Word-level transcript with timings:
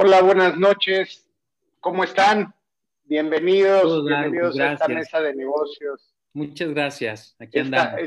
Hola, 0.00 0.22
buenas 0.22 0.56
noches. 0.56 1.28
¿Cómo 1.80 2.04
están? 2.04 2.54
Bienvenidos, 3.02 4.06
bienvenidos 4.06 4.56
a 4.60 4.74
esta 4.74 4.86
mesa 4.86 5.20
de 5.20 5.34
negocios. 5.34 6.14
Muchas 6.34 6.68
gracias. 6.68 7.34
Aquí 7.40 7.58
andamos. 7.58 8.02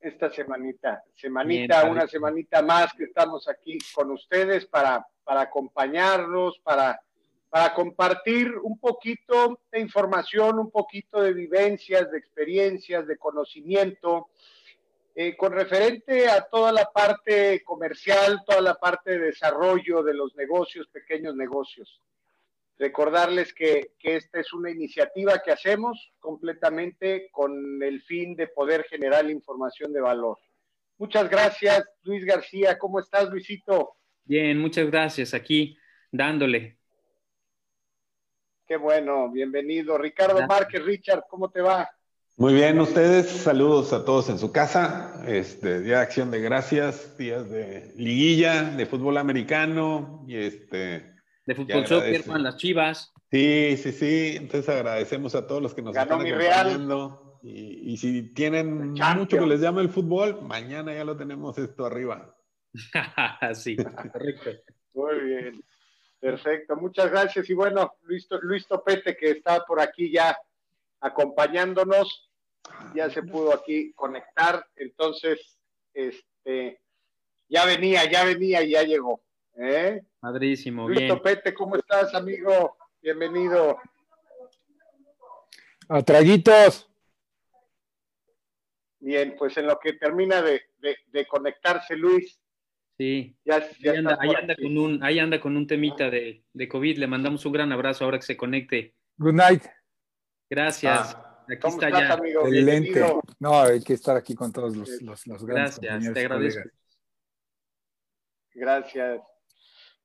Esta, 0.00 0.30
semanita, 0.30 1.02
semanita, 1.14 1.84
una 1.90 2.06
semanita 2.06 2.60
más 2.60 2.92
que 2.92 3.04
estamos 3.04 3.48
aquí 3.48 3.78
con 3.94 4.10
ustedes 4.10 4.66
para, 4.66 5.06
para 5.24 5.40
acompañarnos, 5.40 6.58
para, 6.58 7.00
para 7.48 7.72
compartir 7.72 8.52
un 8.62 8.78
poquito 8.78 9.60
de 9.72 9.80
información, 9.80 10.58
un 10.58 10.70
poquito 10.70 11.22
de 11.22 11.32
vivencias, 11.32 12.10
de 12.10 12.18
experiencias, 12.18 13.06
de 13.06 13.16
conocimiento 13.16 14.28
eh, 15.16 15.36
con 15.36 15.52
referente 15.52 16.28
a 16.28 16.42
toda 16.42 16.72
la 16.72 16.90
parte 16.92 17.62
comercial, 17.62 18.42
toda 18.44 18.60
la 18.60 18.74
parte 18.74 19.12
de 19.12 19.26
desarrollo 19.26 20.02
de 20.02 20.12
los 20.12 20.34
negocios, 20.34 20.88
pequeños 20.88 21.36
negocios. 21.36 22.02
Recordarles 22.76 23.54
que, 23.54 23.92
esta 24.02 24.40
es 24.40 24.52
una 24.52 24.72
iniciativa 24.72 25.40
que 25.44 25.52
hacemos 25.52 26.12
completamente 26.18 27.28
con 27.30 27.80
el 27.80 28.02
fin 28.02 28.34
de 28.34 28.48
poder 28.48 28.84
generar 28.90 29.30
información 29.30 29.92
de 29.92 30.00
valor. 30.00 30.38
Muchas 30.98 31.30
gracias, 31.30 31.84
Luis 32.02 32.24
García. 32.24 32.76
¿Cómo 32.76 32.98
estás, 32.98 33.30
Luisito? 33.30 33.96
Bien, 34.24 34.58
muchas 34.58 34.90
gracias. 34.90 35.32
Aquí 35.32 35.78
dándole. 36.10 36.76
Qué 38.66 38.76
bueno, 38.76 39.30
bienvenido. 39.30 39.96
Ricardo 39.96 40.44
Márquez, 40.44 40.84
Richard, 40.84 41.22
¿cómo 41.28 41.50
te 41.50 41.60
va? 41.60 41.88
Muy 42.36 42.52
bien, 42.52 42.80
ustedes, 42.80 43.28
saludos 43.28 43.92
a 43.92 44.04
todos 44.04 44.28
en 44.28 44.38
su 44.40 44.50
casa. 44.50 45.22
Este, 45.24 45.80
día 45.80 45.98
de 45.98 46.02
acción 46.02 46.32
de 46.32 46.40
gracias, 46.40 47.16
días 47.16 47.48
de 47.48 47.92
liguilla, 47.96 48.64
de 48.64 48.86
fútbol 48.86 49.18
americano 49.18 50.24
y 50.26 50.38
este. 50.38 51.14
De 51.46 51.54
fútbol 51.54 51.86
soccer 51.86 52.24
con 52.24 52.42
las 52.42 52.56
chivas. 52.56 53.12
Sí, 53.30 53.76
sí, 53.76 53.92
sí. 53.92 54.34
Entonces 54.36 54.68
agradecemos 54.68 55.36
a 55.36 55.46
todos 55.46 55.62
los 55.62 55.74
que 55.74 55.82
nos 55.82 55.94
Ganó 55.94 56.20
están 56.20 56.26
acompañando. 56.26 57.38
Y, 57.44 57.92
y, 57.92 57.96
si 57.98 58.34
tienen 58.34 58.94
mucho 58.94 59.38
que 59.38 59.46
les 59.46 59.60
llame 59.60 59.82
el 59.82 59.90
fútbol, 59.90 60.42
mañana 60.42 60.92
ya 60.92 61.04
lo 61.04 61.16
tenemos 61.16 61.56
esto 61.56 61.86
arriba. 61.86 62.34
sí, 63.54 63.76
correcto. 63.76 64.50
Muy 64.92 65.20
bien. 65.20 65.64
Perfecto, 66.18 66.74
muchas 66.74 67.12
gracias. 67.12 67.48
Y 67.48 67.54
bueno, 67.54 67.94
Luis, 68.02 68.26
Luis 68.42 68.66
Topete, 68.66 69.16
que 69.16 69.30
está 69.30 69.64
por 69.64 69.80
aquí 69.80 70.10
ya 70.10 70.36
acompañándonos. 71.04 72.30
Ya 72.94 73.10
se 73.10 73.22
pudo 73.22 73.54
aquí 73.54 73.92
conectar. 73.92 74.66
Entonces, 74.76 75.58
este, 75.92 76.80
ya 77.48 77.66
venía, 77.66 78.10
ya 78.10 78.24
venía 78.24 78.62
y 78.62 78.70
ya 78.70 78.82
llegó. 78.82 79.22
¿eh? 79.56 80.02
Madrísimo, 80.22 80.88
Luis 80.88 81.06
Topete, 81.06 81.52
¿cómo 81.52 81.76
estás, 81.76 82.14
amigo? 82.14 82.76
Bienvenido. 83.02 83.78
A 85.88 86.02
traguitos. 86.02 86.88
Bien, 88.98 89.36
pues 89.38 89.58
en 89.58 89.66
lo 89.66 89.78
que 89.78 89.92
termina 89.92 90.40
de, 90.40 90.62
conectarse 91.28 91.94
Luis. 91.96 92.40
Sí, 92.96 93.36
ya, 93.44 93.56
ahí, 94.20 94.34
anda, 94.34 94.56
con 94.56 94.78
un, 94.78 95.02
ahí 95.02 95.18
anda 95.18 95.40
con 95.40 95.56
un 95.56 95.66
temita 95.66 96.08
de, 96.08 96.44
de 96.54 96.68
COVID. 96.68 96.96
Le 96.96 97.06
mandamos 97.06 97.44
un 97.44 97.52
gran 97.52 97.72
abrazo 97.72 98.04
ahora 98.04 98.18
que 98.18 98.24
se 98.24 98.36
conecte. 98.38 98.94
Good 99.18 99.34
night. 99.34 99.64
Gracias. 100.54 101.16
Ah, 101.16 101.44
aquí 101.48 101.68
está 101.68 101.90
ya. 101.90 102.14
Excelente. 102.14 103.04
No, 103.40 103.60
hay 103.60 103.82
que 103.82 103.94
estar 103.94 104.16
aquí 104.16 104.36
con 104.36 104.52
todos 104.52 104.76
los, 104.76 105.02
los, 105.02 105.26
los 105.26 105.44
grandes 105.44 105.80
Gracias, 105.80 106.14
te 106.14 106.20
agradezco. 106.20 106.68
Gracias. 108.54 109.20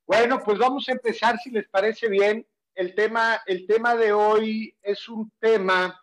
Bueno, 0.07 0.41
pues 0.43 0.57
vamos 0.57 0.89
a 0.89 0.93
empezar, 0.93 1.37
si 1.37 1.51
les 1.51 1.69
parece 1.69 2.09
bien. 2.09 2.43
El 2.73 2.95
tema, 2.95 3.41
el 3.45 3.67
tema 3.67 3.95
de 3.95 4.11
hoy 4.11 4.75
es 4.81 5.07
un 5.07 5.31
tema 5.39 6.01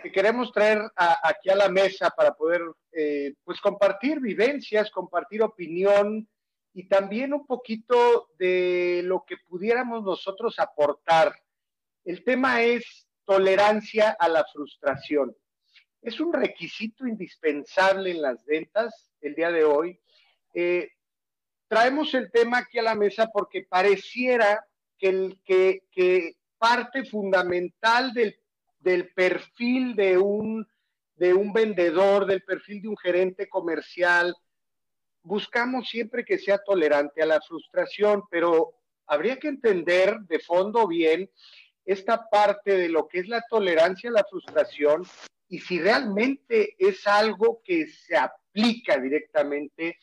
que 0.00 0.12
queremos 0.12 0.52
traer 0.52 0.80
aquí 0.94 1.50
a 1.50 1.56
la 1.56 1.68
mesa 1.68 2.10
para 2.10 2.32
poder 2.34 2.62
eh, 2.92 3.34
pues 3.42 3.60
compartir 3.60 4.20
vivencias, 4.20 4.92
compartir 4.92 5.42
opinión 5.42 6.28
y 6.72 6.86
también 6.86 7.34
un 7.34 7.44
poquito 7.46 8.30
de 8.38 9.02
lo 9.04 9.24
que 9.26 9.38
pudiéramos 9.38 10.04
nosotros 10.04 10.56
aportar. 10.60 11.34
El 12.04 12.22
tema 12.22 12.62
es 12.62 13.07
tolerancia 13.28 14.16
a 14.18 14.26
la 14.26 14.42
frustración. 14.50 15.36
Es 16.00 16.18
un 16.18 16.32
requisito 16.32 17.06
indispensable 17.06 18.12
en 18.12 18.22
las 18.22 18.42
ventas 18.46 19.12
el 19.20 19.34
día 19.34 19.50
de 19.50 19.64
hoy. 19.64 20.00
Eh, 20.54 20.88
traemos 21.68 22.14
el 22.14 22.30
tema 22.30 22.58
aquí 22.58 22.78
a 22.78 22.82
la 22.82 22.94
mesa 22.94 23.28
porque 23.30 23.66
pareciera 23.68 24.64
que, 24.96 25.08
el, 25.10 25.40
que, 25.44 26.36
parte 26.56 27.04
fundamental 27.04 28.14
del, 28.14 29.12
perfil 29.14 29.94
de 29.94 30.16
un, 30.16 30.66
de 31.16 31.34
un 31.34 31.52
vendedor, 31.52 32.24
del 32.24 32.42
perfil 32.42 32.80
de 32.80 32.88
un 32.88 32.96
gerente 32.96 33.46
comercial, 33.46 34.34
buscamos 35.22 35.86
siempre 35.86 36.24
que 36.24 36.38
sea 36.38 36.56
tolerante 36.64 37.20
a 37.22 37.26
la 37.26 37.42
frustración, 37.42 38.22
pero 38.30 38.72
habría 39.06 39.38
que 39.38 39.48
entender 39.48 40.18
de 40.20 40.38
fondo 40.38 40.88
bien 40.88 41.30
esta 41.88 42.28
parte 42.28 42.76
de 42.76 42.90
lo 42.90 43.08
que 43.08 43.20
es 43.20 43.28
la 43.28 43.42
tolerancia 43.48 44.10
a 44.10 44.12
la 44.12 44.24
frustración 44.24 45.06
y 45.48 45.58
si 45.58 45.80
realmente 45.80 46.76
es 46.78 47.06
algo 47.06 47.62
que 47.64 47.86
se 47.86 48.14
aplica 48.14 48.98
directamente 48.98 49.98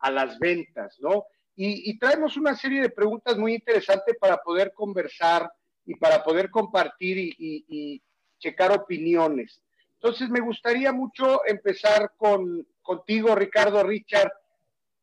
a 0.00 0.10
las 0.10 0.38
ventas, 0.38 0.98
¿no? 1.00 1.24
Y, 1.56 1.98
traemos 1.98 2.36
una 2.36 2.54
serie 2.54 2.82
de 2.82 2.90
preguntas 2.90 3.38
muy 3.38 3.54
interesantes 3.54 4.14
para 4.20 4.42
poder 4.42 4.74
conversar 4.74 5.50
y 5.86 5.94
para 5.94 6.22
poder 6.22 6.50
compartir 6.50 7.16
y, 7.18 8.02
checar 8.38 8.72
opiniones. 8.72 9.62
Entonces, 9.94 10.28
me 10.28 10.40
gustaría 10.40 10.92
mucho 10.92 11.46
empezar 11.46 12.12
con, 12.16 12.66
contigo, 12.82 13.34
Ricardo 13.34 13.82
Richard. 13.84 14.32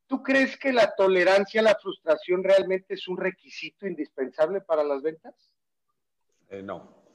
¿Tú 0.05 0.21
crees 0.21 0.57
que 0.57 0.73
la 0.73 0.93
tolerancia 0.95 1.61
a 1.61 1.63
la 1.63 1.77
frustración 1.81 2.43
realmente 2.43 2.95
es 2.95 3.07
un 3.07 3.17
requisito 3.17 3.87
indispensable 3.87 4.59
para 4.61 4.83
las 4.83 5.01
ventas? 5.01 5.33
Eh, 6.49 6.63
no. 6.63 7.05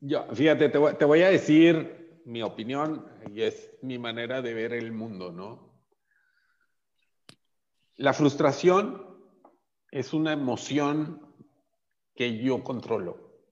Yo, 0.00 0.26
fíjate, 0.34 0.68
te 0.68 0.78
voy, 0.78 1.22
a 1.22 1.28
decir 1.28 2.22
mi 2.24 2.42
opinión 2.42 3.06
y 3.30 3.42
es 3.42 3.70
mi 3.82 3.98
manera 3.98 4.40
de 4.40 4.54
ver 4.54 4.72
el 4.72 4.92
mundo, 4.92 5.30
¿no? 5.30 5.84
La 7.96 8.14
frustración 8.14 9.04
es 9.90 10.14
una 10.14 10.32
emoción 10.32 11.34
que 12.14 12.38
yo 12.38 12.64
controlo. 12.64 13.44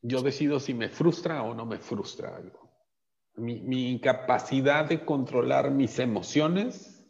Yo 0.00 0.22
decido 0.22 0.60
si 0.60 0.72
me 0.72 0.88
frustra 0.88 1.42
o 1.42 1.54
no 1.54 1.66
me 1.66 1.78
frustra 1.78 2.36
algo. 2.36 2.72
Mi, 3.34 3.60
mi 3.60 3.90
incapacidad 3.90 4.88
de 4.88 5.04
controlar 5.04 5.70
mis 5.70 5.98
emociones 5.98 7.06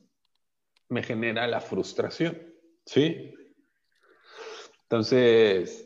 me 0.89 1.03
genera 1.03 1.47
la 1.47 1.61
frustración, 1.61 2.53
¿sí? 2.85 3.33
Entonces, 4.83 5.86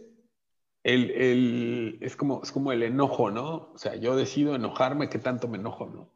el, 0.83 1.99
es, 2.01 2.17
como, 2.17 2.43
es 2.43 2.53
como 2.53 2.73
el 2.73 2.83
enojo, 2.83 3.31
¿no? 3.31 3.71
O 3.75 3.79
sea, 3.79 3.97
yo 3.97 4.17
decido 4.17 4.55
enojarme, 4.55 5.09
¿qué 5.09 5.19
tanto 5.19 5.49
me 5.49 5.59
enojo, 5.59 5.87
no? 5.87 6.11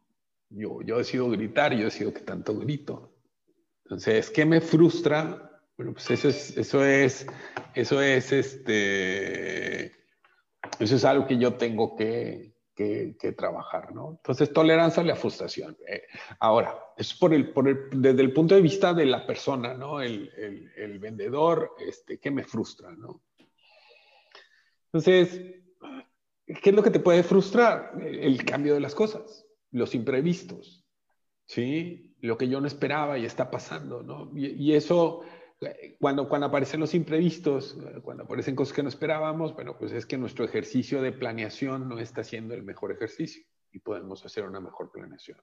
Yo, 0.50 0.82
yo 0.82 0.98
decido 0.98 1.28
gritar, 1.30 1.74
yo 1.74 1.84
decido 1.84 2.14
qué 2.14 2.20
tanto 2.20 2.56
grito. 2.58 3.12
Entonces, 3.84 4.30
¿qué 4.30 4.46
me 4.46 4.60
frustra? 4.60 5.60
Bueno, 5.76 5.92
pues 5.92 6.10
eso 6.10 6.28
es, 6.28 6.56
eso 6.56 6.84
es, 6.84 7.26
eso 7.74 8.00
es, 8.00 8.32
este, 8.32 9.86
eso 10.78 10.96
es 10.96 11.04
algo 11.04 11.26
que 11.26 11.36
yo 11.36 11.54
tengo 11.54 11.96
que, 11.96 12.54
que, 12.74 13.34
trabajar, 13.36 13.92
¿no? 13.94 14.12
Entonces, 14.12 14.52
tolerancia 14.52 15.02
a 15.02 15.06
la 15.06 15.16
frustración. 15.16 15.76
Eh, 15.86 16.04
ahora, 16.38 16.78
es 16.96 17.12
por 17.14 17.34
el, 17.34 17.50
por 17.50 17.68
el, 17.68 17.88
desde 17.90 18.22
el 18.22 18.32
punto 18.32 18.54
de 18.54 18.62
vista 18.62 18.94
de 18.94 19.06
la 19.06 19.26
persona, 19.26 19.74
¿no? 19.74 20.00
El, 20.00 20.30
el, 20.36 20.72
el 20.76 20.98
vendedor, 20.98 21.74
este, 21.86 22.18
¿qué 22.18 22.30
me 22.30 22.44
frustra, 22.44 22.92
no? 22.92 23.23
Entonces, 24.94 25.40
¿qué 26.46 26.70
es 26.70 26.76
lo 26.76 26.84
que 26.84 26.92
te 26.92 27.00
puede 27.00 27.24
frustrar? 27.24 28.00
El 28.00 28.44
cambio 28.44 28.74
de 28.74 28.80
las 28.80 28.94
cosas, 28.94 29.44
los 29.72 29.92
imprevistos, 29.96 30.86
¿sí? 31.46 32.14
Lo 32.20 32.38
que 32.38 32.48
yo 32.48 32.60
no 32.60 32.68
esperaba 32.68 33.18
y 33.18 33.24
está 33.24 33.50
pasando, 33.50 34.04
¿no? 34.04 34.30
Y, 34.36 34.72
eso, 34.72 35.22
cuando, 35.98 36.28
cuando 36.28 36.46
aparecen 36.46 36.78
los 36.78 36.94
imprevistos, 36.94 37.76
cuando 38.04 38.22
aparecen 38.22 38.54
cosas 38.54 38.72
que 38.72 38.84
no 38.84 38.88
esperábamos, 38.88 39.52
bueno, 39.52 39.76
pues 39.76 39.90
es 39.90 40.06
que 40.06 40.16
nuestro 40.16 40.44
ejercicio 40.44 41.02
de 41.02 41.10
planeación 41.10 41.88
no 41.88 41.98
está 41.98 42.22
siendo 42.22 42.54
el 42.54 42.62
mejor 42.62 42.92
ejercicio 42.92 43.42
y 43.72 43.80
podemos 43.80 44.24
hacer 44.24 44.44
una 44.44 44.60
mejor 44.60 44.92
planeación. 44.92 45.38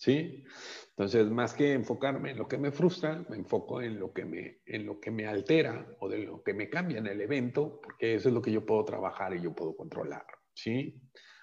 ¿Sí? 0.00 0.44
Entonces, 0.88 1.30
más 1.30 1.52
que 1.52 1.74
enfocarme 1.74 2.30
en 2.30 2.38
lo 2.38 2.48
que 2.48 2.56
me 2.56 2.72
frustra, 2.72 3.24
me 3.28 3.36
enfoco 3.36 3.82
en 3.82 4.00
lo 4.00 4.12
que 4.12 4.24
me, 4.24 4.60
en 4.64 4.86
lo 4.86 4.98
que 4.98 5.10
me 5.10 5.26
altera 5.26 5.86
o 6.00 6.08
de 6.08 6.18
lo 6.18 6.42
que 6.42 6.54
me 6.54 6.70
cambia 6.70 6.98
en 6.98 7.06
el 7.06 7.20
evento, 7.20 7.80
porque 7.82 8.14
eso 8.14 8.28
es 8.28 8.34
lo 8.34 8.40
que 8.40 8.50
yo 8.50 8.64
puedo 8.64 8.84
trabajar 8.84 9.34
y 9.34 9.42
yo 9.42 9.54
puedo 9.54 9.76
controlar, 9.76 10.24
¿sí? 10.54 11.00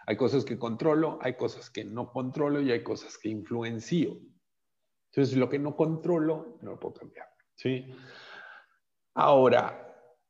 Hay 0.08 0.18
cosas 0.18 0.44
que 0.44 0.58
controlo, 0.58 1.20
hay 1.22 1.36
cosas 1.36 1.70
que 1.70 1.86
no 1.86 2.12
controlo 2.12 2.62
y 2.62 2.72
hay 2.72 2.82
cosas 2.82 3.18
que 3.18 3.30
influencio. 3.30 4.18
Entonces, 5.12 5.38
lo 5.38 5.50
que 5.50 5.60
no 5.60 5.76
controlo, 5.76 6.58
no 6.62 6.72
lo 6.72 6.80
puedo 6.80 6.96
cambiar, 6.96 7.28
¿sí? 7.56 7.86
Ahora, 9.14 9.87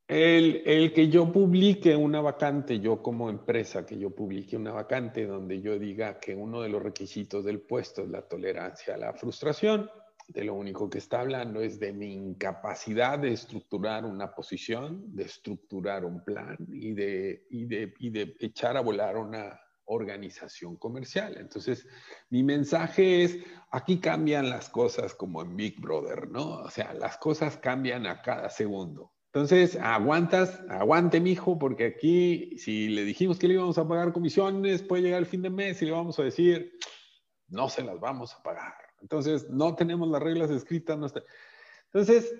El, 0.08 0.92
que 0.94 1.08
yo 1.10 1.30
publique 1.30 1.94
una 1.94 2.22
vacante, 2.22 2.80
yo 2.80 3.02
como 3.02 3.28
empresa, 3.28 3.84
que 3.84 3.98
yo 3.98 4.08
publique 4.08 4.56
una 4.56 4.72
vacante 4.72 5.26
donde 5.26 5.60
yo 5.60 5.78
diga 5.78 6.18
que 6.18 6.34
uno 6.34 6.62
de 6.62 6.70
los 6.70 6.82
requisitos 6.82 7.44
del 7.44 7.60
puesto 7.60 8.04
es 8.04 8.08
la 8.08 8.22
tolerancia 8.22 8.94
a 8.94 8.96
la 8.96 9.12
frustración, 9.12 9.90
de 10.26 10.44
lo 10.44 10.54
único 10.54 10.88
que 10.88 10.96
está 10.96 11.20
hablando 11.20 11.60
es 11.60 11.78
de 11.78 11.92
mi 11.92 12.14
incapacidad 12.14 13.18
de 13.18 13.32
estructurar 13.32 14.06
una 14.06 14.34
posición, 14.34 15.14
de 15.14 15.24
estructurar 15.24 16.06
un 16.06 16.24
plan 16.24 16.56
y 16.72 16.94
de, 16.94 17.44
y 17.50 17.66
de 18.10 18.34
echar 18.40 18.78
a 18.78 18.80
volar 18.80 19.18
una 19.18 19.60
organización 19.84 20.76
comercial. 20.76 21.36
Entonces, 21.38 21.86
mi 22.30 22.42
mensaje 22.42 23.24
es, 23.24 23.38
aquí 23.70 24.00
cambian 24.00 24.48
las 24.48 24.70
cosas 24.70 25.14
como 25.14 25.42
en 25.42 25.54
Big 25.54 25.78
Brother, 25.78 26.30
¿no? 26.30 26.60
O 26.60 26.70
sea, 26.70 26.94
las 26.94 27.18
cosas 27.18 27.58
cambian 27.58 28.06
a 28.06 28.22
cada 28.22 28.48
segundo. 28.48 29.12
Entonces, 29.38 29.76
aguantas, 29.76 30.60
aguante, 30.68 31.20
mijo, 31.20 31.60
porque 31.60 31.86
aquí, 31.86 32.58
si 32.58 32.88
le 32.88 33.04
dijimos 33.04 33.38
que 33.38 33.46
le 33.46 33.54
íbamos 33.54 33.78
a 33.78 33.86
pagar 33.86 34.12
comisiones, 34.12 34.82
puede 34.82 35.04
llegar 35.04 35.20
el 35.20 35.26
fin 35.26 35.42
de 35.42 35.48
mes 35.48 35.80
y 35.80 35.84
le 35.84 35.92
vamos 35.92 36.18
a 36.18 36.24
decir, 36.24 36.76
no 37.46 37.68
se 37.68 37.84
las 37.84 38.00
vamos 38.00 38.34
a 38.34 38.42
pagar. 38.42 38.74
Entonces, 39.00 39.48
no 39.48 39.76
tenemos 39.76 40.08
las 40.08 40.20
reglas 40.20 40.50
escritas. 40.50 40.98
No 40.98 41.06
Entonces, 41.84 42.34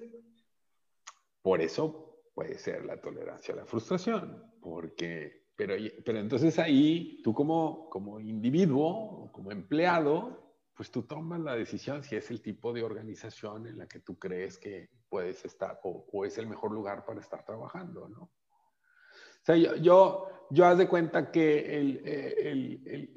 por 1.40 1.60
eso 1.60 2.20
puede 2.34 2.58
ser 2.58 2.84
la 2.84 3.00
tolerancia 3.00 3.54
a 3.54 3.58
la 3.58 3.64
frustración, 3.64 4.42
porque, 4.60 5.46
pero, 5.54 5.76
pero 6.04 6.18
entonces 6.18 6.58
ahí, 6.58 7.20
tú 7.22 7.32
como, 7.32 7.88
como 7.90 8.18
individuo, 8.18 9.30
como 9.30 9.52
empleado, 9.52 10.47
pues 10.78 10.92
tú 10.92 11.02
tomas 11.02 11.40
la 11.40 11.56
decisión 11.56 12.04
si 12.04 12.14
es 12.14 12.30
el 12.30 12.40
tipo 12.40 12.72
de 12.72 12.84
organización 12.84 13.66
en 13.66 13.78
la 13.78 13.88
que 13.88 13.98
tú 13.98 14.16
crees 14.16 14.58
que 14.58 14.88
puedes 15.08 15.44
estar 15.44 15.80
o, 15.82 16.25
es 16.25 16.38
el 16.38 16.46
mejor 16.46 16.70
lugar 16.70 17.04
para 17.04 17.19
estar 17.19 17.44
trabajando, 17.44 18.08
¿no? 18.08 18.22
O 18.22 19.42
sea, 19.42 19.56
yo, 19.56 19.75
yo, 19.75 20.46
yo 20.50 20.66
haz 20.66 20.78
de 20.78 20.86
cuenta 20.86 21.32
que 21.32 21.80
el, 21.80 22.06
el, 22.06 23.12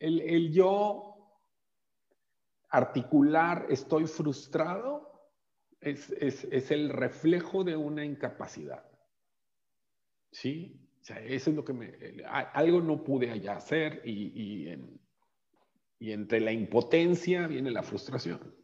el, 0.00 0.20
el 0.22 0.52
yo 0.54 1.16
articular 2.70 3.66
estoy 3.68 4.06
frustrado 4.06 5.12
es, 5.82 6.10
es, 6.12 6.44
es, 6.44 6.70
el 6.70 6.88
reflejo 6.88 7.62
de 7.62 7.76
una 7.76 8.06
incapacidad. 8.06 8.90
¿Sí? 10.32 10.80
O 10.98 11.04
sea, 11.04 11.20
eso 11.20 11.50
es 11.50 11.56
lo 11.56 11.62
que 11.62 11.74
me... 11.74 11.92
Algo 12.54 12.80
no 12.80 13.04
pude 13.04 13.30
allá 13.30 13.56
hacer 13.56 14.00
y, 14.02 14.70
y, 14.70 15.05
y 15.98 16.12
entre 16.12 16.40
la 16.40 16.52
impotencia 16.52 17.46
viene 17.46 17.70
la 17.70 17.82
frustración. 17.82 18.54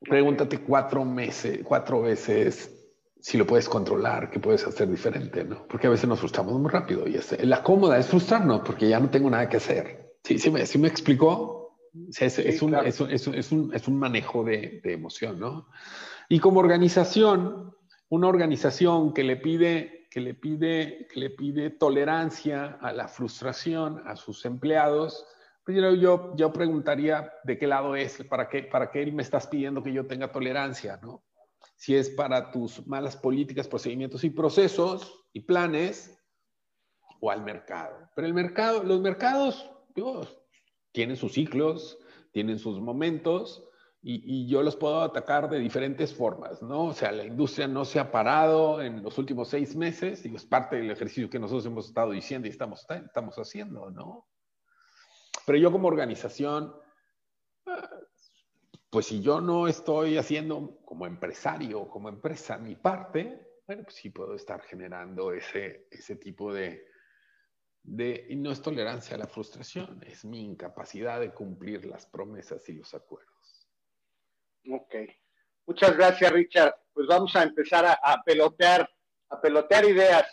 Pregúntate 0.00 0.58
cuatro 0.58 1.04
meses, 1.04 1.60
cuatro 1.64 2.02
veces 2.02 2.72
si 3.20 3.38
lo 3.38 3.46
puedes 3.46 3.68
controlar, 3.68 4.30
qué 4.30 4.38
puedes 4.38 4.64
hacer 4.66 4.88
diferente, 4.88 5.42
¿no? 5.42 5.66
Porque 5.66 5.88
a 5.88 5.90
veces 5.90 6.08
nos 6.08 6.20
frustramos 6.20 6.60
muy 6.60 6.70
rápido 6.70 7.08
y 7.08 7.16
es, 7.16 7.44
la 7.44 7.62
cómoda 7.62 7.98
es 7.98 8.06
frustrarnos 8.06 8.60
porque 8.60 8.88
ya 8.88 9.00
no 9.00 9.10
tengo 9.10 9.28
nada 9.28 9.48
que 9.48 9.56
hacer. 9.56 10.14
¿Sí, 10.22 10.38
sí, 10.38 10.50
me, 10.50 10.64
sí 10.64 10.78
me 10.78 10.86
explicó? 10.86 11.56
es, 12.18 12.62
un, 12.62 12.74
es, 13.74 13.88
un, 13.88 13.98
manejo 13.98 14.44
de, 14.44 14.80
emoción, 14.84 15.38
¿no? 15.40 15.68
Y 16.28 16.38
como 16.38 16.60
organización, 16.60 17.74
una 18.08 18.28
organización 18.28 19.12
que 19.12 19.24
le 19.24 19.36
pide, 19.36 19.95
que 20.16 20.22
le 20.22 20.32
pide, 20.32 21.06
que 21.12 21.20
le 21.20 21.28
pide 21.28 21.68
tolerancia 21.68 22.78
a 22.80 22.90
la 22.90 23.06
frustración 23.06 24.02
a 24.06 24.16
sus 24.16 24.46
empleados, 24.46 25.26
pues 25.62 25.76
yo, 26.00 26.34
yo, 26.34 26.52
preguntaría 26.54 27.34
de 27.44 27.58
qué 27.58 27.66
lado 27.66 27.94
es, 27.94 28.24
para 28.24 28.48
qué, 28.48 28.62
para 28.62 28.90
qué 28.90 29.04
me 29.12 29.22
estás 29.22 29.46
pidiendo 29.46 29.82
que 29.82 29.92
yo 29.92 30.06
tenga 30.06 30.32
tolerancia, 30.32 30.98
¿no? 31.02 31.22
Si 31.74 31.94
es 31.94 32.08
para 32.08 32.50
tus 32.50 32.86
malas 32.86 33.14
políticas, 33.14 33.68
procedimientos 33.68 34.24
y 34.24 34.30
procesos 34.30 35.26
y 35.34 35.40
planes, 35.40 36.18
o 37.20 37.30
al 37.30 37.44
mercado. 37.44 38.08
Pero 38.14 38.26
el 38.26 38.32
mercado, 38.32 38.84
los 38.84 39.02
mercados, 39.02 39.70
Dios, 39.94 40.40
tienen 40.92 41.16
sus 41.16 41.34
ciclos, 41.34 41.98
tienen 42.32 42.58
sus 42.58 42.80
momentos 42.80 43.65
y, 44.08 44.46
yo 44.46 44.62
los 44.62 44.76
puedo 44.76 45.00
atacar 45.00 45.50
de 45.50 45.58
diferentes 45.58 46.14
formas, 46.14 46.62
¿no? 46.62 46.84
O 46.84 46.92
sea, 46.92 47.10
la 47.10 47.24
industria 47.24 47.66
no 47.66 47.84
se 47.84 47.98
ha 47.98 48.12
parado 48.12 48.80
en 48.80 49.02
los 49.02 49.18
últimos 49.18 49.48
seis 49.48 49.74
meses 49.74 50.24
y 50.24 50.32
es 50.32 50.44
parte 50.44 50.76
del 50.76 50.92
ejercicio 50.92 51.28
que 51.28 51.40
nosotros 51.40 51.66
hemos 51.66 51.88
estado 51.88 52.12
diciendo 52.12 52.46
y 52.46 52.52
estamos, 52.52 52.86
estamos 52.88 53.34
haciendo, 53.36 53.90
¿no? 53.90 54.28
Pero 55.44 55.58
yo 55.58 55.72
como 55.72 55.88
organización, 55.88 56.72
pues 58.90 59.06
si 59.06 59.20
yo 59.20 59.40
no 59.40 59.66
estoy 59.66 60.18
haciendo 60.18 60.78
como 60.84 61.08
empresario, 61.08 61.88
como 61.88 62.08
empresa 62.08 62.58
mi 62.58 62.76
parte, 62.76 63.58
bueno, 63.66 63.82
pues 63.82 63.96
sí 63.96 64.10
puedo 64.10 64.36
estar 64.36 64.62
generando 64.62 65.32
ese, 65.32 65.88
ese 65.90 66.14
tipo 66.14 66.52
de, 66.52 66.86
de, 67.82 68.24
y 68.28 68.36
no 68.36 68.52
es 68.52 68.62
tolerancia 68.62 69.16
a 69.16 69.18
la 69.18 69.26
frustración, 69.26 70.00
es 70.06 70.24
mi 70.24 70.44
incapacidad 70.44 71.18
de 71.18 71.34
cumplir 71.34 71.86
las 71.86 72.06
promesas 72.06 72.68
y 72.68 72.74
los 72.74 72.94
acuerdos. 72.94 73.35
Ok. 74.70 74.94
Muchas 75.66 75.96
gracias, 75.96 76.32
Richard. 76.32 76.74
Pues 76.92 77.06
vamos 77.06 77.34
a 77.36 77.42
empezar 77.42 77.84
a, 77.84 78.22
pelotear, 78.24 78.88
a 79.28 79.40
pelotear 79.40 79.84
ideas. 79.84 80.26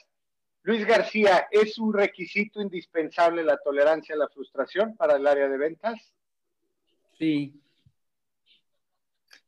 Luis 0.61 0.85
García, 0.85 1.47
¿es 1.51 1.77
un 1.77 1.93
requisito 1.93 2.61
indispensable 2.61 3.43
la 3.43 3.57
tolerancia 3.57 4.15
a 4.15 4.17
la 4.17 4.29
frustración 4.29 4.95
para 4.95 5.17
el 5.17 5.27
área 5.27 5.49
de 5.49 5.57
ventas? 5.57 6.13
Sí. 7.17 7.59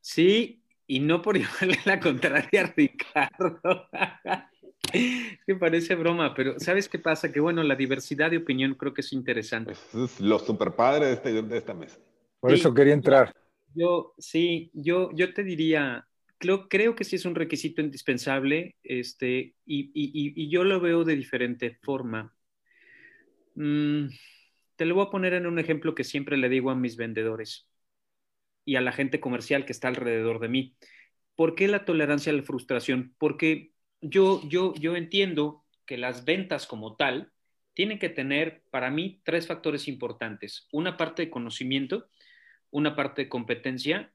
Sí, 0.00 0.62
y 0.86 1.00
no 1.00 1.22
por 1.22 1.36
llevarle 1.38 1.78
la 1.84 2.00
contraria 2.00 2.62
a 2.62 2.72
Ricardo. 2.76 3.88
que 5.46 5.54
parece 5.58 5.94
broma, 5.94 6.34
pero 6.34 6.60
¿sabes 6.60 6.88
qué 6.88 6.98
pasa? 6.98 7.32
Que 7.32 7.40
bueno, 7.40 7.62
la 7.62 7.76
diversidad 7.76 8.30
de 8.30 8.38
opinión 8.38 8.74
creo 8.74 8.92
que 8.92 9.00
es 9.00 9.12
interesante. 9.12 9.72
es 9.72 10.20
lo 10.20 10.38
super 10.38 10.72
padre 10.72 11.06
de, 11.06 11.12
este, 11.14 11.42
de 11.42 11.56
esta 11.56 11.74
mesa. 11.74 11.98
Por 12.40 12.52
eso 12.52 12.74
quería 12.74 12.92
entrar. 12.92 13.34
Yo, 13.76 14.14
sí, 14.18 14.70
yo, 14.74 15.10
yo 15.14 15.34
te 15.34 15.42
diría, 15.44 16.08
creo, 16.38 16.94
que 16.96 17.04
sí 17.04 17.16
es 17.16 17.24
un 17.26 17.34
requisito 17.34 17.80
indispensable, 17.82 18.76
este, 18.82 19.54
y, 19.66 19.90
y, 19.94 20.32
y 20.44 20.50
yo 20.50 20.64
lo 20.64 20.80
veo 20.80 21.04
de 21.04 21.16
diferente 21.16 21.78
forma. 21.82 22.34
Mm, 23.54 24.08
te 24.76 24.84
lo 24.84 24.94
voy 24.94 25.06
a 25.06 25.10
poner 25.10 25.34
en 25.34 25.46
un 25.46 25.58
ejemplo 25.58 25.94
que 25.94 26.04
siempre 26.04 26.36
le 26.36 26.48
digo 26.48 26.70
a 26.70 26.74
mis 26.74 26.96
vendedores 26.96 27.68
y 28.64 28.76
a 28.76 28.80
la 28.80 28.92
gente 28.92 29.20
comercial 29.20 29.64
que 29.66 29.72
está 29.72 29.88
alrededor 29.88 30.40
de 30.40 30.48
mí. 30.48 30.76
¿Por 31.36 31.54
qué 31.54 31.68
la 31.68 31.84
tolerancia 31.84 32.32
a 32.32 32.36
la 32.36 32.42
frustración? 32.42 33.14
Porque 33.18 33.72
yo, 34.00 34.42
yo, 34.48 34.74
yo 34.76 34.96
entiendo 34.96 35.64
que 35.86 35.98
las 35.98 36.24
ventas 36.24 36.66
como 36.66 36.96
tal 36.96 37.32
tienen 37.74 37.98
que 37.98 38.10
tener 38.10 38.64
para 38.70 38.90
mí 38.90 39.20
tres 39.24 39.46
factores 39.46 39.88
importantes. 39.88 40.68
Una 40.72 40.96
parte 40.96 41.22
de 41.24 41.30
conocimiento, 41.30 42.08
una 42.76 42.94
parte 42.94 43.22
de 43.22 43.28
competencia 43.28 44.12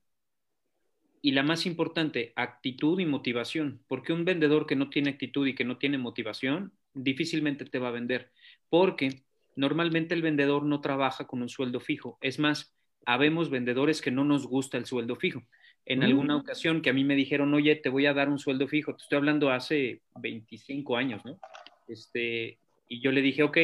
y 1.21 1.31
la 1.31 1.43
más 1.43 1.65
importante, 1.65 2.33
actitud 2.35 2.99
y 2.99 3.05
motivación. 3.05 3.81
Porque 3.87 4.13
un 4.13 4.25
vendedor 4.25 4.65
que 4.65 4.75
no 4.75 4.89
tiene 4.89 5.09
actitud 5.09 5.47
y 5.47 5.55
que 5.55 5.65
no 5.65 5.77
tiene 5.77 5.97
motivación, 5.97 6.73
difícilmente 6.93 7.65
te 7.65 7.79
va 7.79 7.89
a 7.89 7.91
vender. 7.91 8.31
Porque 8.69 9.23
normalmente 9.55 10.15
el 10.15 10.21
vendedor 10.21 10.63
no 10.63 10.81
trabaja 10.81 11.25
con 11.27 11.41
un 11.41 11.49
sueldo 11.49 11.79
fijo. 11.79 12.17
Es 12.21 12.39
más, 12.39 12.75
habemos 13.05 13.49
vendedores 13.49 14.01
que 14.01 14.11
no 14.11 14.23
nos 14.23 14.45
gusta 14.47 14.77
el 14.77 14.85
sueldo 14.85 15.15
fijo 15.15 15.43
en 15.85 16.03
alguna 16.03 16.35
mm. 16.35 16.39
ocasión 16.39 16.81
que 16.81 16.89
a 16.89 16.93
mí 16.93 17.03
me 17.03 17.15
dijeron, 17.15 17.53
oye, 17.53 17.75
te 17.75 17.89
voy 17.89 18.05
a 18.05 18.13
dar 18.13 18.29
un 18.29 18.39
sueldo 18.39 18.67
fijo. 18.67 18.95
Te 18.95 19.03
estoy 19.03 19.17
hablando 19.17 19.49
hace 19.49 20.01
25 20.19 20.95
años, 20.95 21.25
¿no? 21.25 21.39
Este, 21.87 22.59
y 22.87 23.01
yo 23.01 23.11
le 23.11 23.21
dije, 23.21 23.43
ok, 23.43 23.57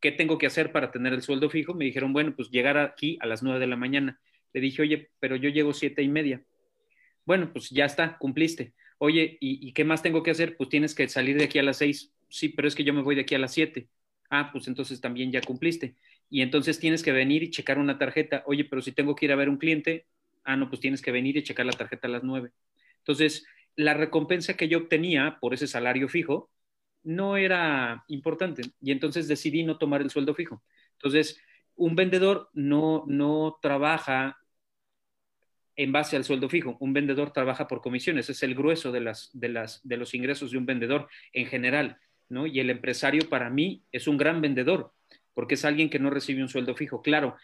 ¿qué 0.00 0.12
tengo 0.12 0.38
que 0.38 0.46
hacer 0.46 0.72
para 0.72 0.90
tener 0.90 1.12
el 1.12 1.22
sueldo 1.22 1.50
fijo? 1.50 1.74
Me 1.74 1.84
dijeron, 1.84 2.12
bueno, 2.12 2.34
pues 2.36 2.50
llegar 2.50 2.78
aquí 2.78 3.18
a 3.20 3.26
las 3.26 3.42
9 3.42 3.58
de 3.58 3.66
la 3.66 3.76
mañana. 3.76 4.20
Le 4.54 4.60
dije, 4.62 4.80
oye, 4.80 5.10
pero 5.20 5.36
yo 5.36 5.50
llego 5.50 5.74
siete 5.74 6.02
y 6.02 6.08
media. 6.08 6.42
Bueno, 7.26 7.52
pues 7.52 7.68
ya 7.70 7.84
está, 7.84 8.16
cumpliste. 8.16 8.72
Oye, 8.98 9.36
¿y, 9.40 9.72
qué 9.72 9.84
más 9.84 10.02
tengo 10.02 10.22
que 10.22 10.30
hacer? 10.30 10.56
Pues 10.56 10.70
tienes 10.70 10.94
que 10.94 11.08
salir 11.08 11.36
de 11.36 11.44
aquí 11.44 11.58
a 11.58 11.62
las 11.62 11.78
6. 11.78 12.14
Sí, 12.28 12.48
pero 12.48 12.68
es 12.68 12.74
que 12.74 12.84
yo 12.84 12.94
me 12.94 13.02
voy 13.02 13.14
de 13.14 13.22
aquí 13.22 13.34
a 13.34 13.38
las 13.38 13.52
7. 13.52 13.88
Ah, 14.30 14.50
pues 14.52 14.68
entonces 14.68 15.00
también 15.00 15.32
ya 15.32 15.40
cumpliste. 15.42 15.96
Y 16.30 16.40
entonces 16.40 16.78
tienes 16.78 17.02
que 17.02 17.12
venir 17.12 17.42
y 17.42 17.50
checar 17.50 17.78
una 17.78 17.98
tarjeta. 17.98 18.42
Oye, 18.46 18.64
pero 18.64 18.80
si 18.80 18.92
tengo 18.92 19.14
que 19.14 19.26
ir 19.26 19.32
a 19.32 19.36
ver 19.36 19.48
un 19.48 19.58
cliente, 19.58 20.06
ah, 20.44 20.56
no, 20.56 20.68
pues 20.68 20.80
tienes 20.80 21.02
que 21.02 21.12
venir 21.12 21.36
y 21.36 21.42
checar 21.42 21.66
la 21.66 21.72
tarjeta 21.72 22.06
a 22.06 22.10
las 22.10 22.22
nueve. 22.22 22.52
Entonces, 22.98 23.44
la 23.76 23.94
recompensa 23.94 24.56
que 24.56 24.68
yo 24.68 24.78
obtenía 24.78 25.38
por 25.40 25.54
ese 25.54 25.66
salario 25.66 26.08
fijo 26.08 26.50
no 27.02 27.36
era 27.36 28.04
importante 28.08 28.62
y 28.80 28.92
entonces 28.92 29.28
decidí 29.28 29.62
no 29.64 29.78
tomar 29.78 30.00
el 30.00 30.10
sueldo 30.10 30.34
fijo. 30.34 30.62
Entonces, 30.92 31.40
un 31.76 31.96
vendedor 31.96 32.50
no, 32.54 33.04
no 33.06 33.58
trabaja 33.60 34.38
en 35.76 35.92
base 35.92 36.16
al 36.16 36.24
sueldo 36.24 36.48
fijo. 36.48 36.76
Un 36.80 36.92
vendedor 36.92 37.32
trabaja 37.32 37.68
por 37.68 37.80
comisiones. 37.80 38.30
Es 38.30 38.42
el 38.42 38.54
grueso 38.54 38.92
de, 38.92 39.00
los 39.00 40.14
ingresos 40.14 40.50
de 40.50 40.58
un 40.58 40.66
vendedor 40.66 41.08
en 41.32 41.46
general. 41.46 41.98
¿no? 42.28 42.46
Y 42.46 42.60
el 42.60 42.70
empresario 42.70 43.28
para 43.28 43.50
mí 43.50 43.84
es 43.92 44.08
un 44.08 44.16
gran 44.16 44.40
vendedor 44.40 44.92
porque 45.34 45.54
es 45.54 45.64
alguien 45.64 45.90
que 45.90 45.98
no 45.98 46.10
recibe 46.10 46.42
un 46.42 46.48
sueldo 46.48 46.74
fijo. 46.74 47.02
Claro, 47.02 47.36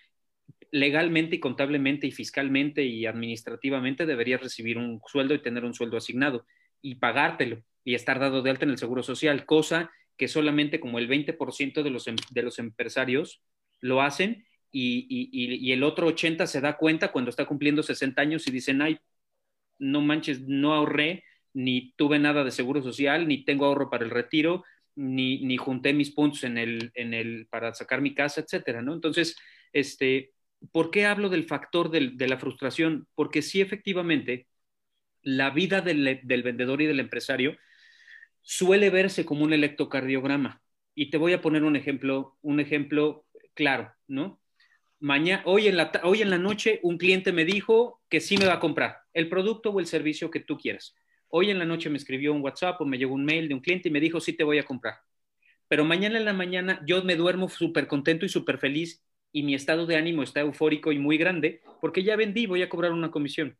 legalmente 0.70 1.36
y 1.36 1.40
contablemente 1.40 2.06
y 2.06 2.12
fiscalmente 2.12 2.84
y 2.84 3.06
administrativamente 3.06 4.06
deberías 4.06 4.40
recibir 4.40 4.78
un 4.78 5.00
sueldo 5.06 5.34
y 5.34 5.42
tener 5.42 5.64
un 5.64 5.74
sueldo 5.74 5.96
asignado. 5.96 6.46
y 6.82 6.94
pagártelo 6.94 7.62
y 7.84 7.94
estar 7.94 8.18
dado 8.18 8.40
de 8.40 8.48
alta 8.48 8.64
en 8.64 8.70
el 8.70 8.78
Seguro 8.78 9.02
Social, 9.02 9.44
cosa 9.44 9.90
que 10.16 10.28
solamente 10.28 10.80
como 10.80 10.98
el 10.98 11.08
20% 11.08 11.82
de 11.82 11.90
los, 11.90 12.06
em, 12.06 12.16
de 12.30 12.42
los 12.42 12.58
empresarios 12.58 13.42
lo 13.80 14.00
hacen 14.00 14.46
y, 14.72 15.06
y, 15.32 15.72
el 15.72 15.82
otro 15.82 16.06
80% 16.06 16.46
se 16.46 16.60
da 16.60 16.76
cuenta 16.76 17.12
cuando 17.12 17.30
está 17.30 17.44
cumpliendo 17.46 17.82
60 17.82 18.22
años 18.22 18.46
y 18.46 18.50
dicen, 18.50 18.82
ay, 18.82 18.98
no 19.78 20.00
manches, 20.00 20.42
no 20.42 20.74
ahorré, 20.74 21.24
ni 21.52 21.92
tuve 21.96 22.18
nada 22.18 22.44
de 22.44 22.50
seguro 22.50 22.82
social, 22.82 23.26
ni 23.26 23.44
tengo 23.44 23.66
ahorro 23.66 23.90
para 23.90 24.04
el 24.04 24.10
retiro, 24.10 24.64
ni, 24.94 25.44
ni 25.44 25.56
junté 25.56 25.92
mis 25.92 26.10
puntos 26.12 26.44
en 26.44 26.58
el, 26.58 26.92
en 26.94 27.14
el, 27.14 27.46
para 27.50 27.74
sacar 27.74 28.00
mi 28.00 28.14
casa, 28.14 28.40
etcétera, 28.42 28.82
¿no? 28.82 28.94
Entonces, 28.94 29.36
este, 29.72 30.32
¿por 30.72 30.90
qué 30.90 31.06
hablo 31.06 31.28
del 31.28 31.46
factor 31.46 31.90
de 31.90 32.28
la 32.28 32.38
frustración? 32.38 33.08
Porque 33.14 33.42
sí, 33.42 33.60
efectivamente, 33.60 34.46
la 35.22 35.50
vida 35.50 35.80
del, 35.80 36.20
del 36.22 36.42
vendedor 36.42 36.82
y 36.82 36.86
del 36.86 37.00
empresario 37.00 37.56
suele 38.42 38.90
verse 38.90 39.24
como 39.24 39.44
un 39.44 39.52
electrocardiograma. 39.52 40.62
Y 40.94 41.10
te 41.10 41.18
voy 41.18 41.32
a 41.32 41.40
poner 41.40 41.64
un 41.64 41.76
ejemplo, 41.76 42.36
un 42.42 42.60
ejemplo 42.60 43.26
claro, 43.54 43.92
¿no? 44.06 44.40
Mañana, 45.00 45.42
hoy, 45.46 45.68
en 45.68 45.76
la, 45.78 46.38
noche 46.38 46.78
un 46.82 46.98
cliente 46.98 47.32
me 47.32 47.46
dijo 47.46 48.02
que 48.10 48.20
sí 48.20 48.36
me 48.36 48.44
va 48.44 48.54
a 48.54 48.60
comprar 48.60 48.98
el 49.14 49.30
producto 49.30 49.70
o 49.70 49.80
el 49.80 49.86
servicio 49.86 50.30
que 50.30 50.40
tú 50.40 50.58
quieras. 50.58 50.94
Hoy 51.28 51.50
en 51.50 51.58
la 51.58 51.64
noche 51.64 51.88
me 51.88 51.96
escribió 51.96 52.34
un 52.34 52.42
WhatsApp 52.42 52.78
o 52.82 52.84
me 52.84 52.98
llegó 52.98 53.14
un 53.14 53.24
mail 53.24 53.48
de 53.48 53.54
un 53.54 53.60
cliente 53.60 53.88
y 53.88 53.92
me 53.92 54.00
dijo 54.00 54.20
sí 54.20 54.34
te 54.34 54.44
voy 54.44 54.58
a 54.58 54.64
comprar. 54.64 54.96
Pero 55.68 55.84
mañana 55.86 56.18
en 56.18 56.26
la 56.26 56.34
mañana 56.34 56.82
yo 56.86 57.02
me 57.02 57.16
duermo 57.16 57.48
súper 57.48 57.86
contento 57.86 58.26
y 58.26 58.28
súper 58.28 58.58
feliz 58.58 59.02
y 59.32 59.42
mi 59.42 59.54
estado 59.54 59.86
de 59.86 59.96
ánimo 59.96 60.22
está 60.22 60.40
eufórico 60.40 60.92
y 60.92 60.98
muy 60.98 61.16
grande 61.16 61.62
porque 61.80 62.02
ya 62.02 62.16
vendí, 62.16 62.44
voy 62.46 62.60
a 62.60 62.68
cobrar 62.68 62.92
una 62.92 63.10
comisión. 63.10 63.56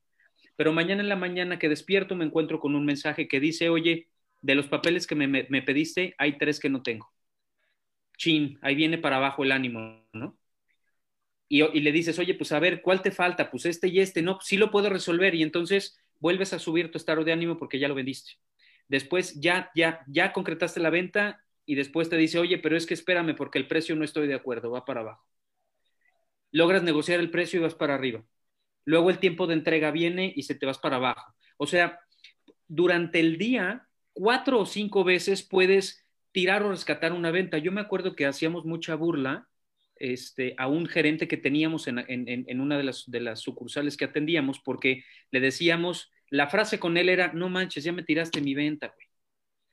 Pero 0.57 0.75
mañana 0.75 1.01
en 1.03 1.09
la 1.09 1.17
mañana 1.17 1.59
que 1.59 1.71
despierto 1.71 2.17
me 2.17 2.27
encuentro 2.27 2.61
con 2.61 2.75
un 2.75 2.85
mensaje 2.85 3.29
que 3.29 3.41
dice, 3.41 3.71
oye, 3.71 4.09
de 4.43 4.55
los 4.55 4.67
papeles 4.67 5.07
que 5.07 5.15
me, 5.15 5.27
me 5.27 5.63
pediste, 5.63 6.15
hay 6.19 6.37
tres 6.37 6.61
que 6.61 6.69
no 6.69 6.83
tengo. 6.83 7.11
Chin, 8.19 8.59
ahí 8.61 8.75
viene 8.75 8.99
para 8.99 9.17
abajo 9.17 9.43
el 9.43 9.53
ánimo, 9.53 10.07
¿no? 10.13 10.40
Y, 11.53 11.81
le 11.81 11.91
dices, 11.91 12.17
oye, 12.21 12.35
pues 12.35 12.53
a 12.53 12.61
ver, 12.61 12.81
¿cuál 12.81 13.03
te 13.03 13.11
falta? 13.11 13.51
Pues 13.51 13.67
este 13.67 13.89
y 13.89 13.99
este, 13.99 14.23
no, 14.23 14.39
sí 14.41 14.57
lo 14.57 14.71
puedo 14.71 14.89
resolver 14.89 15.35
y 15.35 15.43
entonces 15.43 15.99
vuelves 16.21 16.53
a 16.53 16.61
subir 16.61 16.93
tu 16.93 16.97
estado 16.97 17.25
de 17.25 17.33
ánimo 17.33 17.59
porque 17.59 17.81
ya 17.81 17.89
lo 17.89 17.97
vendiste. 17.97 18.35
Después 18.87 19.41
ya, 19.41 19.69
ya, 19.75 20.05
ya 20.07 20.33
concretaste 20.33 20.79
la 20.79 20.91
venta 20.91 21.43
y 21.67 21.75
después 21.75 22.09
te 22.09 22.17
dice, 22.17 22.39
oye, 22.39 22.59
pero 22.59 22.77
es 22.77 22.87
que 22.87 22.95
espérame 22.95 23.35
porque 23.35 23.59
el 23.59 23.67
precio 23.67 23.97
no 23.97 24.05
estoy 24.05 24.29
de 24.29 24.35
acuerdo, 24.35 24.71
va 24.71 24.85
para 24.85 25.01
abajo. 25.01 25.27
Logras 26.53 26.85
negociar 26.85 27.19
el 27.19 27.33
precio 27.33 27.59
y 27.59 27.63
vas 27.65 27.75
para 27.75 27.97
arriba. 27.97 28.25
Luego 28.85 29.11
el 29.11 29.19
tiempo 29.19 29.49
de 29.49 29.55
entrega 29.55 29.91
viene 29.91 30.33
y 30.37 30.45
se 30.45 30.55
te 30.55 30.67
vas 30.67 30.79
para 30.79 30.97
abajo. 30.97 31.35
O 31.57 31.67
sea, 31.67 31.99
durante 32.69 33.19
el 33.19 33.39
día, 33.39 33.89
cuatro 34.13 34.61
o 34.61 34.67
cinco 34.67 35.03
veces 35.03 35.43
puedes 35.43 36.07
tirar 36.31 36.63
o 36.63 36.71
rescatar 36.71 37.13
una 37.13 37.33
venta. 37.33 37.59
Yo 37.59 37.73
me 37.73 37.81
acuerdo 37.81 38.15
que 38.15 38.27
hacíamos 38.27 38.65
mucha 38.65 38.95
burla 38.95 39.50
este, 40.01 40.55
a 40.59 40.67
un 40.67 40.87
gerente 40.87 41.29
que 41.29 41.37
teníamos 41.37 41.87
en, 41.87 42.61
una 42.61 42.77
de 42.77 42.83
las, 42.83 43.09
de 43.09 43.21
las, 43.21 43.41
sucursales 43.41 43.97
que 43.97 44.07
atendíamos, 44.07 44.59
porque 44.59 45.05
le 45.31 45.41
decíamos, 45.41 46.11
la 46.31 46.49
frase 46.49 46.81
con 46.81 46.97
él 46.97 47.09
era, 47.09 47.33
no 47.33 47.49
manches, 47.49 47.85
ya 47.85 47.93
me 47.93 48.03
tiraste 48.03 48.41
mi 48.41 48.55
venta, 48.55 48.89
güey. 48.89 49.07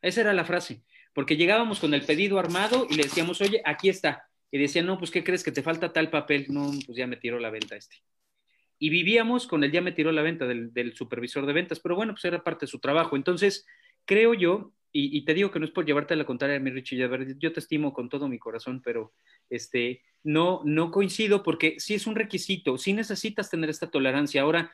Esa 0.01 0.22
era 0.22 0.34
la 0.34 0.46
frase, 0.46 0.84
porque 1.13 1.38
llegábamos 1.38 1.79
con 1.79 1.93
el 1.93 2.03
pedido 2.03 2.38
armado 2.38 2.86
y 2.89 2.96
le 2.96 3.03
decíamos, 3.03 3.41
oye, 3.41 3.62
aquí 3.65 3.89
está. 3.89 4.29
Y 4.51 4.60
decía, 4.60 4.84
no, 4.84 4.98
pues, 5.00 5.12
¿qué 5.12 5.24
crees 5.24 5.43
que 5.43 5.51
te 5.51 5.63
falta 5.63 5.91
tal 5.91 6.10
papel? 6.10 6.46
No, 6.50 6.72
pues 6.86 6.98
ya 6.98 7.07
me 7.07 7.17
tiró 7.17 7.39
la 7.39 7.50
venta 7.50 7.75
este. 7.75 7.96
Y 8.79 8.89
vivíamos 8.89 9.48
con 9.48 9.63
el 9.63 9.72
ya 9.72 9.81
me 9.81 9.91
tiró 9.91 10.12
la 10.12 10.22
venta 10.22 10.46
del, 10.46 10.72
del 10.74 10.93
supervisor 10.93 11.46
de 11.46 11.53
ventas, 11.53 11.79
pero 11.79 11.96
bueno, 11.96 12.13
pues 12.13 12.25
era 12.25 12.43
parte 12.43 12.65
de 12.65 12.72
su 12.72 12.79
trabajo. 12.79 13.15
Entonces, 13.15 13.65
creo 14.05 14.34
yo 14.34 14.74
y, 14.91 15.24
te 15.25 15.34
digo 15.34 15.51
que 15.51 15.60
no 15.60 15.65
es 15.65 15.72
por 15.72 15.86
llevarte 15.86 16.13
a 16.13 16.17
la 16.17 16.25
contraria, 16.25 16.60
mi 16.60 16.72
Richie, 16.72 16.98
yo 17.38 17.53
te 17.53 17.60
estimo 17.60 17.94
con 17.94 18.10
todo 18.10 18.27
mi 18.27 18.39
corazón, 18.39 18.82
pero 18.84 19.13
este, 19.50 20.01
no, 20.24 20.62
no 20.65 20.91
coincido 20.91 21.44
porque 21.44 21.75
sí 21.79 21.94
es 21.94 22.08
un 22.08 22.15
requisito, 22.15 22.77
sí 22.77 22.94
necesitas 22.94 23.50
tener 23.50 23.70
esta 23.70 23.91
tolerancia. 23.91 24.41
Ahora, 24.41 24.72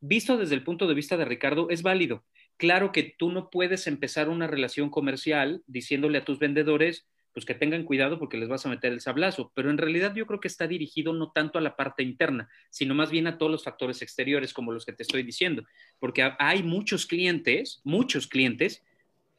visto 0.00 0.36
desde 0.36 0.54
el 0.54 0.64
punto 0.64 0.86
de 0.86 0.94
vista 0.94 1.16
de 1.16 1.24
Ricardo, 1.24 1.68
es 1.70 1.82
válido. 1.82 2.24
Claro 2.56 2.90
que 2.92 3.14
tú 3.18 3.30
no 3.30 3.50
puedes 3.50 3.86
empezar 3.86 4.28
una 4.28 4.46
relación 4.46 4.88
comercial 4.88 5.62
diciéndole 5.66 6.18
a 6.18 6.24
tus 6.24 6.38
vendedores, 6.38 7.06
pues 7.34 7.44
que 7.44 7.54
tengan 7.54 7.84
cuidado 7.84 8.18
porque 8.18 8.38
les 8.38 8.48
vas 8.48 8.64
a 8.64 8.70
meter 8.70 8.92
el 8.92 9.02
sablazo, 9.02 9.52
pero 9.54 9.68
en 9.68 9.76
realidad 9.76 10.14
yo 10.14 10.26
creo 10.26 10.40
que 10.40 10.48
está 10.48 10.66
dirigido 10.66 11.12
no 11.12 11.32
tanto 11.32 11.58
a 11.58 11.60
la 11.60 11.76
parte 11.76 12.02
interna, 12.02 12.48
sino 12.70 12.94
más 12.94 13.10
bien 13.10 13.26
a 13.26 13.36
todos 13.36 13.52
los 13.52 13.62
factores 13.62 14.00
exteriores 14.00 14.54
como 14.54 14.72
los 14.72 14.86
que 14.86 14.94
te 14.94 15.02
estoy 15.02 15.22
diciendo, 15.22 15.64
porque 15.98 16.32
hay 16.38 16.62
muchos 16.62 17.04
clientes, 17.04 17.82
muchos 17.84 18.26
clientes 18.26 18.82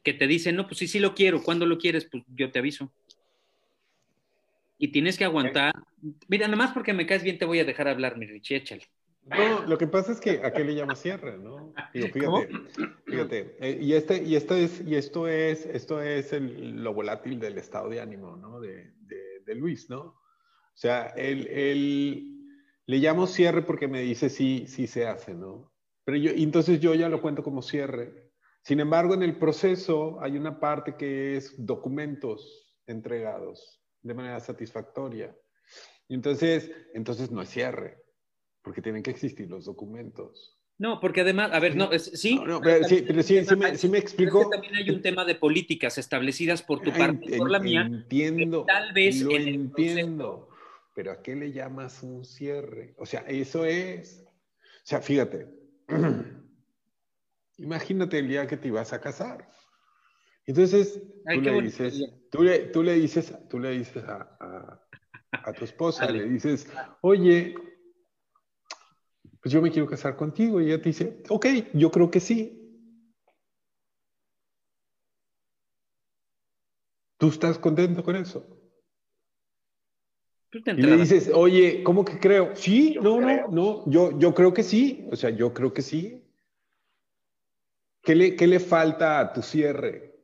que 0.08 0.14
te 0.14 0.26
dicen, 0.26 0.56
no, 0.56 0.68
pues 0.68 0.78
sí, 0.78 0.88
sí 0.88 1.00
lo 1.00 1.14
quiero, 1.14 1.44
¿cuándo 1.44 1.66
lo 1.66 1.78
quieres? 1.78 2.06
Pues 2.10 2.24
yo 2.30 2.50
te 2.50 2.60
aviso. 2.60 2.94
Y 4.78 4.88
tienes 4.94 5.18
que 5.18 5.26
aguantar. 5.26 5.74
Mira, 6.30 6.48
nada 6.48 6.56
más 6.56 6.72
porque 6.72 6.94
me 6.94 7.06
caes 7.06 7.24
bien 7.24 7.38
te 7.38 7.44
voy 7.44 7.60
a 7.60 7.66
dejar 7.66 7.90
hablar, 7.90 8.18
mi 8.18 8.26
Richie, 8.26 8.56
échale. 8.56 8.84
No, 9.26 9.66
lo 9.66 9.78
que 9.78 9.86
pasa 9.86 10.14
es 10.14 10.22
que 10.22 10.40
a 10.46 10.54
qué 10.54 10.64
le 10.64 10.76
llama 10.76 10.96
cierre, 10.96 11.38
¿no? 11.38 11.74
fíjate, 11.92 12.50
fíjate, 13.06 13.58
eh, 13.60 13.80
y 13.82 13.92
este, 13.92 14.24
y 14.24 14.38
esto 14.38 14.56
es, 14.56 14.82
y 14.88 14.96
esto 14.96 15.28
es, 15.28 15.66
esto 15.66 16.02
es 16.02 16.32
el, 16.32 16.82
lo 16.82 16.94
volátil 16.94 17.38
del 17.42 17.58
estado 17.58 17.90
de 17.90 18.00
ánimo, 18.00 18.38
¿no? 18.38 18.62
De, 18.62 18.94
de, 19.46 19.56
Luis, 19.56 19.90
¿no? 19.90 20.00
O 20.00 20.18
sea, 20.74 21.08
él, 21.18 21.48
él, 21.48 22.46
le 22.86 22.98
llamo 23.00 23.28
cierre 23.28 23.62
porque 23.62 23.90
me 23.90 24.00
dice 24.00 24.30
sí, 24.30 24.68
sí 24.68 24.88
se 24.88 25.06
hace, 25.06 25.34
¿no? 25.34 25.70
Pero 26.06 26.18
yo, 26.18 26.32
entonces 26.32 26.80
yo 26.80 26.96
ya 26.96 27.10
lo 27.10 27.22
cuento 27.22 27.44
como 27.44 27.62
cierre, 27.62 28.27
sin 28.68 28.82
embargo, 28.82 29.14
en 29.14 29.24
el 29.24 29.38
proceso 29.38 30.20
hay 30.20 30.36
una 30.36 30.60
parte 30.60 30.98
que 30.98 31.38
es 31.38 31.56
documentos 31.58 32.76
entregados 32.86 33.82
de 34.02 34.14
manera 34.14 34.42
satisfactoria. 34.42 35.34
Y 36.10 36.16
entonces, 36.16 36.70
entonces 36.94 37.32
no 37.32 37.42
es 37.42 37.48
cierre, 37.48 38.04
porque 38.62 38.82
tienen 38.82 39.04
que 39.04 39.12
existir 39.12 39.50
los 39.50 39.64
documentos. 39.64 40.60
No, 40.78 41.00
porque 41.00 41.22
además, 41.22 41.52
a 41.54 41.62
ver, 41.62 41.78
no, 41.78 41.98
sí. 41.98 42.42
pero, 42.44 42.84
sí, 42.84 43.06
pero 43.08 43.24
sí, 43.24 43.42
sí, 43.78 43.88
me, 43.88 44.00
explico. 44.00 44.50
también 44.50 44.76
hay 44.76 44.90
un 44.90 45.02
tema 45.02 45.24
de 45.24 45.36
políticas 45.36 45.98
establecidas 45.98 46.62
por 46.62 46.82
tu 46.82 46.92
parte 46.92 47.38
y 47.38 47.38
por 47.38 47.50
la 47.50 47.60
mía. 47.60 47.84
Entiendo. 47.84 48.66
Tal 48.66 48.92
vez 48.92 49.22
lo 49.22 49.32
entiendo. 49.32 50.50
Pero 50.94 51.14
¿a 51.14 51.22
qué 51.22 51.38
le 51.38 51.54
llamas 51.54 52.04
un 52.04 52.26
cierre? 52.26 52.96
O 52.98 53.06
sea, 53.06 53.22
eso 53.30 53.64
es. 53.64 54.26
O 54.28 54.84
sea, 54.84 55.00
fíjate. 55.00 55.48
Imagínate 57.58 58.20
el 58.20 58.28
día 58.28 58.48
que 58.48 58.58
te 58.58 58.68
ibas 58.68 58.94
a 58.94 59.02
casar. 59.02 59.50
Entonces, 60.46 61.02
tú, 61.34 61.42
le 61.42 61.62
dices, 61.62 62.14
tú, 62.32 62.44
le, 62.44 62.60
tú, 62.60 62.84
le 62.84 62.94
dices, 62.94 63.34
tú 63.50 63.60
le 63.60 63.72
dices 63.72 64.04
a, 64.04 64.84
tu 65.58 65.66
esposa, 65.66 66.10
le 66.12 66.26
dices, 66.26 66.70
oye, 67.02 67.56
pues 69.42 69.54
yo 69.54 69.62
me 69.62 69.72
quiero 69.72 69.88
casar 69.88 70.16
contigo. 70.16 70.62
Y 70.62 70.68
ella 70.68 70.82
te 70.82 70.90
dice, 70.90 71.24
ok, 71.30 71.46
yo 71.74 71.92
creo 71.92 72.12
que 72.12 72.20
sí. 72.20 72.54
¿Tú 77.18 77.30
estás 77.30 77.58
contento 77.58 78.04
con 78.04 78.16
eso? 78.16 78.46
Y 80.54 80.82
le 80.82 80.98
dices, 80.98 81.32
oye, 81.34 81.84
¿cómo 81.84 82.06
que 82.06 82.20
creo? 82.20 82.56
Sí, 82.56 82.98
no, 83.02 83.20
no, 83.20 83.48
no, 83.50 83.90
yo, 83.90 84.18
yo 84.18 84.34
creo 84.34 84.54
que 84.54 84.64
sí. 84.64 85.08
O 85.12 85.16
sea, 85.16 85.32
yo 85.32 85.54
creo 85.54 85.74
que 85.74 85.82
sí. 85.82 86.27
¿Qué 88.08 88.16
le, 88.16 88.60
falta 88.62 89.20
a 89.20 89.34
tu 89.34 89.42
cierre? 89.42 90.16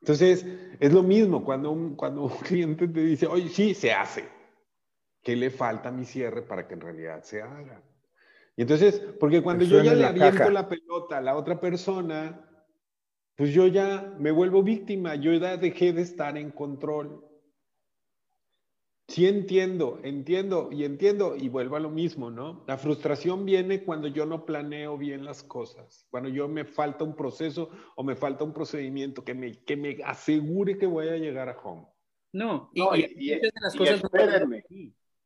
Entonces, 0.00 0.46
es 0.78 0.92
lo 0.92 1.02
mismo 1.02 1.44
cuando 1.44 1.72
un, 1.72 1.96
cuando 1.96 2.22
un 2.22 2.28
cliente 2.46 2.86
te 2.86 3.00
dice, 3.00 3.26
oye, 3.26 3.48
sí, 3.48 3.74
se 3.74 3.92
hace. 3.92 4.28
¿Qué 5.20 5.34
le 5.34 5.50
falta 5.50 5.88
a 5.88 5.92
mi 5.92 6.04
cierre 6.04 6.42
para 6.42 6.68
que 6.68 6.74
en 6.74 6.80
realidad 6.80 7.24
se 7.24 7.42
haga? 7.42 7.82
Y 8.54 8.62
entonces, 8.62 9.02
porque 9.18 9.42
cuando 9.42 9.64
yo 9.64 9.82
ya 9.82 9.94
le 9.94 10.06
aviento 10.06 10.48
la 10.48 10.68
pelota 10.68 11.18
a 11.18 11.20
la 11.20 11.34
otra 11.34 11.58
persona, 11.58 12.48
pues 13.34 13.50
yo 13.50 13.66
ya 13.66 14.14
me 14.20 14.30
vuelvo 14.30 14.62
víctima, 14.62 15.16
yo 15.16 15.32
ya 15.32 15.56
dejé 15.56 15.92
de 15.92 16.02
estar 16.02 16.38
en 16.38 16.52
control. 16.52 17.24
Sí 19.06 19.26
entiendo, 19.26 20.00
entiendo 20.02 20.70
y 20.72 20.84
entiendo 20.84 21.36
y 21.36 21.50
vuelvo 21.50 21.76
a 21.76 21.80
lo 21.80 21.90
mismo, 21.90 22.30
¿no? 22.30 22.64
La 22.66 22.78
frustración 22.78 23.44
viene 23.44 23.84
cuando 23.84 24.08
yo 24.08 24.24
no 24.24 24.46
planeo 24.46 24.96
bien 24.96 25.26
las 25.26 25.42
cosas, 25.42 26.06
cuando 26.10 26.30
yo 26.30 26.48
me 26.48 26.64
falta 26.64 27.04
un 27.04 27.14
proceso 27.14 27.68
o 27.96 28.02
me 28.02 28.16
falta 28.16 28.44
un 28.44 28.54
procedimiento 28.54 29.22
que 29.22 29.34
me, 29.34 29.62
que 29.64 29.76
me 29.76 29.98
asegure 30.04 30.78
que 30.78 30.86
voy 30.86 31.08
a 31.08 31.16
llegar 31.16 31.50
a 31.50 31.58
home. 31.58 31.86
No, 32.32 32.70
y, 32.72 32.80
y, 33.30 33.40
las 33.60 33.76
cosas 33.76 34.02
espérenme. 34.02 34.64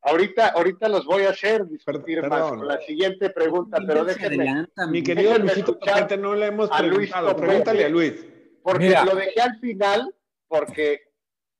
Ahorita, 0.03 0.49
ahorita 0.49 0.89
los 0.89 1.05
voy 1.05 1.23
a 1.25 1.31
hacer 1.31 1.67
discutir 1.67 2.23
más 2.27 2.61
la 2.61 2.81
siguiente 2.81 3.31
pregunta, 3.31 3.79
pero 3.87 4.05
déjenme. 4.05 4.67
Mi 4.91 5.03
querido 5.03 5.39
Luisito 5.39 5.79
no 6.19 6.35
le 6.35 6.47
hemos 6.47 6.69
preguntado. 6.69 7.37
Pregúntale 7.37 7.85
a 7.85 7.89
Luis. 7.89 8.27
Porque 8.63 8.95
lo 9.05 9.15
dejé 9.15 9.41
al 9.41 9.59
final, 9.61 10.15
porque 10.49 11.01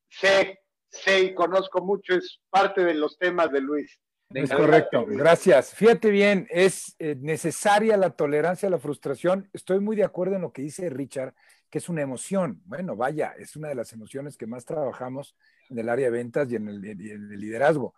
sé 0.09 0.61
sé 0.91 1.21
y 1.21 1.35
conozco 1.35 1.85
mucho, 1.85 2.15
es 2.15 2.41
parte 2.51 2.85
de 2.85 2.95
los 2.95 3.19
temas 3.19 3.51
de 3.53 3.61
Luis. 3.61 4.01
Es 4.31 4.51
correcto, 4.51 5.07
gracias. 5.07 5.75
Fíjate 5.75 6.11
bien, 6.11 6.47
es 6.51 6.95
eh, 6.99 7.17
necesaria 7.19 7.97
la 7.97 8.11
tolerancia 8.11 8.69
a 8.69 8.71
la 8.71 8.79
frustración. 8.79 9.49
Estoy 9.55 9.81
muy 9.81 9.97
de 9.97 10.05
acuerdo 10.05 10.37
en 10.37 10.43
lo 10.43 10.53
que 10.53 10.61
dice 10.61 10.91
Richard, 10.91 11.35
que 11.71 11.79
es 11.79 11.89
una 11.89 12.03
emoción. 12.03 12.61
Bueno, 12.67 12.95
vaya, 12.95 13.35
es 13.39 13.57
una 13.57 13.69
de 13.69 13.75
las 13.75 13.93
emociones 13.95 14.37
que 14.37 14.47
más 14.47 14.67
trabajamos 14.67 15.35
en 15.71 15.79
el 15.79 15.89
área 15.89 16.07
de 16.07 16.11
ventas 16.11 16.51
y 16.53 16.57
en 16.57 16.69
el, 16.69 16.85
en 16.85 17.33
el 17.33 17.41
liderazgo, 17.41 17.95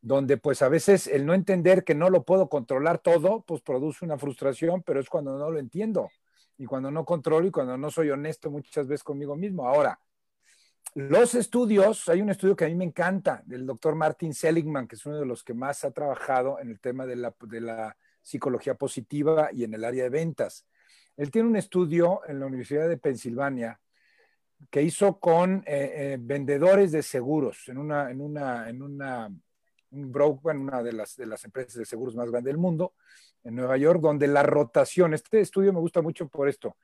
donde 0.00 0.38
pues 0.38 0.62
a 0.62 0.70
veces 0.70 1.06
el 1.06 1.26
no 1.26 1.34
entender 1.34 1.84
que 1.84 1.94
no 1.94 2.08
lo 2.08 2.24
puedo 2.24 2.48
controlar 2.48 2.98
todo, 2.98 3.42
pues 3.46 3.60
produce 3.60 4.06
una 4.06 4.16
frustración, 4.16 4.82
pero 4.82 5.00
es 5.00 5.10
cuando 5.10 5.36
no 5.38 5.50
lo 5.50 5.58
entiendo 5.58 6.08
y 6.56 6.64
cuando 6.64 6.90
no 6.90 7.04
controlo 7.04 7.46
y 7.46 7.50
cuando 7.50 7.76
no 7.76 7.90
soy 7.90 8.10
honesto 8.10 8.50
muchas 8.50 8.86
veces 8.86 9.04
conmigo 9.04 9.36
mismo. 9.36 9.68
Ahora, 9.68 9.98
los 10.94 11.34
estudios, 11.34 12.08
hay 12.08 12.22
un 12.22 12.30
estudio 12.30 12.54
que 12.54 12.64
a 12.64 12.68
mí 12.68 12.74
me 12.76 12.84
encanta, 12.84 13.42
del 13.46 13.66
doctor 13.66 13.96
Martin 13.96 14.32
Seligman, 14.32 14.86
que 14.86 14.94
es 14.94 15.04
uno 15.04 15.18
de 15.18 15.26
los 15.26 15.42
que 15.42 15.52
más 15.52 15.84
ha 15.84 15.90
trabajado 15.90 16.60
en 16.60 16.70
el 16.70 16.78
tema 16.78 17.04
de 17.04 17.16
la, 17.16 17.96
psicología 18.22 18.74
positiva 18.74 19.50
y 19.52 19.64
en 19.64 19.74
el 19.74 19.84
área 19.84 20.04
de 20.04 20.08
ventas. 20.08 20.66
Él 21.14 21.30
tiene 21.30 21.46
un 21.46 21.56
estudio 21.56 22.22
en 22.26 22.40
la 22.40 22.46
Universidad 22.46 22.88
de 22.88 22.96
Pensilvania 22.96 23.78
que 24.70 24.80
hizo 24.80 25.20
con 25.20 25.62
eh, 25.66 25.92
eh, 25.94 26.16
vendedores 26.18 26.90
de 26.90 27.02
seguros 27.02 27.68
en 27.68 27.76
una, 27.76 28.10
en 28.10 28.22
una, 28.22 28.70
en 28.70 28.80
una, 28.80 29.30
un 29.90 30.10
broker, 30.10 30.56
una 30.56 30.82
de 30.82 30.94
las, 30.94 31.16
de 31.16 31.26
las 31.26 31.44
empresas 31.44 31.74
de 31.74 31.84
seguros 31.84 32.16
más 32.16 32.30
grandes 32.30 32.50
del 32.50 32.58
mundo, 32.58 32.94
en 33.42 33.54
Nueva 33.54 33.76
York, 33.76 34.00
donde 34.00 34.26
la 34.26 34.42
rotación, 34.42 35.12
este 35.12 35.40
estudio 35.40 35.74
me 35.74 35.80
gusta 35.80 36.00
mucho 36.00 36.28
por 36.28 36.48
esto, 36.48 36.78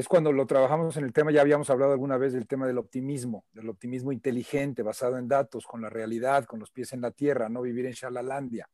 es 0.00 0.08
cuando 0.08 0.30
lo 0.30 0.46
trabajamos 0.46 0.94
en 0.98 1.04
el 1.04 1.12
tema, 1.14 1.30
ya 1.30 1.40
habíamos 1.40 1.70
hablado 1.70 1.92
alguna 1.92 2.18
vez 2.18 2.34
del 2.34 2.46
tema 2.46 2.66
del 2.66 2.76
optimismo, 2.76 3.46
del 3.54 3.70
optimismo 3.70 4.12
inteligente, 4.12 4.82
basado 4.82 5.16
en 5.16 5.26
datos, 5.26 5.66
con 5.66 5.80
la 5.80 5.88
realidad, 5.88 6.44
con 6.44 6.60
los 6.60 6.70
pies 6.70 6.92
en 6.92 7.00
la 7.00 7.12
tierra, 7.12 7.48
no 7.48 7.62
vivir 7.62 7.86
en 7.86 7.92
Shalalandia. 7.92 8.68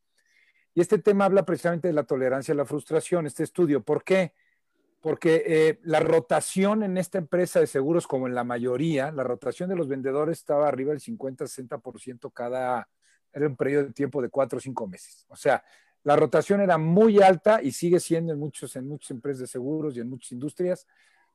Y 0.75 0.81
este 0.81 0.99
tema 0.99 1.27
habla 1.27 1.45
precisamente 1.45 1.87
de 1.87 1.95
la 1.95 2.03
tolerancia 2.03 2.55
a 2.55 2.57
la 2.57 2.65
frustración, 2.65 3.27
este 3.27 3.45
estudio. 3.45 3.85
¿Por 3.85 4.03
qué? 4.03 4.33
Porque 5.01 5.45
eh, 5.47 5.79
la 5.85 6.01
rotación 6.01 6.83
en 6.83 6.99
esta 6.99 7.19
empresa 7.19 7.61
de 7.61 7.69
seguros, 7.69 8.09
como 8.09 8.27
en 8.27 8.35
la 8.35 8.43
mayoría, 8.43 9.13
la 9.13 9.23
rotación 9.23 9.69
de 9.69 9.77
los 9.77 9.87
vendedores 9.87 10.39
estaba 10.39 10.67
arriba 10.67 10.91
del 10.91 11.01
50-60% 11.01 12.33
cada, 12.33 12.89
era 13.33 13.47
un 13.47 13.57
periodo 13.57 13.85
de 13.85 13.93
tiempo 13.93 14.21
de 14.21 14.29
cuatro 14.29 14.57
o 14.57 14.61
cinco 14.61 14.89
meses. 14.89 15.25
O 15.29 15.37
sea, 15.37 15.63
la 16.03 16.17
rotación 16.17 16.61
era 16.61 16.79
muy 16.79 17.23
alta 17.23 17.63
y 17.63 17.71
sigue 17.71 18.01
siendo 18.01 18.33
en, 18.33 18.41
muchos, 18.41 18.75
en 18.75 18.89
muchas 18.89 19.13
empresas 19.13 19.43
de 19.43 19.47
seguros 19.47 19.97
y 19.97 20.01
en 20.01 20.11
muchas 20.11 20.33
industrias. 20.33 20.89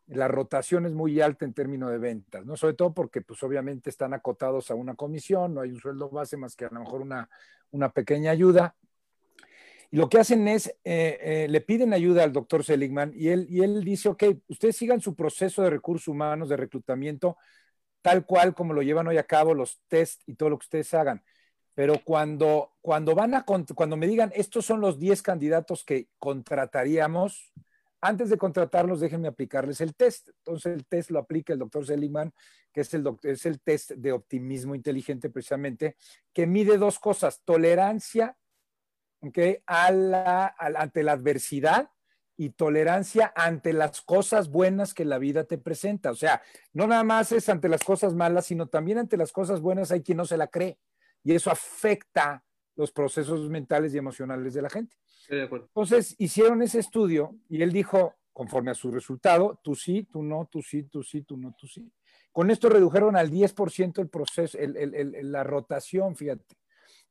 La 0.08 0.28
rotación 0.28 0.86
es 0.86 0.94
muy 0.94 1.20
alta 1.22 1.46
en 1.46 1.54
términos 1.54 1.92
de 1.92 1.98
ventas, 1.98 2.46
¿no? 2.46 2.56
Sobre 2.56 2.74
todo 2.74 2.94
porque, 2.94 3.22
pues, 3.22 3.44
obviamente 3.44 3.90
están 3.90 4.14
acotados 4.14 4.72
a 4.72 4.76
una 4.76 4.96
comisión, 4.96 5.54
no 5.54 5.62
hay 5.62 5.72
un 5.72 5.80
sueldo 5.80 6.10
base 6.10 6.38
más 6.38 6.56
que 6.56 6.66
a 6.66 6.70
lo 6.70 6.80
mejor 6.80 7.02
una, 7.02 7.30
una 7.72 7.92
pequeña 7.92 8.32
ayuda. 8.32 8.76
Y 9.92 9.98
lo 9.98 10.10
que 10.10 10.20
hacen 10.20 10.48
es, 10.48 10.68
eh, 10.84 11.18
eh, 11.22 11.48
le 11.50 11.62
piden 11.62 11.94
ayuda 11.94 12.24
al 12.24 12.34
doctor 12.34 12.64
Seligman 12.64 13.14
y 13.16 13.30
él, 13.30 13.48
y 13.50 13.62
él 13.62 13.84
dice, 13.84 14.10
ok, 14.10 14.24
ustedes 14.48 14.76
sigan 14.76 15.00
su 15.00 15.16
proceso 15.16 15.64
de 15.64 15.70
recursos 15.70 16.08
humanos, 16.10 16.50
de 16.50 16.58
reclutamiento, 16.58 17.38
tal 18.02 18.26
cual 18.26 18.54
como 18.54 18.74
lo 18.74 18.82
llevan 18.82 19.08
hoy 19.08 19.18
a 19.18 19.24
cabo, 19.24 19.54
los 19.54 19.82
test 19.88 20.22
y 20.26 20.36
todo 20.36 20.50
lo 20.50 20.60
que 20.60 20.66
ustedes 20.66 20.94
hagan 20.94 21.24
pero 21.78 22.02
cuando, 22.04 22.72
cuando 22.82 23.14
van 23.14 23.36
a, 23.36 23.46
cuando 23.46 23.98
me 23.98 24.08
digan, 24.08 24.32
estos 24.34 24.66
son 24.66 24.82
los 24.82 24.98
10 24.98 25.22
candidatos 25.22 25.84
que 25.84 26.08
contrataríamos, 26.18 27.54
antes 28.02 28.30
de 28.30 28.38
contratarlos, 28.38 29.00
déjenme 29.00 29.28
aplicarles 29.28 29.82
el 29.82 29.96
test. 29.96 30.30
Entonces, 30.30 30.74
el 30.74 30.86
test 30.86 31.12
lo 31.12 31.20
aplica 31.20 31.54
el 31.54 31.60
doctor 31.60 31.86
Seligman, 31.86 32.34
que 32.72 32.82
es 32.82 32.94
el, 32.94 33.06
es 33.24 33.46
el 33.46 33.60
test 33.62 33.92
de 33.92 34.12
optimismo 34.12 34.76
inteligente 34.76 35.30
precisamente, 35.30 35.96
que 36.34 36.46
mide 36.48 36.78
dos 36.78 37.00
cosas, 37.00 37.42
tolerancia 37.44 38.38
a 39.66 39.92
la, 39.92 40.56
ante 40.58 41.04
la 41.04 41.14
adversidad 41.14 41.90
y 42.40 42.52
tolerancia 42.52 43.34
ante 43.36 43.74
las 43.74 44.02
cosas 44.02 44.50
buenas 44.50 44.94
que 44.94 45.06
la 45.06 45.18
vida 45.18 45.46
te 45.46 45.58
presenta. 45.58 46.12
O 46.12 46.16
sea, 46.16 46.42
no 46.74 46.86
nada 46.86 47.04
más 47.04 47.32
es 47.32 47.50
ante 47.50 47.68
las 47.68 47.84
cosas 47.84 48.14
malas, 48.14 48.46
sino 48.46 48.68
también 48.68 49.00
ante 49.00 49.18
las 49.18 49.32
cosas 49.32 49.60
buenas 49.60 49.92
hay 49.92 50.04
quien 50.04 50.18
no 50.18 50.26
se 50.26 50.38
la 50.38 50.48
cree 50.48 50.78
y 51.24 51.34
eso 51.34 51.50
afecta 51.50 52.44
los 52.76 52.92
procesos 52.92 53.50
mentales 53.50 53.94
y 53.94 53.98
emocionales 53.98 54.54
de 54.54 54.62
la 54.62 54.70
gente. 54.70 54.96
Entonces 55.30 56.16
hicieron 56.18 56.62
ese 56.62 56.80
estudio 56.80 57.36
y 57.50 57.62
él 57.62 57.72
dijo, 57.72 58.16
conforme 58.34 58.72
a 58.72 58.76
su 58.76 58.92
resultado, 58.92 59.60
tú 59.64 59.76
sí, 59.76 60.04
tú 60.04 60.24
no, 60.24 60.48
tú 60.52 60.62
sí, 60.62 60.84
tú 60.84 61.04
sí, 61.04 61.24
tú 61.24 61.38
no, 61.38 61.56
tú 61.60 61.68
sí. 61.68 61.92
Con 62.32 62.52
esto 62.52 62.70
redujeron 62.70 63.16
al 63.16 63.32
10% 63.32 64.00
el 64.00 64.10
proceso, 64.10 64.58
la 64.62 65.44
rotación, 65.44 66.16
fíjate. 66.16 66.56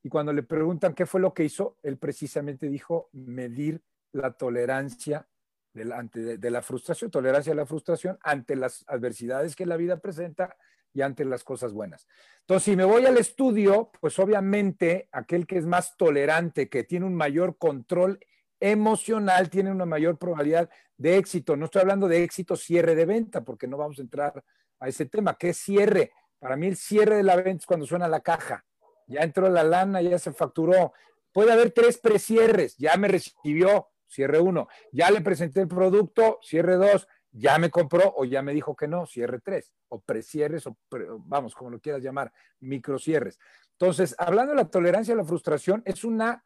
Y 0.03 0.09
cuando 0.09 0.31
le 0.31 0.43
preguntan 0.43 0.93
qué 0.93 1.05
fue 1.05 1.19
lo 1.19 1.33
que 1.33 1.43
hizo, 1.43 1.77
él 1.83 1.97
precisamente 1.97 2.69
dijo 2.69 3.09
medir 3.11 3.81
la 4.13 4.31
tolerancia 4.31 5.27
de 5.73 6.37
de 6.37 6.49
la 6.49 6.61
frustración, 6.61 7.11
tolerancia 7.11 7.53
a 7.53 7.55
la 7.55 7.65
frustración 7.65 8.17
ante 8.21 8.55
las 8.55 8.83
adversidades 8.87 9.55
que 9.55 9.65
la 9.65 9.77
vida 9.77 9.99
presenta 9.99 10.55
y 10.97 11.03
ante 11.03 11.23
las 11.25 11.43
cosas 11.43 11.73
buenas. 11.73 12.07
Entonces, 12.39 12.63
si 12.63 12.75
me 12.75 12.83
voy 12.83 13.05
al 13.05 13.17
estudio, 13.17 13.91
pues 14.01 14.17
obviamente 14.17 15.09
aquel 15.11 15.45
que 15.45 15.59
es 15.59 15.65
más 15.67 15.95
tolerante, 15.95 16.69
que 16.69 16.83
tiene 16.83 17.05
un 17.05 17.13
mayor 17.13 17.59
control 17.59 18.19
emocional, 18.59 19.51
tiene 19.51 19.69
una 19.69 19.85
mayor 19.85 20.17
probabilidad 20.17 20.71
de 20.97 21.17
éxito. 21.17 21.55
No 21.55 21.65
estoy 21.65 21.83
hablando 21.83 22.07
de 22.07 22.23
éxito 22.23 22.55
cierre 22.55 22.95
de 22.95 23.05
venta, 23.05 23.43
porque 23.43 23.67
no 23.67 23.77
vamos 23.77 23.99
a 23.99 24.01
entrar 24.01 24.43
a 24.79 24.87
ese 24.87 25.05
tema. 25.05 25.37
¿Qué 25.37 25.49
es 25.49 25.57
cierre? 25.57 26.13
Para 26.39 26.55
mí 26.55 26.65
el 26.65 26.77
cierre 26.77 27.17
de 27.17 27.23
la 27.23 27.35
venta 27.35 27.61
es 27.61 27.65
cuando 27.67 27.85
suena 27.85 28.07
la 28.07 28.21
caja. 28.21 28.65
Ya 29.05 29.21
entró 29.21 29.49
la 29.49 29.63
lana, 29.63 30.01
ya 30.01 30.17
se 30.17 30.33
facturó. 30.33 30.93
Puede 31.31 31.51
haber 31.51 31.69
tres 31.69 31.99
precierres. 31.99 32.75
Ya 32.77 32.97
me 32.97 33.07
recibió, 33.07 33.89
cierre 34.07 34.39
uno. 34.39 34.67
Ya 34.91 35.11
le 35.11 35.21
presenté 35.21 35.61
el 35.61 35.67
producto, 35.67 36.39
cierre 36.41 36.75
dos 36.75 37.07
ya 37.37 37.57
me 37.59 37.69
compró 37.69 38.13
o 38.15 38.25
ya 38.25 38.41
me 38.41 38.53
dijo 38.53 38.75
que 38.75 38.87
no, 38.87 39.05
cierre 39.05 39.39
tres, 39.39 39.73
o 39.89 39.99
precierres, 39.99 40.65
o 40.67 40.77
vamos, 41.19 41.53
como 41.53 41.69
lo 41.69 41.79
quieras 41.79 42.01
llamar, 42.01 42.31
microcierres. 42.59 43.39
Entonces, 43.73 44.15
hablando 44.17 44.51
de 44.51 44.57
la 44.57 44.69
tolerancia 44.69 45.13
a 45.13 45.17
la 45.17 45.23
frustración, 45.23 45.83
es 45.85 46.03
una, 46.03 46.43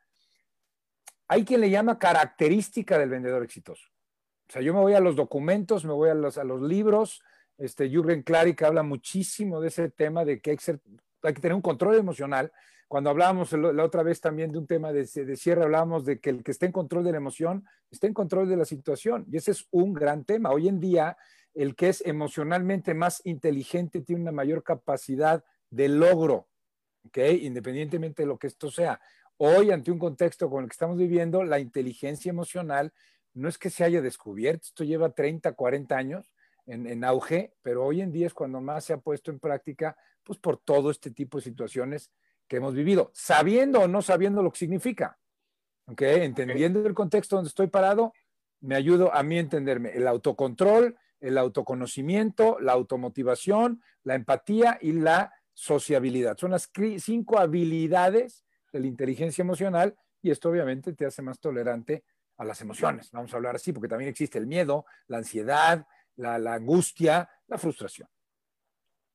hay 1.28 1.46
quien 1.46 1.62
le 1.62 1.70
llama 1.70 1.98
característica 1.98 3.00
del 3.00 3.10
vendedor 3.10 3.44
exitoso. 3.44 3.88
O 4.50 4.52
sea, 4.52 4.62
yo 4.62 4.74
me 4.74 4.82
voy 4.82 4.94
a 4.94 5.00
los 5.00 5.16
documentos, 5.16 5.86
me 5.86 5.94
voy 5.94 6.10
a 6.10 6.14
los, 6.14 6.38
a 6.38 6.44
los 6.44 6.62
libros, 6.62 7.24
este, 7.58 7.90
Jürgen 7.90 8.24
Klarik 8.24 8.62
habla 8.64 8.84
muchísimo 8.84 9.62
de 9.62 9.70
ese 9.70 9.90
tema 9.90 10.26
de 10.26 10.42
que 10.42 10.52
hay 10.52 10.58
hay 11.24 11.34
que 11.34 11.42
tener 11.42 11.56
un 11.56 11.62
control 11.62 11.96
emocional, 11.96 12.52
cuando 12.92 13.10
hablábamos 13.10 13.54
la 13.54 13.86
otra 13.86 14.04
vez 14.04 14.20
también 14.20 14.52
de 14.52 14.58
un 14.58 14.68
tema 14.68 14.92
de, 14.92 15.06
cierre, 15.08 15.64
hablábamos 15.64 16.04
de 16.04 16.20
que 16.20 16.30
el 16.30 16.44
que 16.44 16.52
esté 16.52 16.66
en 16.66 16.74
control 16.74 17.06
de 17.06 17.12
la 17.12 17.20
emoción 17.20 17.64
está 17.90 18.06
en 18.06 18.14
control 18.14 18.50
de 18.50 18.58
la 18.58 18.66
situación. 18.66 19.26
Y 19.32 19.38
ese 19.38 19.52
es 19.52 19.66
un 19.72 19.94
gran 19.94 20.26
tema. 20.26 20.52
Hoy 20.52 20.68
en 20.68 20.82
día, 20.82 21.16
el 21.54 21.74
que 21.78 21.88
es 21.88 22.02
emocionalmente 22.06 22.94
más 22.94 23.22
inteligente 23.24 24.02
tiene 24.02 24.24
una 24.24 24.34
mayor 24.34 24.62
capacidad 24.62 25.42
de 25.70 25.88
logro, 25.88 26.50
¿ok? 27.08 27.18
Independientemente 27.40 28.24
de 28.24 28.28
lo 28.28 28.38
que 28.38 28.48
esto 28.48 28.70
sea. 28.70 29.00
Hoy, 29.38 29.72
ante 29.72 29.90
un 29.90 29.98
contexto 29.98 30.50
con 30.50 30.64
el 30.64 30.70
que 30.70 30.74
estamos 30.74 30.98
viviendo, 30.98 31.46
la 31.46 31.60
inteligencia 31.60 32.30
emocional 32.30 32.92
no 33.34 33.48
es 33.48 33.58
que 33.58 33.70
se 33.70 33.86
haya 33.86 34.02
descubierto, 34.02 34.64
esto 34.66 34.84
lleva 34.84 35.14
30, 35.14 35.54
40 35.54 35.96
años 35.96 36.34
en, 36.66 36.86
en 36.88 37.06
auge, 37.06 37.54
pero 37.62 37.86
hoy 37.86 38.02
en 38.02 38.12
día 38.12 38.28
es 38.28 38.34
cuando 38.34 38.60
más 38.60 38.84
se 38.84 38.92
ha 38.92 38.98
puesto 38.98 39.32
en 39.32 39.40
práctica, 39.40 39.96
pues 40.26 40.38
por 40.40 40.58
todo 40.58 40.92
este 40.92 41.10
tipo 41.10 41.38
de 41.38 41.46
situaciones 41.46 42.12
que 42.52 42.58
hemos 42.58 42.76
vivido, 42.76 43.12
sabiendo 43.14 43.80
o 43.80 43.88
no 43.88 44.02
sabiendo 44.02 44.44
lo 44.44 44.52
que 44.52 44.60
significa. 44.60 45.18
¿Ok? 45.86 46.02
Entendiendo 46.02 46.86
el 46.86 46.94
contexto 46.94 47.38
donde 47.38 47.48
estoy 47.48 47.68
parado, 47.68 48.12
me 48.60 48.76
ayudo 48.76 49.16
a 49.16 49.24
mí 49.24 49.38
a 49.38 49.40
entenderme. 49.40 49.92
El 49.92 50.06
autocontrol, 50.06 50.98
el 51.22 51.38
autoconocimiento, 51.38 52.60
la 52.60 52.74
automotivación, 52.74 53.82
la 54.04 54.16
empatía 54.16 54.78
y 54.82 54.92
la 54.92 55.34
sociabilidad. 55.54 56.38
Son 56.38 56.52
las 56.52 56.70
cinco 56.98 57.40
habilidades 57.40 58.44
de 58.74 58.82
la 58.82 58.88
inteligencia 58.88 59.44
emocional 59.44 59.96
y 60.22 60.30
esto 60.30 60.50
obviamente 60.50 60.92
te 60.92 61.06
hace 61.06 61.22
más 61.22 61.40
tolerante 61.40 62.04
a 62.36 62.44
las 62.44 62.60
emociones. 62.60 63.12
Vamos 63.12 63.34
a 63.34 63.38
hablar 63.38 63.56
así 63.56 63.72
porque 63.72 63.88
también 63.88 64.10
existe 64.10 64.38
el 64.38 64.46
miedo, 64.46 64.84
la 65.08 65.20
ansiedad, 65.20 65.88
la, 66.18 66.38
la 66.38 66.56
angustia, 66.56 67.30
la 67.48 67.58
frustración. 67.58 68.10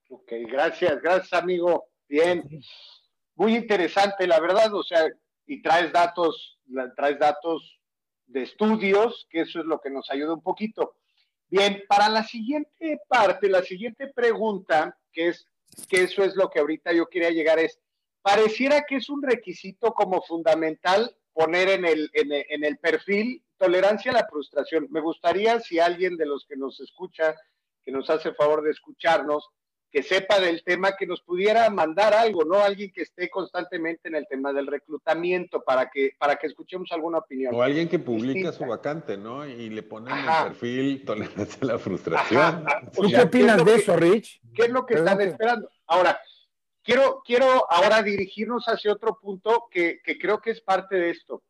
Ok, 0.09 0.33
gracias, 0.49 1.03
gracias 1.03 1.35
amigo. 1.35 1.91
Bien 2.09 2.43
muy 3.37 3.55
interesante, 3.55 4.27
la 4.27 4.41
verdad, 4.41 4.75
o 4.75 4.83
sea, 4.83 5.07
y 5.47 5.63
traes 5.63 5.93
datos, 5.93 6.59
traes 6.97 7.19
datos 7.19 7.79
de 8.27 8.43
estudios, 8.43 9.27
que 9.31 9.43
eso 9.43 9.61
es 9.61 9.67
lo 9.67 9.81
que 9.81 9.91
nos 9.91 10.11
ayuda 10.11 10.35
un 10.35 10.43
poquito. 10.43 10.97
Bien, 11.49 11.85
para 11.89 12.09
la 12.09 12.25
siguiente 12.25 13.01
parte, 13.09 13.49
la 13.49 13.63
siguiente 13.63 14.09
pregunta, 14.09 14.99
que 15.13 15.29
es 15.29 15.47
que 15.89 16.03
eso 16.03 16.25
es 16.25 16.35
lo 16.35 16.49
que 16.51 16.61
ahorita 16.61 16.93
yo 16.93 17.07
quería 17.07 17.31
llegar, 17.31 17.59
es, 17.59 17.79
pareciera 18.23 18.85
que 18.85 18.97
es 18.97 19.09
un 19.09 19.23
requisito 19.23 19.93
como 19.93 20.23
fundamental 20.23 21.15
poner 21.33 21.69
en 21.69 21.85
el, 21.85 22.11
en 22.15 22.33
el, 22.33 22.45
en 22.49 22.65
el 22.65 22.79
perfil 22.79 23.45
tolerancia 23.59 24.11
a 24.11 24.15
la 24.15 24.27
frustración. 24.27 24.89
Me 24.91 25.01
gustaría 25.01 25.61
si 25.61 25.79
alguien 25.79 26.17
de 26.17 26.27
los 26.27 26.47
que 26.47 26.57
nos 26.57 26.81
escucha, 26.81 27.37
que 27.85 27.93
nos 27.93 28.09
hace 28.11 28.33
favor 28.35 28.63
de 28.63 28.71
escucharnos, 28.71 29.49
que 29.91 30.03
sepa 30.03 30.41
del 30.41 30.63
tema, 30.63 30.97
que 30.97 31.07
nos 31.07 31.23
pudiera 31.23 31.71
mandar 31.71 32.13
algo, 32.13 32.45
¿no? 32.45 32.59
Alguien 32.59 32.93
que 32.93 33.03
esté 33.03 33.31
constantemente 33.31 34.09
en 34.09 34.17
el 34.17 34.27
tema 34.29 34.53
del 34.53 34.67
reclutamiento 34.67 35.63
para 35.63 35.91
que, 35.91 36.13
para 36.19 36.37
que 36.37 36.49
escuchemos 36.49 36.91
alguna 36.93 37.19
opinión. 37.19 37.55
O 37.55 37.63
alguien 37.63 37.89
que 37.89 37.99
publica 37.99 38.53
su 38.53 38.67
vacante, 38.67 39.17
¿no? 39.17 39.47
Y 39.47 39.71
le 39.71 39.83
pone 39.83 40.11
en 40.11 40.19
el 40.19 40.45
perfil 40.45 41.05
tolerancia 41.07 41.59
a 41.63 41.65
la 41.67 41.79
frustración. 41.79 42.65
¿Tú 42.95 43.09
qué 43.09 43.21
opinas 43.23 43.65
de 43.65 43.75
eso, 43.75 43.97
Rich? 43.97 44.41
¿Qué 44.55 44.65
es 44.65 44.71
lo 44.71 44.85
que 44.85 44.95
están 44.95 45.21
esperando? 45.21 45.71
Ahora, 45.87 46.19
quiero, 46.83 47.23
quiero 47.25 47.71
ahora 47.71 48.03
dirigirnos 48.03 48.67
hacia 48.67 48.93
otro 48.93 49.19
punto 49.21 49.69
que, 49.71 50.01
que 50.03 50.19
creo 50.19 50.41
que 50.41 50.51
es 50.51 50.61
parte 50.61 50.97
de 50.97 51.11
esto. 51.11 51.43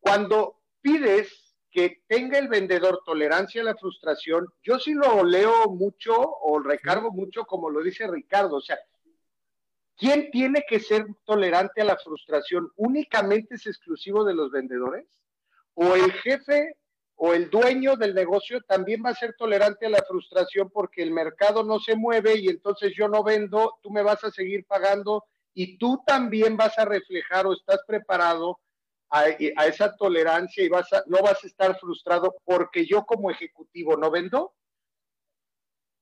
Cuando 0.00 0.60
pides 0.80 1.43
que 1.74 2.04
tenga 2.06 2.38
el 2.38 2.46
vendedor 2.46 3.02
tolerancia 3.04 3.60
a 3.60 3.64
la 3.64 3.74
frustración, 3.74 4.46
yo 4.62 4.78
sí 4.78 4.94
lo 4.94 5.24
leo 5.24 5.66
mucho 5.70 6.14
o 6.16 6.60
recargo 6.60 7.10
mucho 7.10 7.44
como 7.46 7.68
lo 7.68 7.82
dice 7.82 8.06
Ricardo, 8.06 8.58
o 8.58 8.60
sea, 8.60 8.78
¿quién 9.96 10.30
tiene 10.30 10.64
que 10.68 10.78
ser 10.78 11.04
tolerante 11.24 11.82
a 11.82 11.84
la 11.84 11.96
frustración? 11.96 12.70
¿Únicamente 12.76 13.56
es 13.56 13.66
exclusivo 13.66 14.24
de 14.24 14.34
los 14.34 14.52
vendedores? 14.52 15.04
¿O 15.74 15.96
el 15.96 16.12
jefe 16.12 16.76
o 17.16 17.34
el 17.34 17.50
dueño 17.50 17.96
del 17.96 18.14
negocio 18.14 18.60
también 18.62 19.02
va 19.04 19.10
a 19.10 19.16
ser 19.16 19.34
tolerante 19.36 19.86
a 19.86 19.90
la 19.90 20.04
frustración 20.08 20.70
porque 20.70 21.02
el 21.02 21.10
mercado 21.10 21.64
no 21.64 21.80
se 21.80 21.96
mueve 21.96 22.36
y 22.36 22.46
entonces 22.46 22.92
yo 22.96 23.08
no 23.08 23.24
vendo, 23.24 23.78
tú 23.82 23.90
me 23.90 24.04
vas 24.04 24.22
a 24.22 24.30
seguir 24.30 24.64
pagando 24.64 25.24
y 25.52 25.76
tú 25.76 26.00
también 26.06 26.56
vas 26.56 26.78
a 26.78 26.84
reflejar 26.84 27.48
o 27.48 27.52
estás 27.52 27.80
preparado 27.84 28.60
a, 29.14 29.66
esa 29.66 29.96
tolerancia 29.96 30.64
y 30.64 30.68
vas 30.68 30.88
no 31.06 31.22
vas 31.22 31.42
a 31.44 31.46
estar 31.46 31.78
frustrado 31.78 32.34
porque 32.44 32.84
yo 32.84 33.04
como 33.04 33.30
ejecutivo 33.30 33.96
no 33.96 34.10
vendo? 34.10 34.54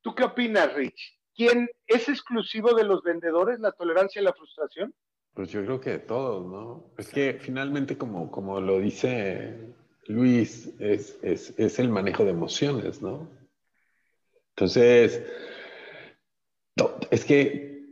¿Tú 0.01 0.15
qué 0.15 0.25
opinas, 0.25 0.73
Rich? 0.75 1.19
¿Quién 1.35 1.69
es 1.87 2.09
exclusivo 2.09 2.75
de 2.75 2.85
los 2.85 3.03
vendedores 3.03 3.61
la 3.61 3.73
tolerancia 3.73 4.21
y 4.21 4.25
la 4.25 4.33
frustración? 4.33 4.95
Pues 5.35 5.51
yo 5.51 5.65
creo 5.65 5.81
que 5.81 5.91
de 5.91 5.99
todos, 6.01 6.45
¿no? 6.47 6.93
Es 6.99 7.09
que 7.09 7.39
finalmente, 7.41 7.97
como, 7.97 8.31
como 8.31 8.61
lo 8.61 8.81
dice 8.81 9.75
Luis, 10.07 10.75
es, 10.79 11.19
es, 11.23 11.59
es 11.59 11.79
el 11.79 11.89
manejo 11.89 12.25
de 12.25 12.31
emociones, 12.31 13.01
¿no? 13.01 13.31
Entonces, 14.51 15.23
es 17.11 17.25
que 17.25 17.87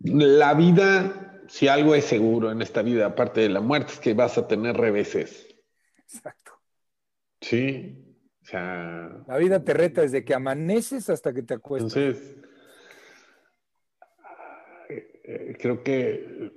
la 0.00 0.54
vida 0.54 1.31
si 1.52 1.68
algo 1.68 1.94
es 1.94 2.06
seguro 2.06 2.50
en 2.50 2.62
esta 2.62 2.80
vida, 2.80 3.04
aparte 3.04 3.42
de 3.42 3.50
la 3.50 3.60
muerte, 3.60 3.92
es 3.92 4.00
que 4.00 4.14
vas 4.14 4.38
a 4.38 4.48
tener 4.48 4.74
reveses. 4.74 5.54
Exacto. 5.98 6.52
Sí. 7.42 8.16
O 8.40 8.46
sea. 8.46 9.22
La 9.26 9.36
vida 9.36 9.62
te 9.62 9.74
reta 9.74 10.00
desde 10.00 10.24
que 10.24 10.32
amaneces 10.32 11.10
hasta 11.10 11.34
que 11.34 11.42
te 11.42 11.52
acuestas. 11.52 11.94
Entonces, 11.94 12.36
eh, 14.88 15.54
creo 15.60 15.82
que 15.82 16.52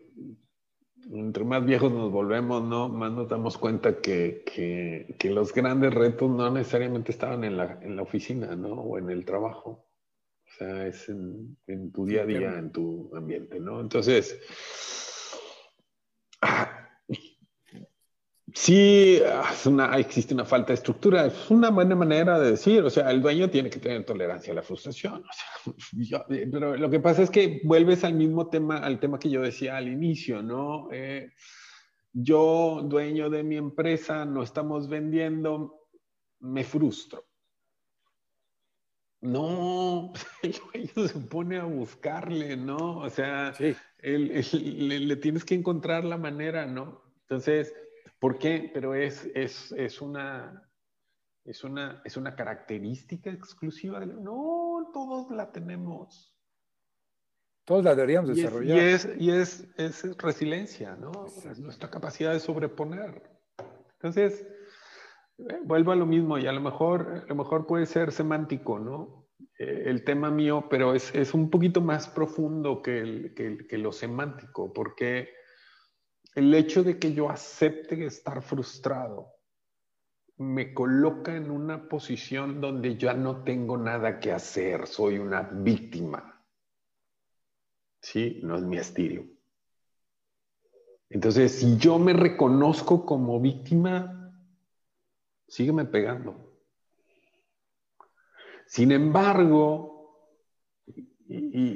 entre 1.11 1.43
más 1.43 1.65
viejos 1.65 1.91
nos 1.91 2.09
volvemos, 2.09 2.63
¿no? 2.63 2.87
Más 2.87 3.11
nos 3.11 3.27
damos 3.27 3.57
cuenta 3.57 3.99
que, 3.99 4.45
que, 4.45 5.29
los 5.29 5.53
grandes 5.53 5.93
retos 5.93 6.31
no 6.31 6.49
necesariamente 6.49 7.11
estaban 7.11 7.43
en 7.43 7.57
la, 7.57 7.79
en 7.81 7.97
la 7.97 8.01
oficina, 8.01 8.55
¿no? 8.55 8.69
O 8.69 8.97
en 8.97 9.09
el 9.09 9.25
trabajo. 9.25 9.84
O 10.55 10.57
sea, 10.57 10.87
es 10.87 11.09
en, 11.09 11.91
tu 11.91 12.05
día 12.05 12.21
a 12.21 12.25
día, 12.25 12.57
en 12.57 12.71
tu 12.71 13.11
ambiente, 13.13 13.59
¿no? 13.59 13.81
Entonces, 13.81 14.39
ah, 16.41 16.97
sí, 18.53 19.21
una, 19.65 19.97
existe 19.97 20.33
una 20.33 20.45
falta 20.45 20.67
de 20.67 20.75
estructura. 20.75 21.25
Es 21.25 21.51
una 21.51 21.71
buena 21.71 21.93
manera 21.93 22.39
de 22.39 22.51
decir, 22.51 22.83
o 22.83 22.89
sea, 22.89 23.11
el 23.11 23.21
dueño 23.21 23.49
tiene 23.49 23.69
que 23.69 23.79
tener 23.79 24.05
tolerancia 24.05 24.53
a 24.53 24.55
la 24.55 24.61
frustración. 24.61 25.25
pero 26.51 26.77
lo 26.77 26.89
que 26.89 27.01
pasa 27.01 27.23
es 27.23 27.29
que 27.29 27.59
vuelves 27.65 28.05
al 28.05 28.13
mismo 28.13 28.47
tema, 28.47 28.77
al 28.77 29.01
tema 29.01 29.19
que 29.19 29.29
yo 29.29 29.41
decía 29.41 29.75
al 29.75 29.89
inicio, 29.89 30.41
¿no? 30.41 30.87
Eh, 30.93 31.33
yo, 32.13 32.81
dueño 32.81 33.29
de 33.29 33.43
mi 33.43 33.57
empresa, 33.57 34.23
no 34.23 34.41
estamos 34.41 34.87
vendiendo, 34.87 35.89
me 36.39 36.63
frustro. 36.63 37.25
No, 39.25 40.13
ellos 40.73 41.11
se 41.11 41.19
pone 41.19 41.57
a 41.57 41.63
buscarle, 41.63 42.55
¿no? 42.55 42.99
O 42.99 43.09
sea, 43.09 43.53
le, 44.01 45.15
tienes 45.17 45.43
que 45.43 45.55
encontrar 45.55 46.03
la 46.03 46.17
manera, 46.17 46.65
¿no? 46.65 47.01
Entonces, 47.21 47.73
¿por 48.19 48.37
qué? 48.37 48.69
Pero 48.73 48.93
es, 48.93 49.29
es, 49.33 49.71
es, 49.71 50.01
una, 50.01 50.69
es, 51.43 51.63
una, 51.63 52.01
es 52.05 52.17
una 52.17 52.35
característica 52.35 53.31
exclusiva 53.31 53.99
de... 53.99 54.07
No, 54.07 54.91
todos 54.93 55.31
la 55.31 55.51
tenemos. 55.51 56.35
Todos 57.65 57.83
la 57.83 57.95
deberíamos 57.95 58.35
desarrollar. 58.35 58.77
y, 58.77 58.79
es, 58.79 59.09
y 59.17 59.31
es, 59.31 59.67
es, 59.75 60.17
resiliencia, 60.17 60.95
¿no? 60.95 61.25
Es 61.49 61.59
nuestra 61.59 61.89
capacidad 61.89 62.31
de 62.31 62.39
sobreponer. 62.39 63.23
Entonces, 63.93 64.45
vuelvo 65.37 65.91
a 65.91 65.95
lo 65.95 66.05
mismo 66.05 66.37
y 66.37 66.47
a 66.47 66.51
lo 66.51 66.61
mejor, 66.61 67.23
a 67.25 67.27
lo 67.27 67.35
mejor 67.35 67.65
puede 67.65 67.85
ser 67.85 68.11
semántico, 68.11 68.79
¿no? 68.79 69.27
Eh, 69.57 69.83
el 69.85 70.03
tema 70.03 70.31
mío, 70.31 70.67
pero 70.69 70.93
es, 70.93 71.13
es, 71.13 71.33
un 71.33 71.49
poquito 71.49 71.81
más 71.81 72.07
profundo 72.07 72.81
que, 72.81 72.99
el, 72.99 73.33
que, 73.33 73.67
que, 73.67 73.77
lo 73.77 73.91
semántico, 73.91 74.73
porque 74.73 75.29
el 76.35 76.53
hecho 76.53 76.83
de 76.83 76.99
que 76.99 77.13
yo 77.13 77.29
acepte 77.29 78.05
estar 78.05 78.41
frustrado 78.41 79.35
me 80.37 80.73
coloca 80.73 81.35
en 81.35 81.49
una 81.49 81.87
posición 81.87 82.59
donde 82.59 82.97
ya 82.97 83.13
no 83.13 83.43
tengo 83.43 83.77
nada 83.77 84.19
que 84.19 84.33
hacer, 84.33 84.87
soy 84.87 85.17
una 85.17 85.43
víctima. 85.43 86.43
¿Sí? 88.01 88.41
No 88.43 88.57
es 88.57 88.63
mi 88.63 88.77
estilo. 88.77 89.23
Entonces, 91.09 91.53
si 91.59 91.77
yo 91.77 91.97
me 91.97 92.13
reconozco 92.13 93.05
como 93.05 93.39
víctima, 93.39 94.14
sígueme 95.47 95.85
pegando. 95.85 96.53
Sin 98.67 98.91
embargo, 98.91 99.95
y, 101.27 101.73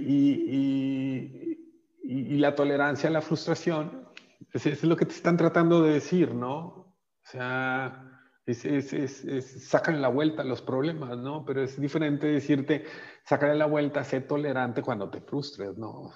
la 2.37 2.55
tolerancia 2.55 3.09
a 3.09 3.11
la 3.11 3.21
frustración, 3.21 4.07
es, 4.53 4.65
es, 4.65 4.83
lo 4.83 4.95
que 4.95 5.05
te 5.05 5.13
están 5.13 5.37
tratando 5.37 5.81
de 5.83 5.93
decir, 5.93 6.33
¿no? 6.33 6.57
O 6.57 6.95
sea, 7.23 8.09
es, 8.45 9.67
sacan 9.67 10.01
la 10.01 10.07
vuelta 10.07 10.41
a 10.41 10.45
los 10.45 10.61
problemas, 10.61 11.17
¿no? 11.17 11.45
Pero 11.45 11.63
es 11.63 11.79
diferente 11.79 12.27
decirte, 12.27 12.85
sacarle 13.23 13.55
la 13.55 13.67
vuelta, 13.67 14.03
sé 14.03 14.21
tolerante 14.21 14.81
cuando 14.81 15.09
te 15.09 15.21
frustres, 15.21 15.77
¿no? 15.77 16.11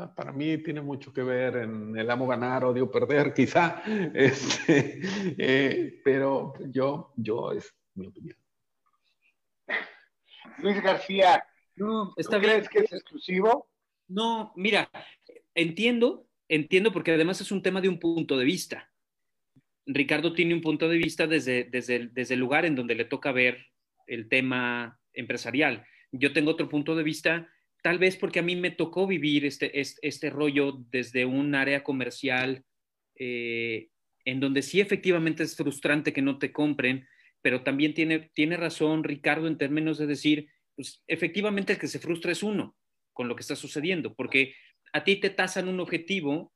Ah, 0.00 0.14
para 0.14 0.32
mí 0.32 0.56
tiene 0.56 0.80
mucho 0.80 1.12
que 1.12 1.22
ver 1.22 1.56
en 1.56 1.94
el 1.94 2.10
amo 2.10 2.26
ganar, 2.26 2.64
odio 2.64 2.90
perder, 2.90 3.34
quizá, 3.34 3.82
este, 4.14 5.02
eh, 5.36 6.00
pero 6.02 6.54
yo, 6.70 7.12
yo 7.16 7.52
es 7.52 7.74
mi 7.96 8.06
opinión. 8.06 8.38
Luis 10.56 10.82
García, 10.82 11.44
no, 11.76 12.14
está 12.16 12.40
crees 12.40 12.66
que 12.70 12.78
es 12.78 12.92
exclusivo? 12.94 13.68
No, 14.08 14.54
mira, 14.56 14.90
entiendo, 15.54 16.26
entiendo 16.48 16.92
porque 16.92 17.12
además 17.12 17.42
es 17.42 17.52
un 17.52 17.60
tema 17.60 17.82
de 17.82 17.90
un 17.90 18.00
punto 18.00 18.38
de 18.38 18.46
vista. 18.46 18.90
Ricardo 19.84 20.32
tiene 20.32 20.54
un 20.54 20.62
punto 20.62 20.88
de 20.88 20.96
vista 20.96 21.26
desde, 21.26 21.64
desde, 21.64 22.08
desde 22.08 22.34
el 22.34 22.40
lugar 22.40 22.64
en 22.64 22.74
donde 22.74 22.94
le 22.94 23.04
toca 23.04 23.32
ver 23.32 23.66
el 24.06 24.30
tema 24.30 24.98
empresarial. 25.12 25.84
Yo 26.10 26.32
tengo 26.32 26.52
otro 26.52 26.70
punto 26.70 26.96
de 26.96 27.02
vista, 27.02 27.50
tal 27.82 27.98
vez 27.98 28.16
porque 28.16 28.38
a 28.38 28.42
mí 28.42 28.56
me 28.56 28.70
tocó 28.70 29.06
vivir 29.06 29.44
este, 29.44 29.80
este, 29.80 30.30
rollo 30.30 30.84
desde 30.90 31.24
un 31.24 31.54
área 31.54 31.82
comercial 31.82 32.64
eh, 33.16 33.88
en 34.24 34.40
donde 34.40 34.62
sí 34.62 34.80
efectivamente 34.80 35.42
es 35.42 35.56
frustrante 35.56 36.12
que 36.12 36.22
no 36.22 36.38
te 36.38 36.52
compren, 36.52 37.08
pero 37.42 37.62
también 37.62 37.94
tiene, 37.94 38.30
tiene 38.34 38.56
razón 38.56 39.04
Ricardo 39.04 39.46
en 39.46 39.58
términos 39.58 39.98
de 39.98 40.06
decir, 40.06 40.48
pues 40.76 41.02
efectivamente 41.06 41.72
el 41.72 41.78
que 41.78 41.88
se 41.88 41.98
frustra 41.98 42.32
es 42.32 42.42
uno 42.42 42.76
con 43.12 43.28
lo 43.28 43.36
que 43.36 43.42
está 43.42 43.56
sucediendo, 43.56 44.14
porque 44.14 44.54
a 44.92 45.04
ti 45.04 45.16
te 45.16 45.30
tasan 45.30 45.68
un 45.68 45.80
objetivo 45.80 46.52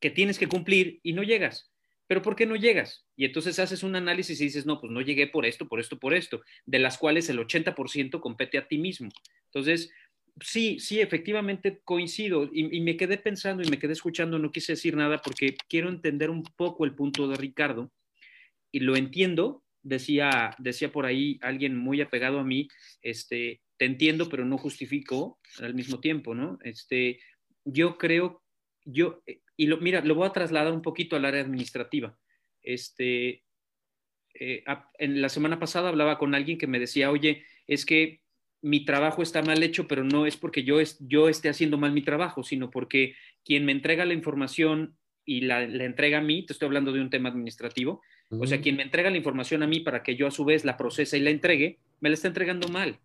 que 0.00 0.10
tienes 0.10 0.38
que 0.38 0.48
cumplir 0.48 1.00
y 1.02 1.12
no 1.12 1.22
llegas 1.22 1.70
pero 2.10 2.22
¿por 2.22 2.34
qué 2.34 2.44
no 2.44 2.56
llegas? 2.56 3.06
Y 3.14 3.24
entonces 3.24 3.60
haces 3.60 3.84
un 3.84 3.94
análisis 3.94 4.40
y 4.40 4.46
dices, 4.46 4.66
no, 4.66 4.80
pues 4.80 4.92
no 4.92 5.00
llegué 5.00 5.28
por 5.28 5.46
esto, 5.46 5.68
por 5.68 5.78
esto, 5.78 5.96
por 6.00 6.12
esto, 6.12 6.42
de 6.66 6.80
las 6.80 6.98
cuales 6.98 7.28
el 7.28 7.38
80% 7.38 8.18
compete 8.18 8.58
a 8.58 8.66
ti 8.66 8.78
mismo. 8.78 9.10
Entonces, 9.44 9.92
sí, 10.40 10.78
sí, 10.80 11.00
efectivamente 11.00 11.80
coincido 11.84 12.48
y, 12.52 12.80
me 12.80 12.96
quedé 12.96 13.18
pensando 13.18 13.62
y 13.62 13.70
me 13.70 13.78
quedé 13.78 13.92
escuchando, 13.92 14.38
no 14.38 14.52
quise 14.52 14.72
decir 14.72 14.96
nada 14.96 15.20
porque 15.22 15.56
quiero 15.68 15.88
entender 15.88 16.30
un 16.30 16.42
poco 16.42 16.84
el 16.84 16.94
punto 16.94 17.28
de 17.28 17.36
Ricardo 17.36 17.92
y 18.72 18.80
lo 18.80 18.96
entiendo, 18.96 19.64
decía, 19.82 20.54
decía 20.58 20.92
por 20.92 21.06
ahí 21.06 21.38
alguien 21.42 21.76
muy 21.76 22.00
apegado 22.00 22.38
a 22.38 22.44
mí, 22.44 22.68
este, 23.02 23.60
te 23.76 23.84
entiendo, 23.84 24.28
pero 24.28 24.44
no 24.44 24.58
justifico 24.58 25.38
al 25.58 25.74
mismo 25.74 26.00
tiempo, 26.00 26.34
¿no? 26.34 26.58
Este, 26.62 27.18
yo 27.64 27.98
creo, 27.98 28.42
yo, 28.84 29.22
y 29.56 29.66
lo, 29.66 29.78
mira, 29.78 30.02
lo 30.02 30.14
voy 30.14 30.26
a 30.26 30.32
trasladar 30.32 30.72
un 30.72 30.82
poquito 30.82 31.16
al 31.16 31.24
área 31.24 31.40
administrativa. 31.40 32.16
Este, 32.62 33.42
eh, 34.34 34.64
en 34.98 35.20
la 35.20 35.28
semana 35.28 35.58
pasada 35.58 35.88
hablaba 35.88 36.18
con 36.18 36.34
alguien 36.34 36.58
que 36.58 36.66
me 36.66 36.78
decía, 36.78 37.10
oye, 37.10 37.44
es 37.66 37.84
que 37.84 38.19
mi 38.62 38.84
trabajo 38.84 39.22
está 39.22 39.42
mal 39.42 39.62
hecho, 39.62 39.88
pero 39.88 40.04
no 40.04 40.26
es 40.26 40.36
porque 40.36 40.64
yo, 40.64 40.80
es, 40.80 40.98
yo 41.00 41.28
esté 41.28 41.48
haciendo 41.48 41.78
mal 41.78 41.92
mi 41.92 42.02
trabajo, 42.02 42.42
sino 42.42 42.70
porque 42.70 43.14
quien 43.44 43.64
me 43.64 43.72
entrega 43.72 44.04
la 44.04 44.14
información 44.14 44.96
y 45.24 45.42
la, 45.42 45.62
entrega 45.62 46.18
a 46.18 46.22
mí, 46.22 46.44
te 46.44 46.52
estoy 46.52 46.66
hablando 46.66 46.92
de 46.92 47.00
un 47.00 47.10
tema 47.10 47.28
administrativo, 47.28 48.02
o 48.30 48.46
sea, 48.46 48.60
quien 48.60 48.76
me 48.76 48.84
entrega 48.84 49.10
la 49.10 49.16
información 49.16 49.64
a 49.64 49.66
mí 49.66 49.80
para 49.80 50.04
que 50.04 50.14
yo 50.14 50.28
a 50.28 50.30
su 50.30 50.44
vez 50.44 50.64
la 50.64 50.76
procese 50.76 51.18
y 51.18 51.20
la 51.20 51.30
entregue, 51.30 51.80
me 51.98 52.08
la 52.08 52.14
está 52.14 52.28
entregando 52.28 52.68
mal. 52.68 53.00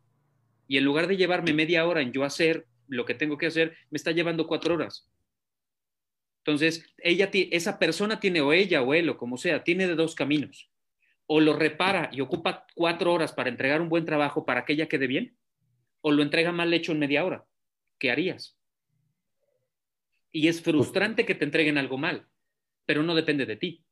Y 0.67 0.77
en 0.77 0.85
lugar 0.85 1.07
de 1.07 1.17
llevarme 1.17 1.51
media 1.51 1.85
hora 1.87 2.01
en 2.01 2.11
yo 2.11 2.23
hacer 2.23 2.67
lo 2.87 3.05
que 3.05 3.15
tengo 3.15 3.37
que 3.37 3.47
hacer, 3.47 3.75
me 3.89 3.97
está 3.97 4.11
llevando 4.11 4.45
cuatro 4.45 4.75
horas. 4.75 5.09
Entonces, 6.45 6.85
ella, 6.99 7.29
esa 7.33 7.79
persona 7.79 8.19
tiene, 8.19 8.41
o 8.41 8.53
ella 8.53 8.83
o 8.83 8.93
él, 8.93 9.09
o 9.09 9.17
como 9.17 9.37
sea, 9.37 9.63
tiene 9.63 9.87
de 9.87 9.95
dos 9.95 10.13
caminos. 10.13 10.69
O 11.25 11.39
lo 11.39 11.53
repara 11.53 12.11
y 12.13 12.21
ocupa 12.21 12.67
cuatro 12.75 13.11
horas 13.11 13.33
para 13.33 13.49
entregar 13.49 13.81
un 13.81 13.89
buen 13.89 14.05
trabajo 14.05 14.45
para 14.45 14.63
que 14.63 14.73
ella 14.73 14.87
quede 14.87 15.07
bien, 15.07 15.35
o 16.07 16.11
lo 16.11 16.21
entrega 16.21 16.51
mal 16.51 16.71
hecho 16.71 16.91
en 16.91 16.99
media 16.99 17.25
hora. 17.25 17.47
¿Qué 17.97 18.11
harías? 18.11 18.55
Y 20.31 20.49
es 20.49 20.61
frustrante 20.61 21.25
que 21.25 21.33
te 21.33 21.45
entreguen 21.45 21.79
algo 21.79 21.97
mal, 21.97 22.27
pero 22.85 23.01
no 23.01 23.15
depende 23.15 23.47
de 23.47 23.55
ti. 23.55 23.83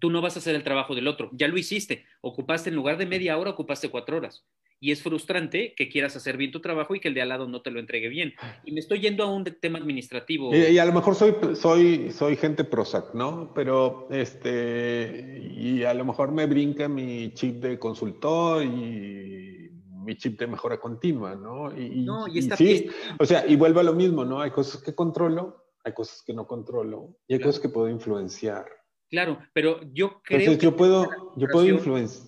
Tú 0.00 0.08
no 0.08 0.22
vas 0.22 0.36
a 0.36 0.38
hacer 0.38 0.54
el 0.54 0.64
trabajo 0.64 0.94
del 0.94 1.06
otro. 1.06 1.28
Ya 1.34 1.46
lo 1.46 1.58
hiciste. 1.58 2.06
Ocupaste 2.22 2.70
en 2.70 2.76
lugar 2.76 2.96
de 2.96 3.04
media 3.04 3.36
hora, 3.36 3.50
ocupaste 3.50 3.90
cuatro 3.90 4.16
horas 4.16 4.46
y 4.80 4.90
es 4.90 5.02
frustrante 5.02 5.74
que 5.76 5.90
quieras 5.90 6.16
hacer 6.16 6.38
bien 6.38 6.50
tu 6.50 6.60
trabajo 6.60 6.94
y 6.94 7.00
que 7.00 7.08
el 7.08 7.14
de 7.14 7.20
al 7.20 7.28
lado 7.28 7.46
no 7.46 7.60
te 7.60 7.70
lo 7.70 7.80
entregue 7.80 8.08
bien. 8.08 8.32
Y 8.64 8.72
me 8.72 8.80
estoy 8.80 9.00
yendo 9.00 9.24
a 9.24 9.26
un 9.26 9.44
tema 9.44 9.78
administrativo. 9.78 10.54
Y, 10.54 10.78
a 10.78 10.84
lo 10.86 10.94
mejor 10.94 11.14
soy, 11.14 11.34
soy, 11.56 12.10
soy 12.10 12.36
gente 12.36 12.64
Prozac, 12.64 13.12
¿no? 13.12 13.52
Pero, 13.54 14.08
este, 14.10 15.42
y 15.54 15.82
a 15.82 15.92
lo 15.92 16.06
mejor 16.06 16.32
me 16.32 16.46
brinca 16.46 16.88
mi 16.88 17.34
chip 17.34 17.56
de 17.56 17.78
consultor 17.78 18.64
y 18.64 19.68
mi 20.08 20.16
chip 20.16 20.38
de 20.38 20.46
mejora 20.46 20.80
continua, 20.80 21.36
¿no? 21.36 21.76
Y, 21.78 22.02
no, 22.02 22.26
y, 22.26 22.42
sí, 22.42 22.90
o 23.18 23.26
sea, 23.26 23.46
y 23.46 23.56
vuelvo 23.56 23.80
a 23.80 23.84
lo 23.84 23.92
mismo, 23.92 24.24
¿no? 24.24 24.40
Hay 24.40 24.50
cosas 24.50 24.82
que 24.82 24.94
controlo, 24.94 25.66
hay 25.84 25.92
cosas 25.92 26.22
que 26.26 26.32
no 26.32 26.46
controlo 26.46 27.18
y 27.26 27.34
hay 27.34 27.40
cosas 27.40 27.60
que 27.60 27.68
puedo 27.68 27.88
influenciar. 27.88 28.66
Claro, 29.10 29.38
pero 29.52 29.80
yo 29.92 30.20
creo 30.22 30.40
Entonces, 30.40 30.62
yo 30.62 30.76
puedo, 30.76 31.08
yo 31.36 31.46
puedo 31.48 31.66
influenciar, 31.66 32.26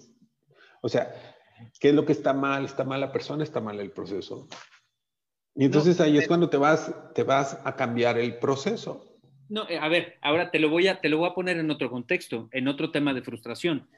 o 0.83 0.89
sea, 0.89 1.13
¿Qué 1.79 1.91
es 1.91 1.95
lo 1.95 2.05
que 2.05 2.13
está 2.13 2.33
mal? 2.33 2.65
¿Está 2.65 2.85
mal 2.85 3.01
la 3.01 3.13
persona? 3.13 3.43
¿Está 3.43 3.61
mal 3.61 3.81
el 3.81 3.91
proceso? 3.91 4.49
Y 5.55 5.65
entonces 5.65 6.01
ahí 6.01 6.17
es 6.17 6.29
cuando 6.29 6.49
te 6.49 6.57
vas, 6.57 6.95
te 7.15 7.23
vas 7.23 7.59
a 7.65 7.77
cambiar 7.77 8.19
el 8.19 8.39
proceso. 8.39 9.19
No, 9.49 9.69
eh, 9.69 9.79
a 9.79 9.89
ver, 9.89 10.17
ahora 10.23 10.51
te 10.51 10.59
lo, 10.59 10.71
voy 10.71 10.87
a, 10.87 11.01
te 11.01 11.09
lo 11.09 11.19
voy 11.19 11.29
a 11.29 11.35
poner 11.35 11.59
en 11.59 11.71
otro 11.71 11.91
contexto, 11.91 12.49
en 12.53 12.69
otro 12.69 12.91
tema 12.93 13.13
de 13.13 13.23
frustración. 13.23 13.89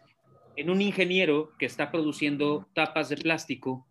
En 0.56 0.70
un 0.70 0.80
ingeniero 0.80 1.52
que 1.58 1.66
está 1.66 1.90
produciendo 1.90 2.68
tapas 2.74 3.08
de 3.08 3.16
plástico 3.16 3.86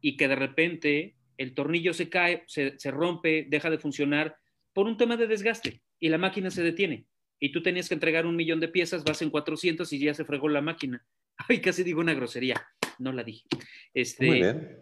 y 0.00 0.16
que 0.16 0.28
de 0.28 0.36
repente 0.36 1.16
el 1.38 1.54
tornillo 1.54 1.94
se 1.94 2.08
cae, 2.08 2.44
se, 2.46 2.78
se 2.78 2.90
rompe, 2.90 3.46
deja 3.48 3.70
de 3.70 3.78
funcionar 3.78 4.36
por 4.72 4.86
un 4.86 4.96
tema 4.96 5.16
de 5.16 5.26
desgaste 5.26 5.82
y 5.98 6.08
la 6.08 6.18
máquina 6.18 6.50
se 6.50 6.62
detiene. 6.62 7.06
Y 7.40 7.50
tú 7.50 7.62
tenías 7.62 7.88
que 7.88 7.94
entregar 7.94 8.26
un 8.26 8.36
millón 8.36 8.60
de 8.60 8.68
piezas, 8.68 9.04
vas 9.04 9.22
en 9.22 9.30
400 9.30 9.92
y 9.92 9.98
ya 9.98 10.14
se 10.14 10.24
fregó 10.24 10.48
la 10.48 10.60
máquina. 10.60 11.04
Ay, 11.48 11.60
casi 11.60 11.82
digo 11.82 12.00
una 12.00 12.14
grosería 12.14 12.62
no 12.98 13.12
la 13.12 13.24
dije. 13.24 13.44
Este, 13.92 14.26
Muy 14.26 14.38
bien. 14.38 14.78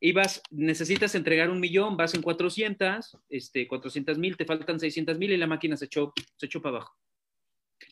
Ibas, 0.00 0.42
necesitas 0.50 1.14
entregar 1.14 1.50
un 1.50 1.60
millón, 1.60 1.96
vas 1.96 2.14
en 2.14 2.20
400, 2.20 3.16
este, 3.30 3.66
400 3.66 4.18
mil, 4.18 4.36
te 4.36 4.44
faltan 4.44 4.78
600 4.78 5.18
mil 5.18 5.30
y 5.30 5.36
la 5.36 5.46
máquina 5.46 5.76
se 5.76 5.86
echó, 5.86 6.12
se 6.36 6.46
echó 6.46 6.60
para 6.60 6.76
abajo. 6.76 6.98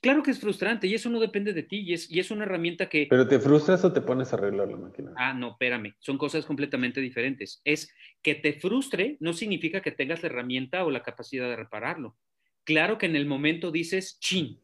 Claro 0.04 0.22
que 0.22 0.32
es 0.32 0.38
frustrante 0.38 0.86
y 0.86 0.92
eso 0.92 1.08
no 1.08 1.18
depende 1.18 1.54
de 1.54 1.62
ti 1.62 1.78
y 1.78 1.94
es, 1.94 2.10
y 2.10 2.20
es 2.20 2.30
una 2.30 2.44
herramienta 2.44 2.90
que... 2.90 3.06
¿Pero 3.08 3.26
te 3.26 3.40
frustras 3.40 3.86
o 3.86 3.92
te 3.94 4.02
pones 4.02 4.30
a 4.30 4.36
arreglar 4.36 4.68
la 4.68 4.76
máquina? 4.76 5.14
Ah, 5.16 5.32
no, 5.32 5.52
espérame, 5.52 5.94
son 5.98 6.18
cosas 6.18 6.44
completamente 6.44 7.00
diferentes. 7.00 7.62
Es 7.64 7.90
que 8.20 8.34
te 8.34 8.52
frustre 8.52 9.16
no 9.20 9.32
significa 9.32 9.80
que 9.80 9.92
tengas 9.92 10.22
la 10.22 10.28
herramienta 10.28 10.84
o 10.84 10.90
la 10.90 11.02
capacidad 11.02 11.48
de 11.48 11.56
repararlo. 11.56 12.18
Claro 12.64 12.98
que 12.98 13.06
en 13.06 13.16
el 13.16 13.24
momento 13.24 13.70
dices, 13.70 14.18
chin, 14.20 14.60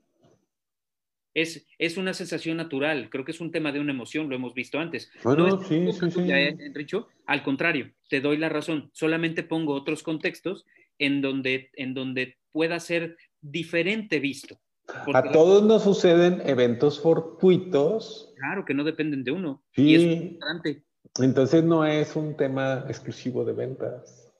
es, 1.32 1.66
es 1.78 1.96
una 1.96 2.12
sensación 2.12 2.58
natural, 2.58 3.08
creo 3.08 3.24
que 3.24 3.32
es 3.32 3.40
un 3.40 3.50
tema 3.50 3.72
de 3.72 3.80
una 3.80 3.92
emoción, 3.92 4.28
lo 4.28 4.36
hemos 4.36 4.52
visto 4.52 4.78
antes. 4.78 5.10
no 5.24 5.62
sí, 5.62 5.90
sí, 5.90 6.10
sí. 6.10 6.96
al 7.24 7.42
contrario, 7.42 7.94
te 8.10 8.20
doy 8.20 8.36
la 8.36 8.50
razón, 8.50 8.90
solamente 8.92 9.42
pongo 9.42 9.72
otros 9.72 10.02
contextos 10.02 10.66
en 10.98 11.22
donde, 11.22 11.70
en 11.76 11.94
donde 11.94 12.36
pueda 12.52 12.78
ser 12.78 13.16
diferente 13.40 14.20
visto. 14.20 14.60
A 15.14 15.30
todos 15.32 15.62
nos 15.62 15.82
suceden 15.82 16.42
eventos 16.46 17.00
fortuitos. 17.00 18.32
Claro, 18.36 18.64
que 18.64 18.74
no 18.74 18.84
dependen 18.84 19.24
de 19.24 19.32
uno. 19.32 19.62
Sí. 19.72 19.82
Y 19.82 19.94
es 19.94 20.82
Entonces 21.18 21.64
no 21.64 21.84
es 21.84 22.16
un 22.16 22.36
tema 22.36 22.84
exclusivo 22.88 23.44
de 23.44 23.52
ventas. 23.52 24.32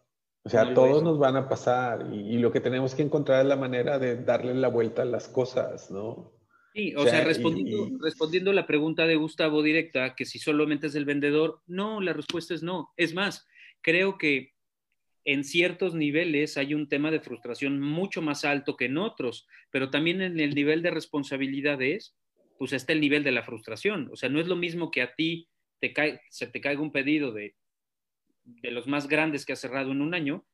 O 0.42 0.48
sea, 0.48 0.72
todos 0.72 1.02
nos 1.02 1.18
van 1.18 1.36
a 1.36 1.48
pasar 1.48 2.06
y, 2.12 2.34
y, 2.34 2.38
lo 2.38 2.50
que 2.50 2.60
tenemos 2.60 2.94
que 2.94 3.02
encontrar 3.02 3.42
es 3.42 3.46
la 3.46 3.56
manera 3.56 3.98
de 3.98 4.16
darle 4.16 4.54
la 4.54 4.68
vuelta 4.68 5.02
a 5.02 5.04
las 5.04 5.28
cosas, 5.28 5.90
¿no? 5.90 6.32
Sí, 6.72 6.94
o, 6.94 7.04
sea, 7.04 7.24
respondiendo, 7.24 7.98
respondiendo 8.00 8.52
la 8.52 8.66
pregunta 8.66 9.06
de 9.06 9.16
Gustavo 9.16 9.62
directa, 9.62 10.14
que 10.14 10.24
si 10.24 10.38
solamente 10.38 10.86
es 10.86 10.94
el 10.94 11.04
vendedor, 11.04 11.60
no, 11.66 12.00
la 12.00 12.12
respuesta 12.12 12.54
es 12.54 12.62
no. 12.62 12.92
Es 12.96 13.12
más, 13.12 13.46
creo 13.82 14.18
que 14.18 14.54
en 15.24 15.44
ciertos 15.44 15.94
niveles 15.94 16.56
hay 16.56 16.74
un 16.74 16.88
tema 16.88 17.10
de 17.10 17.20
frustración 17.20 17.80
mucho 17.80 18.22
más 18.22 18.44
alto 18.44 18.76
que 18.76 18.86
en 18.86 18.98
otros, 18.98 19.46
pero 19.70 19.90
también 19.90 20.22
en 20.22 20.40
el 20.40 20.54
nivel 20.54 20.82
de 20.82 20.90
responsabilidades, 20.90 22.16
pues 22.58 22.72
está 22.72 22.92
el 22.92 23.00
nivel 23.00 23.24
de 23.24 23.32
la 23.32 23.42
frustración. 23.42 24.08
O 24.12 24.16
sea, 24.16 24.28
no 24.28 24.40
es 24.40 24.46
lo 24.46 24.56
mismo 24.56 24.90
que 24.90 25.02
a 25.02 25.14
ti 25.14 25.48
te 25.78 25.92
cae, 25.92 26.20
se 26.30 26.46
te 26.46 26.60
caiga 26.60 26.82
un 26.82 26.92
pedido 26.92 27.32
de, 27.32 27.54
de 28.44 28.70
los 28.70 28.86
más 28.86 29.08
grandes 29.08 29.44
que 29.44 29.52
has 29.52 29.60
cerrado 29.60 29.92
en 29.92 30.02
un 30.02 30.14
año, 30.14 30.44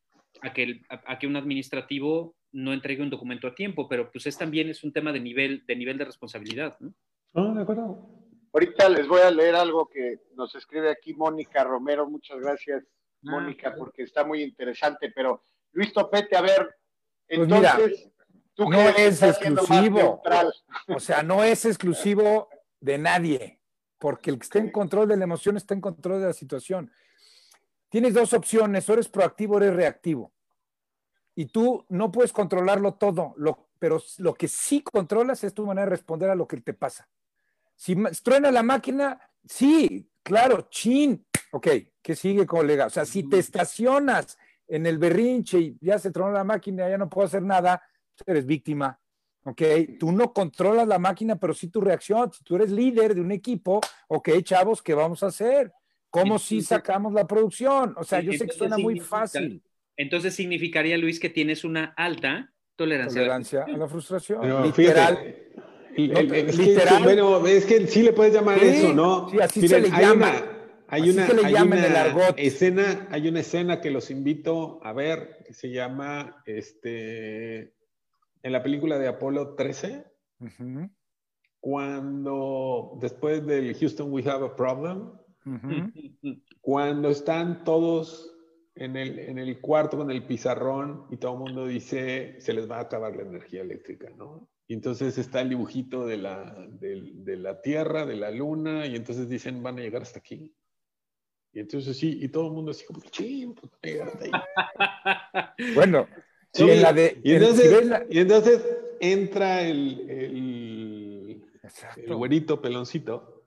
a 0.42 0.52
que, 0.52 0.82
a 0.88 1.18
que 1.18 1.26
un 1.26 1.36
administrativo 1.36 2.36
no 2.52 2.72
entregue 2.72 3.02
un 3.02 3.10
documento 3.10 3.46
a 3.46 3.54
tiempo, 3.54 3.88
pero 3.88 4.10
pues 4.10 4.26
es 4.26 4.38
también 4.38 4.68
es 4.68 4.82
un 4.82 4.92
tema 4.92 5.12
de 5.12 5.20
nivel 5.20 5.64
de, 5.66 5.76
nivel 5.76 5.98
de 5.98 6.04
responsabilidad. 6.04 6.76
¿no? 6.80 6.94
Ah, 7.34 7.52
de 7.54 7.62
acuerdo. 7.62 8.08
Ahorita 8.52 8.88
les 8.88 9.06
voy 9.06 9.20
a 9.20 9.30
leer 9.30 9.54
algo 9.54 9.88
que 9.88 10.20
nos 10.34 10.54
escribe 10.54 10.90
aquí 10.90 11.12
Mónica 11.12 11.64
Romero. 11.64 12.08
Muchas 12.08 12.40
gracias, 12.40 12.84
Mónica, 13.26 13.74
porque 13.76 14.02
está 14.02 14.24
muy 14.24 14.42
interesante. 14.42 15.12
Pero 15.14 15.42
Luis 15.72 15.92
Topete, 15.92 16.36
a 16.36 16.42
ver, 16.42 16.76
pues 17.26 17.40
entonces, 17.40 18.10
¿tú 18.54 18.70
no 18.70 18.80
es 18.80 19.22
exclusivo. 19.22 20.22
O 20.88 21.00
sea, 21.00 21.22
no 21.22 21.44
es 21.44 21.64
exclusivo 21.64 22.48
de 22.80 22.98
nadie, 22.98 23.60
porque 23.98 24.30
el 24.30 24.38
que 24.38 24.44
está 24.44 24.58
en 24.58 24.70
control 24.70 25.08
de 25.08 25.16
la 25.16 25.24
emoción 25.24 25.56
está 25.56 25.74
en 25.74 25.80
control 25.80 26.20
de 26.20 26.26
la 26.28 26.32
situación. 26.32 26.90
Tienes 27.88 28.14
dos 28.14 28.32
opciones, 28.32 28.88
o 28.88 28.92
eres 28.92 29.08
proactivo 29.08 29.54
o 29.54 29.58
eres 29.58 29.74
reactivo 29.74 30.32
y 31.36 31.46
tú 31.46 31.84
no 31.90 32.10
puedes 32.10 32.32
controlarlo 32.32 32.94
todo, 32.94 33.34
lo, 33.36 33.68
pero 33.78 34.02
lo 34.18 34.34
que 34.34 34.48
sí 34.48 34.82
controlas 34.82 35.44
es 35.44 35.52
tu 35.54 35.66
manera 35.66 35.84
de 35.84 35.90
responder 35.90 36.30
a 36.30 36.34
lo 36.34 36.48
que 36.48 36.60
te 36.60 36.72
pasa. 36.72 37.08
Si 37.76 37.94
truena 38.24 38.50
la 38.50 38.62
máquina, 38.62 39.20
sí, 39.44 40.10
claro, 40.22 40.68
chin. 40.70 41.25
Ok, 41.52 41.68
¿qué 42.02 42.14
sigue, 42.14 42.46
colega? 42.46 42.86
O 42.86 42.90
sea, 42.90 43.04
si 43.04 43.28
te 43.28 43.38
estacionas 43.38 44.38
en 44.68 44.86
el 44.86 44.98
berrinche 44.98 45.58
y 45.58 45.76
ya 45.80 45.98
se 45.98 46.10
tronó 46.10 46.32
la 46.32 46.44
máquina, 46.44 46.88
ya 46.88 46.98
no 46.98 47.08
puedo 47.08 47.26
hacer 47.26 47.42
nada, 47.42 47.82
eres 48.26 48.46
víctima. 48.46 48.98
Ok, 49.44 49.62
tú 50.00 50.10
no 50.10 50.32
controlas 50.32 50.88
la 50.88 50.98
máquina, 50.98 51.36
pero 51.36 51.54
sí 51.54 51.68
tu 51.68 51.80
reacción. 51.80 52.32
Si 52.32 52.42
tú 52.42 52.56
eres 52.56 52.70
líder 52.72 53.14
de 53.14 53.20
un 53.20 53.30
equipo, 53.30 53.80
ok, 54.08 54.28
chavos, 54.42 54.82
¿qué 54.82 54.92
vamos 54.92 55.22
a 55.22 55.26
hacer? 55.26 55.72
¿Cómo 56.10 56.38
si 56.38 56.62
sacamos 56.62 57.12
la 57.12 57.26
producción? 57.26 57.94
O 57.96 58.02
sea, 58.02 58.20
yo 58.20 58.32
sé 58.32 58.46
que 58.46 58.52
suena 58.52 58.76
muy 58.76 58.98
fácil. 58.98 59.62
Entonces 59.96 60.34
significaría, 60.34 60.98
Luis, 60.98 61.20
que 61.20 61.30
tienes 61.30 61.64
una 61.64 61.94
alta 61.96 62.52
tolerancia, 62.74 63.64
a, 63.64 63.68
la 63.68 63.88
frustración. 63.88 64.64
literal. 64.64 65.18
es 65.96 66.56
Que, 66.56 66.98
bueno, 67.02 67.46
es 67.46 67.64
que 67.64 67.86
sí 67.86 68.02
le 68.02 68.12
puedes 68.12 68.34
llamar 68.34 68.58
eso, 68.58 68.92
¿no? 68.92 69.30
Sí, 69.30 69.38
así 69.40 69.68
se 69.68 69.80
le 69.80 69.90
llama. 69.90 70.55
Hay 70.88 71.10
una, 71.10 71.26
hay 71.44 71.54
una 71.54 72.34
escena, 72.36 73.08
hay 73.10 73.28
una 73.28 73.40
escena 73.40 73.80
que 73.80 73.90
los 73.90 74.10
invito 74.10 74.80
a 74.82 74.92
ver 74.92 75.42
que 75.46 75.52
se 75.52 75.70
llama 75.70 76.42
este 76.46 77.74
en 78.42 78.52
la 78.52 78.62
película 78.62 78.98
de 78.98 79.08
Apolo 79.08 79.54
13. 79.54 80.04
Cuando 81.60 82.98
después 83.00 83.44
del 83.44 83.74
Houston 83.74 84.12
We 84.12 84.22
Have 84.28 84.46
a 84.46 84.56
Problem, 84.56 85.12
cuando 86.60 87.10
están 87.10 87.64
todos 87.64 88.36
en 88.76 88.96
el, 88.96 89.18
en 89.18 89.38
el 89.38 89.60
cuarto 89.60 89.96
con 89.96 90.10
el 90.10 90.24
pizarrón 90.24 91.06
y 91.10 91.16
todo 91.16 91.32
el 91.32 91.38
mundo 91.38 91.66
dice, 91.66 92.36
se 92.40 92.52
les 92.52 92.70
va 92.70 92.78
a 92.78 92.82
acabar 92.82 93.16
la 93.16 93.22
energía 93.22 93.62
eléctrica, 93.62 94.10
¿no? 94.16 94.48
Y 94.68 94.74
entonces 94.74 95.16
está 95.16 95.40
el 95.40 95.48
dibujito 95.50 96.06
de 96.06 96.16
la, 96.18 96.54
de, 96.68 97.36
la 97.36 97.60
Tierra, 97.62 98.04
de 98.04 98.16
la 98.16 98.30
Luna, 98.30 98.86
y 98.86 98.96
entonces 98.96 99.28
dicen, 99.28 99.62
van 99.62 99.78
a 99.78 99.82
llegar 99.82 100.02
hasta 100.02 100.18
aquí. 100.18 100.54
Y 101.56 101.60
entonces 101.60 101.96
sí, 101.96 102.18
y 102.20 102.28
todo 102.28 102.48
el 102.48 102.52
mundo 102.52 102.72
así 102.72 102.84
como, 102.84 103.00
ching, 103.00 103.54
pues 103.54 103.72
ahí. 104.20 104.30
bueno, 105.74 106.06
sí, 106.52 106.68
en 106.68 106.82
la 106.82 106.92
de, 106.92 107.18
y, 107.24 107.32
entonces, 107.32 108.02
y 108.10 108.18
entonces 108.18 108.62
entra 109.00 109.62
el, 109.62 110.10
el, 110.10 111.44
el 111.96 112.14
güerito 112.14 112.60
peloncito 112.60 113.42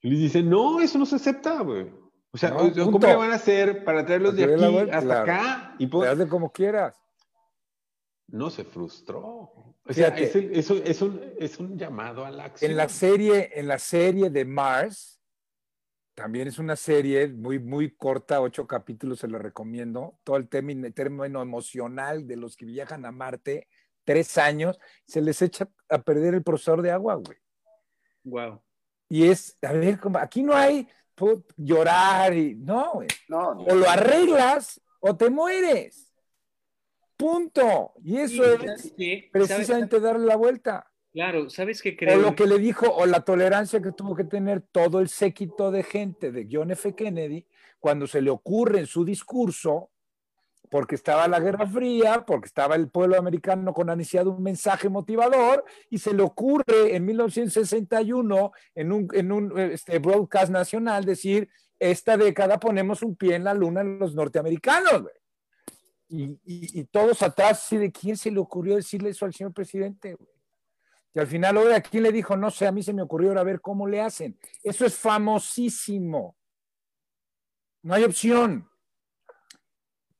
y 0.00 0.10
le 0.10 0.16
dice, 0.16 0.44
no, 0.44 0.80
eso 0.80 0.96
no 0.96 1.04
se 1.04 1.16
acepta, 1.16 1.60
güey. 1.62 1.88
O 2.30 2.38
sea, 2.38 2.52
¿cómo 2.52 3.00
le 3.00 3.16
van 3.16 3.32
a 3.32 3.34
hacer 3.34 3.82
para 3.82 4.06
traerlos 4.06 4.36
de 4.36 4.44
aquí 4.44 4.90
hasta 4.92 5.22
acá? 5.22 5.74
Y 5.80 5.88
pues, 5.88 6.08
como 6.26 6.52
quieras. 6.52 6.96
No 8.28 8.48
se 8.50 8.62
frustró. 8.62 9.74
O 9.84 9.92
sea, 9.92 10.16
es, 10.16 10.36
es, 10.36 10.70
un, 10.70 11.20
es, 11.36 11.58
un, 11.58 11.76
llamado 11.76 12.24
a 12.24 12.30
la 12.30 12.44
acción. 12.44 12.70
En 12.70 12.76
la 12.76 12.88
serie, 12.88 13.50
en 13.56 13.66
la 13.66 13.80
serie 13.80 14.30
de 14.30 14.44
Mars, 14.44 15.19
también 16.14 16.48
es 16.48 16.58
una 16.58 16.76
serie 16.76 17.28
muy, 17.28 17.58
muy 17.58 17.90
corta, 17.92 18.40
ocho 18.40 18.66
capítulos, 18.66 19.20
se 19.20 19.28
lo 19.28 19.38
recomiendo. 19.38 20.18
Todo 20.24 20.36
el 20.36 20.48
término, 20.48 20.92
término 20.92 21.40
emocional 21.40 22.26
de 22.26 22.36
los 22.36 22.56
que 22.56 22.66
viajan 22.66 23.06
a 23.06 23.12
Marte, 23.12 23.68
tres 24.04 24.36
años, 24.38 24.78
se 25.06 25.20
les 25.20 25.40
echa 25.42 25.68
a 25.88 25.98
perder 26.02 26.34
el 26.34 26.42
procesador 26.42 26.82
de 26.82 26.90
agua, 26.90 27.14
güey. 27.14 27.38
Wow. 28.24 28.62
Y 29.08 29.28
es, 29.28 29.56
a 29.62 29.72
ver, 29.72 29.98
aquí 30.14 30.42
no 30.42 30.54
hay 30.54 30.86
llorar 31.56 32.34
y 32.34 32.54
no, 32.54 32.92
güey. 32.94 33.08
No, 33.28 33.50
O 33.50 33.74
lo 33.74 33.88
arreglas 33.88 34.80
o 35.00 35.16
te 35.16 35.30
mueres. 35.30 36.12
Punto. 37.16 37.92
Y 38.02 38.18
eso 38.18 38.44
es 38.44 38.94
precisamente 39.30 40.00
darle 40.00 40.26
la 40.26 40.36
vuelta. 40.36 40.89
Claro, 41.12 41.50
¿sabes 41.50 41.82
qué 41.82 41.96
creo? 41.96 42.18
O 42.18 42.22
lo 42.22 42.34
que 42.36 42.46
le 42.46 42.58
dijo, 42.58 42.86
o 42.88 43.04
la 43.04 43.20
tolerancia 43.20 43.82
que 43.82 43.92
tuvo 43.92 44.14
que 44.14 44.24
tener 44.24 44.60
todo 44.60 45.00
el 45.00 45.08
séquito 45.08 45.70
de 45.70 45.82
gente 45.82 46.30
de 46.30 46.46
John 46.50 46.70
F. 46.70 46.94
Kennedy 46.94 47.46
cuando 47.80 48.06
se 48.06 48.22
le 48.22 48.30
ocurre 48.30 48.78
en 48.80 48.86
su 48.86 49.04
discurso, 49.04 49.90
porque 50.70 50.94
estaba 50.94 51.26
la 51.26 51.40
Guerra 51.40 51.66
Fría, 51.66 52.24
porque 52.24 52.46
estaba 52.46 52.76
el 52.76 52.88
pueblo 52.88 53.18
americano 53.18 53.72
con 53.74 53.90
ansiedad 53.90 54.28
un 54.28 54.42
mensaje 54.42 54.88
motivador, 54.88 55.64
y 55.88 55.98
se 55.98 56.14
le 56.14 56.22
ocurre 56.22 56.94
en 56.94 57.04
1961 57.04 58.52
en 58.76 58.92
un, 58.92 59.08
en 59.12 59.32
un 59.32 59.58
este, 59.58 59.98
broadcast 59.98 60.52
nacional 60.52 61.04
decir, 61.04 61.48
esta 61.80 62.16
década 62.16 62.60
ponemos 62.60 63.02
un 63.02 63.16
pie 63.16 63.34
en 63.34 63.44
la 63.44 63.54
luna 63.54 63.80
en 63.80 63.98
los 63.98 64.14
norteamericanos. 64.14 65.06
Y, 66.12 66.84
todos 66.84 67.22
atrás, 67.22 67.68
¿de 67.70 67.92
quién 67.92 68.16
se 68.16 68.32
le 68.32 68.40
ocurrió 68.40 68.74
decirle 68.74 69.10
eso 69.10 69.24
al 69.24 69.32
señor 69.32 69.52
presidente? 69.52 70.16
Y 71.12 71.18
al 71.18 71.26
final, 71.26 71.56
ahora, 71.56 71.76
¿a 71.76 71.80
quién 71.80 72.04
le 72.04 72.12
dijo? 72.12 72.36
No 72.36 72.50
sé, 72.50 72.66
a 72.66 72.72
mí 72.72 72.82
se 72.82 72.92
me 72.92 73.02
ocurrió 73.02 73.30
ahora 73.30 73.42
ver 73.42 73.60
cómo 73.60 73.86
le 73.86 74.00
hacen. 74.00 74.38
Eso 74.62 74.86
es 74.86 74.96
famosísimo. 74.96 76.36
No 77.82 77.94
hay 77.94 78.04
opción. 78.04 78.70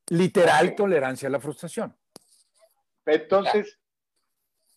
Literal 0.09 0.75
tolerancia 0.75 1.29
a 1.29 1.31
la 1.31 1.39
frustración. 1.39 1.95
Entonces, 3.05 3.79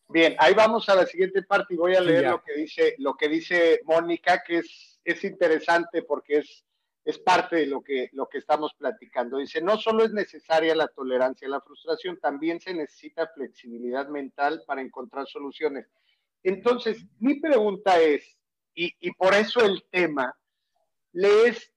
bien, 0.09 0.37
ahí 0.39 0.55
vamos 0.55 0.89
a 0.89 0.95
la 0.95 1.07
siguiente 1.07 1.43
parte 1.43 1.75
y 1.75 1.77
voy 1.77 1.97
a 1.97 2.01
leer 2.01 2.31
lo 2.31 2.43
que 2.43 2.55
dice, 2.55 2.95
lo 2.99 3.17
que 3.17 3.29
dice 3.29 3.81
Mónica, 3.85 4.43
que 4.47 4.59
es, 4.59 5.01
es 5.05 5.25
interesante 5.25 6.03
porque 6.03 6.39
es 6.39 6.65
es 7.05 7.19
parte 7.19 7.57
de 7.57 7.67
lo 7.67 7.83
que, 7.83 8.09
lo 8.13 8.29
que 8.29 8.39
estamos 8.39 8.73
platicando. 8.75 9.37
Dice, 9.37 9.61
no 9.61 9.77
solo 9.77 10.05
es 10.05 10.13
necesaria 10.13 10.75
la 10.75 10.89
tolerancia 10.89 11.47
a 11.47 11.51
la 11.51 11.61
frustración, 11.61 12.19
también 12.19 12.61
se 12.61 12.73
necesita 12.73 13.29
flexibilidad 13.29 14.09
mental 14.09 14.63
para 14.67 14.81
encontrar 14.81 15.27
soluciones. 15.27 15.87
Entonces, 16.45 17.05
mi 17.19 17.41
pregunta 17.41 18.01
es, 18.01 18.39
y, 18.75 19.11
por 19.13 19.35
eso 19.35 19.61
el 19.65 19.85
tema, 19.91 20.37
lees 21.13 21.73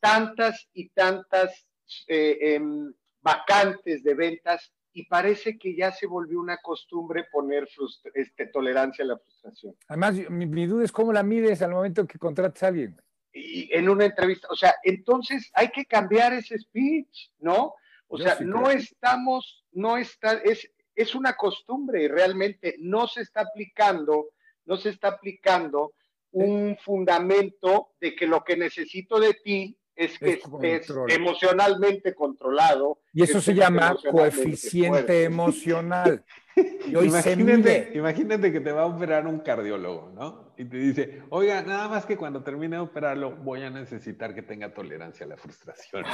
tantas 0.00 0.68
y 0.74 0.90
tantas 0.90 1.66
eh, 2.06 2.36
em, 2.40 2.92
vacantes 3.20 4.02
de 4.02 4.14
ventas 4.14 4.72
y 4.92 5.06
parece 5.06 5.58
que 5.58 5.74
ya 5.74 5.92
se 5.92 6.06
volvió 6.06 6.40
una 6.40 6.58
costumbre 6.58 7.26
poner 7.30 7.68
este, 8.14 8.46
tolerancia 8.46 9.04
a 9.04 9.08
la 9.08 9.18
frustración. 9.18 9.76
Además, 9.88 10.14
mi, 10.30 10.46
mi, 10.46 10.66
duda 10.66 10.84
es 10.84 10.92
cómo 10.92 11.12
la 11.12 11.22
mides 11.22 11.62
al 11.62 11.70
momento 11.70 12.06
que 12.06 12.18
contratas 12.18 12.62
a 12.62 12.68
alguien 12.68 13.00
y 13.32 13.68
en 13.72 13.88
una 13.88 14.06
entrevista. 14.06 14.48
O 14.50 14.56
sea, 14.56 14.74
entonces 14.82 15.50
hay 15.54 15.68
que 15.68 15.84
cambiar 15.84 16.32
ese 16.32 16.58
speech, 16.58 17.30
¿no? 17.38 17.74
O 18.08 18.18
sea, 18.18 18.38
no 18.40 18.70
estamos, 18.70 19.64
no 19.72 19.96
está, 19.96 20.32
es, 20.38 20.70
es 20.98 21.14
una 21.14 21.36
costumbre 21.36 22.02
y 22.02 22.08
realmente 22.08 22.74
no 22.80 23.06
se 23.06 23.20
está 23.20 23.42
aplicando, 23.42 24.30
no 24.64 24.76
se 24.76 24.88
está 24.88 25.08
aplicando 25.08 25.92
un 26.32 26.76
fundamento 26.76 27.92
de 28.00 28.16
que 28.16 28.26
lo 28.26 28.42
que 28.42 28.56
necesito 28.56 29.20
de 29.20 29.34
ti 29.34 29.77
es 29.98 30.18
que 30.18 30.34
estés 30.34 30.88
emocionalmente 31.08 32.14
controlado. 32.14 33.00
Y 33.12 33.24
eso 33.24 33.40
se 33.40 33.52
llama 33.52 33.96
coeficiente 34.10 35.24
emocional. 35.24 36.24
imagínate, 36.86 37.90
imagínate 37.94 38.52
que 38.52 38.60
te 38.60 38.72
va 38.72 38.82
a 38.82 38.86
operar 38.86 39.26
un 39.26 39.40
cardiólogo, 39.40 40.12
¿no? 40.14 40.52
Y 40.56 40.64
te 40.64 40.76
dice, 40.76 41.22
oiga, 41.30 41.62
nada 41.62 41.88
más 41.88 42.06
que 42.06 42.16
cuando 42.16 42.42
termine 42.42 42.76
de 42.76 42.82
operarlo 42.82 43.36
voy 43.36 43.62
a 43.62 43.70
necesitar 43.70 44.34
que 44.34 44.42
tenga 44.42 44.72
tolerancia 44.72 45.26
a 45.26 45.28
la 45.28 45.36
frustración. 45.36 46.04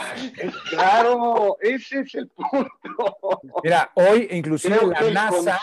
Claro, 0.69 1.57
ese 1.61 2.01
es 2.01 2.15
el 2.15 2.29
punto. 2.29 3.41
Mira, 3.63 3.91
hoy 3.95 4.29
inclusive 4.31 4.79
la 4.87 5.11
NASA, 5.11 5.59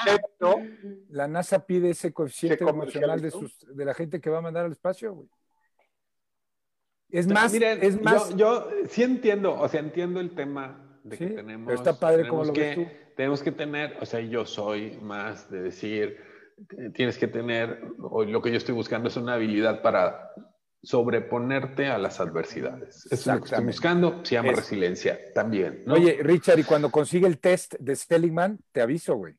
la 1.09 1.27
NASA 1.27 1.65
pide 1.65 1.91
ese 1.91 2.11
coeficiente 2.11 2.63
emocional 2.63 3.21
de, 3.21 3.31
de 3.67 3.85
la 3.85 3.93
gente 3.93 4.19
que 4.19 4.29
va 4.29 4.39
a 4.39 4.41
mandar 4.41 4.65
al 4.65 4.71
espacio, 4.71 5.13
güey. 5.13 5.27
Es 7.11 7.27
más, 7.27 7.53
es 7.53 8.01
más. 8.01 8.35
Yo, 8.35 8.67
sí 8.89 9.03
entiendo, 9.03 9.59
o 9.59 9.67
sea, 9.67 9.79
entiendo 9.79 10.19
el 10.19 10.31
tema 10.31 10.99
de 11.03 11.17
que 11.17 11.27
tenemos. 11.27 11.73
está 11.73 11.99
padre 11.99 12.27
como 12.27 12.45
lo 12.45 12.53
ves 12.53 12.75
tú 12.75 12.87
tenemos 13.15 13.43
que 13.43 13.51
tener, 13.51 13.97
o 14.01 14.05
sea, 14.05 14.19
yo 14.19 14.45
soy 14.45 14.97
más 15.01 15.49
de 15.49 15.61
decir, 15.61 16.17
tienes 16.93 17.17
que 17.17 17.27
tener, 17.27 17.83
o 17.99 18.23
lo 18.23 18.41
que 18.41 18.51
yo 18.51 18.57
estoy 18.57 18.73
buscando 18.73 19.09
es 19.09 19.17
una 19.17 19.35
habilidad 19.35 19.81
para 19.81 20.31
sobreponerte 20.83 21.87
a 21.87 21.97
las 21.99 22.19
adversidades. 22.19 23.05
Eso 23.05 23.13
es 23.13 23.27
lo 23.27 23.39
que 23.39 23.45
estoy 23.45 23.65
buscando, 23.65 24.25
se 24.25 24.35
llama 24.35 24.53
resiliencia 24.53 25.19
también. 25.33 25.83
Oye, 25.87 26.19
Richard, 26.23 26.59
y 26.59 26.63
cuando 26.63 26.89
consigue 26.89 27.27
el 27.27 27.37
test 27.37 27.75
de 27.79 27.95
Stellingman, 27.95 28.59
te 28.71 28.81
aviso, 28.81 29.15
güey. 29.15 29.35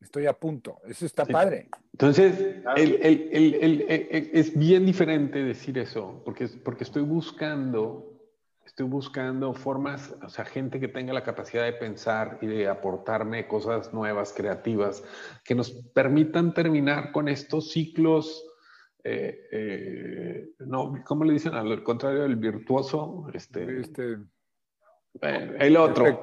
Estoy 0.00 0.26
a 0.26 0.32
punto. 0.32 0.78
Eso 0.86 1.06
está 1.06 1.24
padre. 1.24 1.68
Entonces, 1.92 2.62
es 2.76 4.58
bien 4.58 4.86
diferente 4.86 5.42
decir 5.42 5.78
eso, 5.78 6.22
porque, 6.24 6.48
porque 6.64 6.84
estoy 6.84 7.02
buscando 7.02 8.18
estoy 8.78 8.86
buscando 8.86 9.54
formas, 9.54 10.14
o 10.22 10.28
sea, 10.28 10.44
gente 10.44 10.78
que 10.78 10.86
tenga 10.86 11.12
la 11.12 11.24
capacidad 11.24 11.64
de 11.64 11.72
pensar 11.72 12.38
y 12.40 12.46
de 12.46 12.68
aportarme 12.68 13.48
cosas 13.48 13.92
nuevas, 13.92 14.32
creativas, 14.32 15.02
que 15.42 15.56
nos 15.56 15.72
permitan 15.72 16.54
terminar 16.54 17.10
con 17.10 17.28
estos 17.28 17.72
ciclos, 17.72 18.46
eh, 19.02 19.48
eh, 19.50 20.48
no, 20.60 21.02
¿cómo 21.04 21.24
le 21.24 21.32
dicen? 21.32 21.54
Al 21.54 21.82
contrario 21.82 22.22
del 22.22 22.36
virtuoso, 22.36 23.26
este, 23.34 23.80
este 23.80 24.18
eh, 25.22 25.56
el 25.58 25.76
otro. 25.76 26.22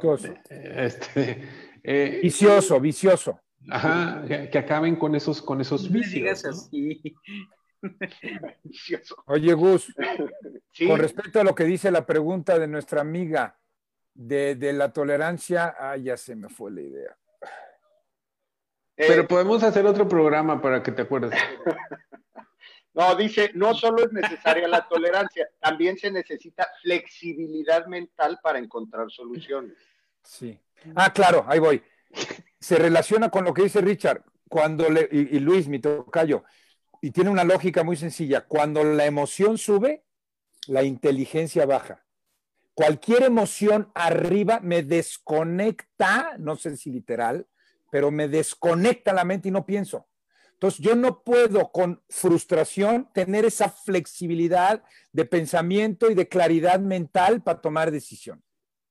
Este, 0.50 1.44
vicioso, 2.22 2.80
vicioso. 2.80 3.40
Ajá, 3.70 4.24
que, 4.28 4.58
acaben 4.58 4.96
con 4.96 5.16
esos, 5.16 5.42
con 5.42 5.62
esos 5.62 5.92
vicios. 5.92 6.70
Oye, 9.26 9.54
Gus, 9.54 9.94
con 10.88 11.00
respecto 11.00 11.40
a 11.40 11.44
lo 11.44 11.54
que 11.54 11.66
dice 11.66 11.92
la 11.92 12.06
pregunta 12.06 12.58
de 12.58 12.68
nuestra 12.68 13.02
amiga 13.02 13.60
de, 14.14 14.74
la 14.74 14.92
tolerancia, 14.92 15.76
ah, 15.78 15.98
ya 15.98 16.18
se 16.18 16.36
me 16.36 16.50
fue 16.50 16.72
la 16.72 16.82
idea. 16.82 17.18
Pero 18.96 19.24
eh, 19.24 19.28
podemos 19.28 19.62
hacer 19.64 19.86
otro 19.86 20.08
programa 20.08 20.62
para 20.62 20.82
que 20.82 20.92
te 20.92 21.04
acuerdes. 21.04 21.34
No, 22.96 23.14
dice, 23.14 23.52
no 23.56 23.74
solo 23.74 24.06
es 24.06 24.14
necesaria 24.14 24.70
la 24.70 24.88
tolerancia, 24.88 25.50
también 25.60 25.98
se 25.98 26.10
necesita 26.10 26.66
flexibilidad 26.82 27.88
mental 27.88 28.40
para 28.42 28.58
encontrar 28.58 29.12
soluciones. 29.12 29.74
Sí. 30.24 30.58
Ah, 30.96 31.12
claro, 31.12 31.44
ahí 31.46 31.60
voy. 31.60 31.84
Se 32.66 32.80
relaciona 32.80 33.30
con 33.30 33.46
lo 33.46 33.54
que 33.54 33.62
dice 33.62 33.80
Richard, 33.80 34.24
cuando 34.50 34.90
le, 34.90 35.08
y, 35.12 35.38
Luis, 35.38 35.68
mi 35.68 35.78
tocayo, 35.78 36.46
y 37.00 37.12
tiene 37.12 37.30
una 37.30 37.44
lógica 37.44 37.84
muy 37.84 37.96
sencilla. 37.96 38.48
Cuando 38.48 38.84
la 38.84 39.06
emoción 39.06 39.60
sube, 39.60 40.04
la 40.66 40.82
inteligencia 40.82 41.68
baja. 41.68 42.04
Cualquier 42.74 43.22
emoción 43.22 43.92
arriba 43.94 44.62
me 44.64 44.82
desconecta, 44.82 46.38
no 46.40 46.56
sé 46.56 46.76
si 46.76 46.90
literal, 46.90 47.46
pero 47.92 48.10
me 48.10 48.28
desconecta 48.28 49.14
la 49.14 49.26
mente 49.26 49.50
y 49.50 49.52
no 49.52 49.64
pienso. 49.64 50.08
Entonces, 50.54 50.80
yo 50.80 50.96
no 50.96 51.22
puedo 51.22 51.72
con 51.72 52.02
frustración 52.10 53.12
tener 53.14 53.46
esa 53.46 53.70
flexibilidad 53.70 54.82
de 55.12 55.26
pensamiento 55.26 56.10
y 56.10 56.16
de 56.16 56.28
claridad 56.28 56.80
mental 56.80 57.44
para 57.44 57.62
tomar 57.62 57.92
decisión. 57.92 58.44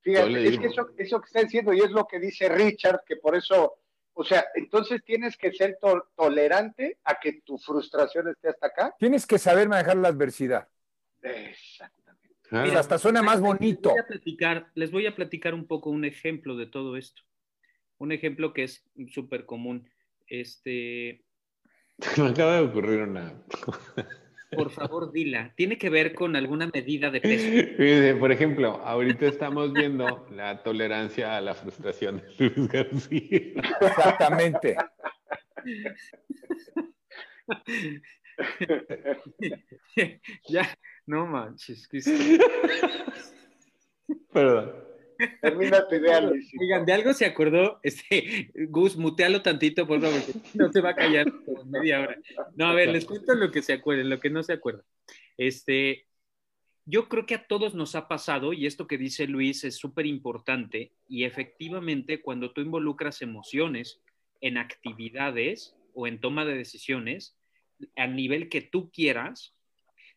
Fíjate, 0.05 0.47
es 0.47 0.59
que 0.59 0.67
eso, 0.67 0.91
eso 0.97 1.21
que 1.21 1.27
está 1.27 1.41
diciendo 1.41 1.73
y 1.73 1.81
es 1.81 1.91
lo 1.91 2.07
que 2.07 2.21
dice 2.21 2.49
Richard, 2.49 3.01
que 3.05 3.17
por 3.17 3.35
eso 3.35 3.79
o 4.15 4.25
sea, 4.25 4.47
entonces 4.55 5.03
tienes 5.05 5.37
que 5.37 5.53
ser 5.53 5.79
tolerante 6.17 6.99
a 7.05 7.19
que 7.19 7.43
tu 7.45 7.59
frustración 7.59 8.29
esté 8.29 8.49
hasta 8.49 8.69
acá. 8.69 8.95
Tienes 8.99 9.27
que 9.27 9.39
saber 9.39 9.69
manejar 9.69 9.97
la 9.97 10.09
adversidad. 10.09 10.69
Exactamente. 11.21 12.31
Mira, 12.51 12.79
hasta 12.79 12.99
suena 12.99 13.23
más 13.23 13.41
bonito. 13.41 13.89
Les 13.89 13.97
voy, 13.97 14.01
a 14.01 14.07
platicar, 14.07 14.71
les 14.75 14.91
voy 14.93 15.07
a 15.07 15.17
platicar 15.17 15.55
un 15.55 15.67
poco 15.67 15.91
un 15.91 16.05
ejemplo 16.05 16.57
de 16.57 16.67
todo 16.67 16.97
esto. 16.97 17.23
Un 17.99 18.13
ejemplo 18.13 18.53
que 18.53 18.65
es 18.65 18.85
súper 19.09 19.47
común. 19.47 19.91
Este. 20.29 21.25
Me 22.17 22.29
acaba 22.29 22.57
de 22.57 22.63
ocurrir 22.63 23.01
una. 23.01 23.35
Por 24.51 24.71
favor, 24.71 25.13
dila. 25.13 25.53
Tiene 25.57 25.79
que 25.79 25.91
ver 25.91 26.15
con 26.15 26.37
alguna 26.37 26.71
medida 26.73 27.11
de 27.11 27.21
peso. 27.21 28.19
Por 28.19 28.33
ejemplo, 28.33 28.81
ahorita 28.85 29.27
estamos 29.27 29.73
viendo 29.73 30.27
la 30.31 30.63
tolerancia 30.63 31.37
a 31.37 31.41
la 31.41 31.55
frustración 31.55 32.23
de 32.39 32.51
Luis 32.51 32.69
García. 32.69 33.63
Exactamente. 33.81 34.77
ya, 40.49 40.77
no 41.07 41.27
manches. 41.27 41.89
Perdón. 44.33 44.84
Termina 45.41 45.87
tu 45.89 45.95
idea. 45.97 46.31
Oigan, 46.61 46.85
de 46.85 46.93
algo 46.93 47.13
se 47.13 47.27
acordó, 47.27 47.81
este, 47.83 48.51
Gus, 48.69 48.97
mutealo 48.97 49.43
tantito, 49.43 49.87
por 49.87 50.01
favor, 50.01 50.21
no 50.55 50.73
se 50.73 50.81
va 50.81 50.91
a 50.91 50.95
callar 50.95 51.27
por 51.45 51.67
media 51.67 52.01
hora. 52.01 52.19
No, 52.57 52.67
a 52.67 52.75
ver, 52.75 52.89
les 52.89 53.05
cuento 53.05 53.35
lo 53.35 53.51
que 53.51 53.63
se 53.63 53.73
acuerden, 53.73 54.11
lo 54.11 54.21
que 54.21 54.31
no 54.31 54.43
se 54.43 54.53
acuerda. 54.53 54.85
Este, 55.37 56.07
yo 56.87 57.09
creo 57.09 57.27
que 57.27 57.35
a 57.35 57.47
todos 57.47 57.75
nos 57.75 57.95
ha 57.95 58.09
pasado, 58.09 58.53
y 58.53 58.67
esto 58.67 58.87
que 58.87 58.99
dice 58.99 59.27
Luis 59.27 59.65
es 59.65 59.77
súper 59.77 60.07
importante, 60.07 60.93
y 61.09 61.25
efectivamente 61.25 62.21
cuando 62.21 62.53
tú 62.53 62.61
involucras 62.61 63.23
emociones 63.23 64.01
en 64.41 64.59
actividades 64.59 65.75
o 65.95 66.07
en 66.07 66.21
toma 66.21 66.45
de 66.45 66.57
decisiones, 66.57 67.37
al 67.97 68.15
nivel 68.17 68.49
que 68.49 68.61
tú 68.61 68.91
quieras, 68.91 69.55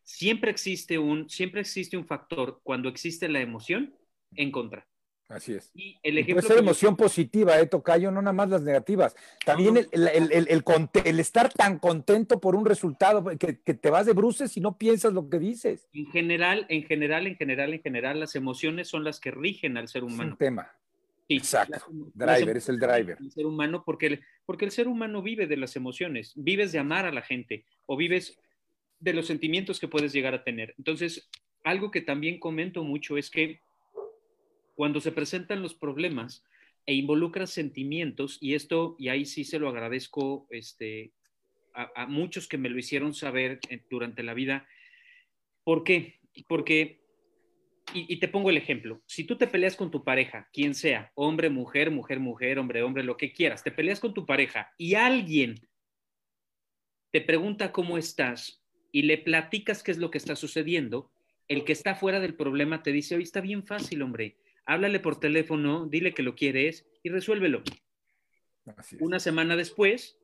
siempre 0.03 0.51
existe 0.51 0.97
un, 0.97 1.29
siempre 1.29 1.61
existe 1.61 1.97
un 1.97 2.05
factor 2.05 2.59
cuando 2.63 2.89
existe 2.89 3.27
la 3.29 3.41
emoción 3.41 3.93
en 4.35 4.51
contra. 4.51 4.87
Así 5.29 5.53
es. 5.53 5.71
Y 5.75 5.97
el 6.03 6.17
ejemplo 6.19 6.41
puede 6.41 6.47
ser 6.47 6.63
emoción 6.63 6.95
positiva, 6.95 7.59
¿eh, 7.59 7.67
Tocayo? 7.67 8.11
No 8.11 8.21
nada 8.21 8.33
más 8.33 8.49
las 8.49 8.61
negativas. 8.61 9.13
También 9.45 9.75
El, 9.75 10.07
el, 10.07 10.31
el, 10.31 10.63
el, 11.05 11.19
estar 11.19 11.51
tan 11.51 11.79
contento 11.79 12.39
por 12.39 12.55
un 12.55 12.65
resultado 12.65 13.25
que, 13.37 13.59
que, 13.59 13.73
te 13.73 13.89
vas 13.89 14.05
de 14.05 14.13
bruces 14.13 14.55
y 14.55 14.61
no 14.61 14.77
piensas 14.77 15.11
lo 15.11 15.29
que 15.29 15.39
dices. 15.39 15.85
En 15.91 16.05
general, 16.11 16.65
en 16.69 16.83
general, 16.83 17.27
en 17.27 17.35
general, 17.35 17.73
en 17.73 17.81
general, 17.81 18.19
las 18.21 18.35
emociones 18.35 18.87
son 18.87 19.03
las 19.03 19.19
que 19.19 19.31
rigen 19.31 19.75
al 19.75 19.89
ser 19.89 20.05
humano. 20.05 20.23
Es 20.23 20.31
un 20.31 20.37
tema. 20.37 20.71
Exacto. 21.29 21.85
driver, 22.13 22.57
es 22.57 22.69
el 22.69 22.79
driver. 22.79 23.17
El 23.19 23.31
ser 23.31 23.45
humano, 23.45 23.83
porque 23.85 24.21
porque 24.45 24.63
el 24.63 24.71
ser 24.71 24.87
humano 24.87 25.21
vive 25.21 25.45
de 25.45 25.57
las 25.57 25.75
emociones, 25.75 26.31
vives 26.35 26.71
de 26.71 26.79
amar 26.79 27.05
a 27.05 27.11
la 27.11 27.21
gente 27.21 27.65
o 27.85 27.97
vives 27.97 28.39
de 28.99 29.13
los 29.13 29.27
sentimientos 29.27 29.79
que 29.79 29.89
puedes 29.89 30.13
llegar 30.13 30.33
a 30.33 30.43
tener. 30.43 30.73
Entonces, 30.77 31.29
algo 31.63 31.91
que 31.91 32.01
también 32.01 32.39
comento 32.39 32.83
mucho 32.83 33.17
es 33.17 33.29
que 33.29 33.61
cuando 34.77 35.01
se 35.01 35.11
presentan 35.11 35.63
los 35.63 35.73
problemas 35.73 36.45
e 36.85 36.93
involucras 36.93 37.49
sentimientos, 37.49 38.37
y 38.39 38.53
esto, 38.53 38.95
y 38.99 39.09
ahí 39.09 39.25
sí 39.25 39.43
se 39.43 39.57
lo 39.57 39.69
agradezco 39.69 40.47
este, 40.51 41.13
a, 41.73 42.05
muchos 42.05 42.47
que 42.47 42.59
me 42.59 42.69
lo 42.69 42.77
hicieron 42.77 43.15
saber 43.15 43.59
eh, 43.69 43.81
durante 43.89 44.21
la 44.21 44.35
vida. 44.35 44.67
¿Por 45.63 45.83
qué? 45.83 46.19
Porque, 46.47 47.01
y, 47.91 48.13
y, 48.13 48.19
te 48.19 48.27
pongo 48.27 48.51
el 48.51 48.57
ejemplo, 48.57 49.01
si 49.07 49.23
tú 49.23 49.35
te 49.35 49.47
peleas 49.47 49.75
con 49.75 49.89
tu 49.89 50.03
pareja, 50.03 50.47
quien 50.53 50.75
sea, 50.75 51.11
hombre, 51.15 51.49
mujer, 51.49 51.89
mujer, 51.89 52.19
mujer, 52.19 52.59
hombre, 52.59 52.83
hombre, 52.83 53.03
lo 53.03 53.17
que 53.17 53.33
quieras, 53.33 53.63
te 53.63 53.71
peleas 53.71 53.99
con 53.99 54.13
tu 54.13 54.27
pareja 54.27 54.75
y 54.77 54.93
alguien 54.93 55.55
te 57.09 57.21
pregunta 57.21 57.71
cómo 57.71 57.97
estás 57.97 58.63
y 58.91 59.01
le 59.01 59.17
platicas 59.17 59.81
qué 59.81 59.89
es 59.89 59.97
lo 59.97 60.11
que 60.11 60.19
está 60.19 60.35
sucediendo, 60.35 61.11
el 61.47 61.63
que 61.63 61.73
está 61.73 61.95
fuera 61.95 62.19
del 62.19 62.35
problema 62.35 62.83
te 62.83 62.91
dice, 62.91 63.15
hoy 63.15 63.23
está 63.23 63.41
bien 63.41 63.65
fácil, 63.65 64.03
hombre 64.03 64.37
háblale 64.67 64.99
por 64.99 65.19
teléfono, 65.19 65.87
dile 65.87 66.13
que 66.13 66.21
lo 66.21 66.35
quieres 66.35 66.85
y 67.01 67.09
resuélvelo. 67.09 67.63
Una 68.99 69.19
semana 69.19 69.55
después, 69.55 70.19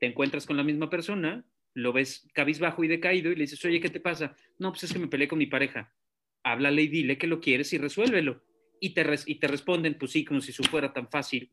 te 0.00 0.06
encuentras 0.06 0.46
con 0.46 0.56
la 0.56 0.64
misma 0.64 0.90
persona, 0.90 1.46
lo 1.74 1.92
ves 1.92 2.28
cabizbajo 2.34 2.84
y 2.84 2.88
decaído 2.88 3.30
y 3.30 3.36
le 3.36 3.42
dices, 3.42 3.64
oye, 3.64 3.80
¿qué 3.80 3.88
te 3.88 4.00
pasa? 4.00 4.36
No, 4.58 4.72
pues 4.72 4.84
es 4.84 4.92
que 4.92 4.98
me 4.98 5.06
peleé 5.06 5.28
con 5.28 5.38
mi 5.38 5.46
pareja. 5.46 5.94
Háblale 6.42 6.82
y 6.82 6.88
dile 6.88 7.16
que 7.16 7.28
lo 7.28 7.40
quieres 7.40 7.72
y 7.72 7.78
resuélvelo. 7.78 8.42
Y 8.80 8.90
te, 8.90 9.04
y 9.26 9.36
te 9.36 9.48
responden, 9.48 9.96
pues 9.96 10.10
sí, 10.10 10.24
como 10.24 10.40
si 10.40 10.50
eso 10.50 10.64
fuera 10.64 10.92
tan 10.92 11.08
fácil. 11.08 11.52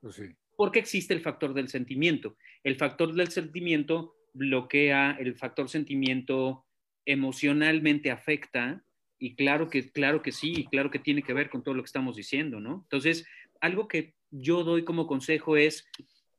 Pues 0.00 0.16
sí. 0.16 0.24
Porque 0.56 0.80
existe 0.80 1.14
el 1.14 1.20
factor 1.20 1.54
del 1.54 1.68
sentimiento. 1.68 2.36
El 2.64 2.76
factor 2.76 3.14
del 3.14 3.28
sentimiento 3.28 4.16
bloquea, 4.34 5.16
el 5.20 5.36
factor 5.36 5.68
sentimiento 5.68 6.66
emocionalmente 7.06 8.10
afecta 8.10 8.84
y 9.24 9.36
claro 9.36 9.70
que, 9.70 9.90
claro 9.90 10.20
que 10.20 10.32
sí, 10.32 10.68
claro 10.70 10.90
que 10.90 10.98
tiene 10.98 11.22
que 11.22 11.32
ver 11.32 11.48
con 11.48 11.62
todo 11.62 11.74
lo 11.74 11.82
que 11.82 11.86
estamos 11.86 12.14
diciendo, 12.14 12.60
¿no? 12.60 12.82
Entonces, 12.82 13.26
algo 13.58 13.88
que 13.88 14.12
yo 14.30 14.64
doy 14.64 14.84
como 14.84 15.06
consejo 15.06 15.56
es 15.56 15.88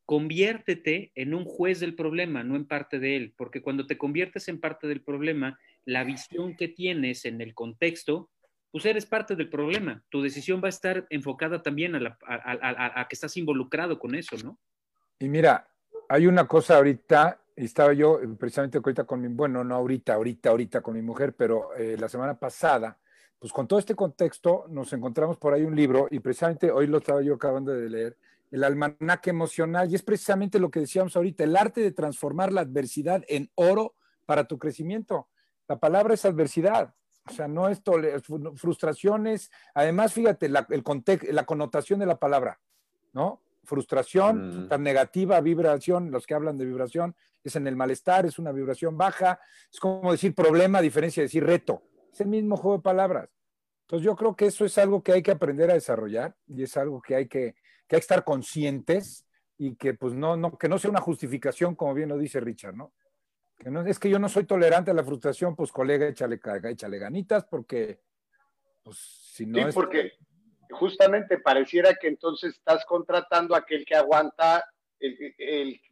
conviértete 0.05 1.11
en 1.15 1.33
un 1.33 1.45
juez 1.45 1.79
del 1.79 1.95
problema, 1.95 2.43
no 2.43 2.55
en 2.55 2.67
parte 2.67 2.99
de 2.99 3.15
él, 3.15 3.33
porque 3.35 3.63
cuando 3.63 3.87
te 3.87 3.97
conviertes 3.97 4.49
en 4.49 4.59
parte 4.59 4.87
del 4.87 5.01
problema, 5.01 5.59
la 5.83 6.03
visión 6.03 6.55
que 6.55 6.67
tienes 6.67 7.25
en 7.25 7.41
el 7.41 7.55
contexto, 7.55 8.29
pues 8.69 8.85
eres 8.85 9.07
parte 9.07 9.35
del 9.35 9.49
problema. 9.49 10.03
Tu 10.09 10.21
decisión 10.21 10.61
va 10.61 10.67
a 10.67 10.77
estar 10.77 11.07
enfocada 11.09 11.63
también 11.63 11.95
a, 11.95 12.19
a 12.27 13.07
que 13.07 13.15
estás 13.15 13.35
involucrado 13.35 13.97
con 13.97 14.13
eso, 14.13 14.37
¿no? 14.43 14.59
Y 15.17 15.27
mira, 15.27 15.67
hay 16.07 16.27
una 16.27 16.45
cosa 16.47 16.77
ahorita 16.77 17.41
estaba 17.55 17.93
yo 17.93 18.19
eh, 18.19 18.27
precisamente 18.37 18.77
ahorita 18.77 19.05
con 19.05 19.21
mi, 19.21 19.27
bueno, 19.29 19.63
no 19.63 19.75
ahorita, 19.75 20.13
ahorita, 20.13 20.49
ahorita 20.49 20.81
con 20.81 20.93
mi 20.95 21.01
mujer, 21.01 21.33
pero 21.35 21.73
eh, 21.75 21.95
la 21.97 22.09
semana 22.09 22.37
pasada, 22.37 22.97
pues 23.39 23.53
con 23.53 23.67
todo 23.67 23.79
este 23.79 23.95
contexto 23.95 24.65
nos 24.69 24.91
encontramos 24.93 25.37
por 25.37 25.53
ahí 25.53 25.63
un 25.63 25.75
libro 25.75 26.07
y 26.11 26.19
precisamente 26.19 26.71
hoy 26.71 26.87
lo 26.87 26.97
estaba 26.97 27.21
yo 27.21 27.35
acabando 27.35 27.71
de 27.71 27.89
leer, 27.89 28.17
el 28.51 28.63
almanaque 28.63 29.29
emocional, 29.29 29.89
y 29.89 29.95
es 29.95 30.03
precisamente 30.03 30.59
lo 30.59 30.69
que 30.69 30.79
decíamos 30.79 31.15
ahorita, 31.15 31.43
el 31.43 31.55
arte 31.55 31.81
de 31.81 31.91
transformar 31.91 32.51
la 32.53 32.61
adversidad 32.61 33.23
en 33.27 33.49
oro 33.55 33.95
para 34.25 34.45
tu 34.45 34.57
crecimiento. 34.57 35.27
La 35.67 35.79
palabra 35.79 36.13
es 36.13 36.25
adversidad, 36.25 36.93
o 37.27 37.31
sea, 37.31 37.47
no 37.47 37.67
es 37.67 37.81
frustraciones, 38.55 39.51
además 39.73 40.13
fíjate 40.13 40.45
el 40.45 40.53
la 41.31 41.45
connotación 41.45 41.99
de 41.99 42.05
la 42.05 42.17
palabra, 42.17 42.59
¿no? 43.13 43.41
Frustración, 43.65 44.67
tan 44.69 44.83
negativa, 44.83 45.41
vibración, 45.41 46.11
los 46.11 46.25
que 46.25 46.33
hablan 46.33 46.57
de 46.57 46.65
vibración, 46.65 47.15
es 47.43 47.55
en 47.55 47.67
el 47.67 47.75
malestar, 47.75 48.25
es 48.25 48.39
una 48.39 48.51
vibración 48.51 48.97
baja, 48.97 49.39
es 49.71 49.79
como 49.79 50.11
decir 50.11 50.33
problema 50.33 50.79
a 50.79 50.81
diferencia 50.81 51.21
de 51.21 51.25
decir 51.25 51.45
reto, 51.45 51.83
es 52.11 52.21
el 52.21 52.27
mismo 52.27 52.57
juego 52.57 52.77
de 52.77 52.83
palabras. 52.83 53.29
Entonces 53.81 54.05
yo 54.05 54.15
creo 54.15 54.35
que 54.35 54.47
eso 54.47 54.65
es 54.65 54.77
algo 54.77 55.03
que 55.03 55.11
hay 55.11 55.21
que 55.21 55.31
aprender 55.31 55.69
a 55.69 55.75
desarrollar 55.75 56.35
y 56.47 56.63
es 56.63 56.75
algo 56.75 57.01
que 57.01 57.15
hay 57.15 57.27
que, 57.27 57.53
que, 57.87 57.95
hay 57.95 57.99
que 57.99 58.03
estar 58.03 58.23
conscientes 58.23 59.25
y 59.57 59.75
que 59.75 59.93
pues 59.93 60.13
no, 60.13 60.35
no, 60.35 60.57
que 60.57 60.67
no 60.67 60.79
sea 60.79 60.89
una 60.89 61.01
justificación, 61.01 61.75
como 61.75 61.93
bien 61.93 62.09
lo 62.09 62.17
dice 62.17 62.39
Richard, 62.39 62.75
¿no? 62.75 62.93
Que 63.57 63.69
no 63.69 63.85
es 63.85 63.99
que 63.99 64.09
yo 64.09 64.19
no 64.19 64.27
soy 64.27 64.45
tolerante 64.45 64.91
a 64.91 64.93
la 64.93 65.03
frustración, 65.03 65.55
pues 65.55 65.71
colega, 65.71 66.07
échale, 66.07 66.39
échale 66.63 66.97
ganitas 66.97 67.45
porque 67.45 68.01
pues 68.83 68.97
si 68.97 69.45
no 69.45 69.59
sí, 69.59 69.73
porque 69.73 70.13
justamente 70.75 71.37
pareciera 71.39 71.93
que 71.95 72.07
entonces 72.07 72.53
estás 72.53 72.85
contratando 72.85 73.55
a 73.55 73.59
aquel 73.59 73.85
que 73.85 73.95
aguanta 73.95 74.63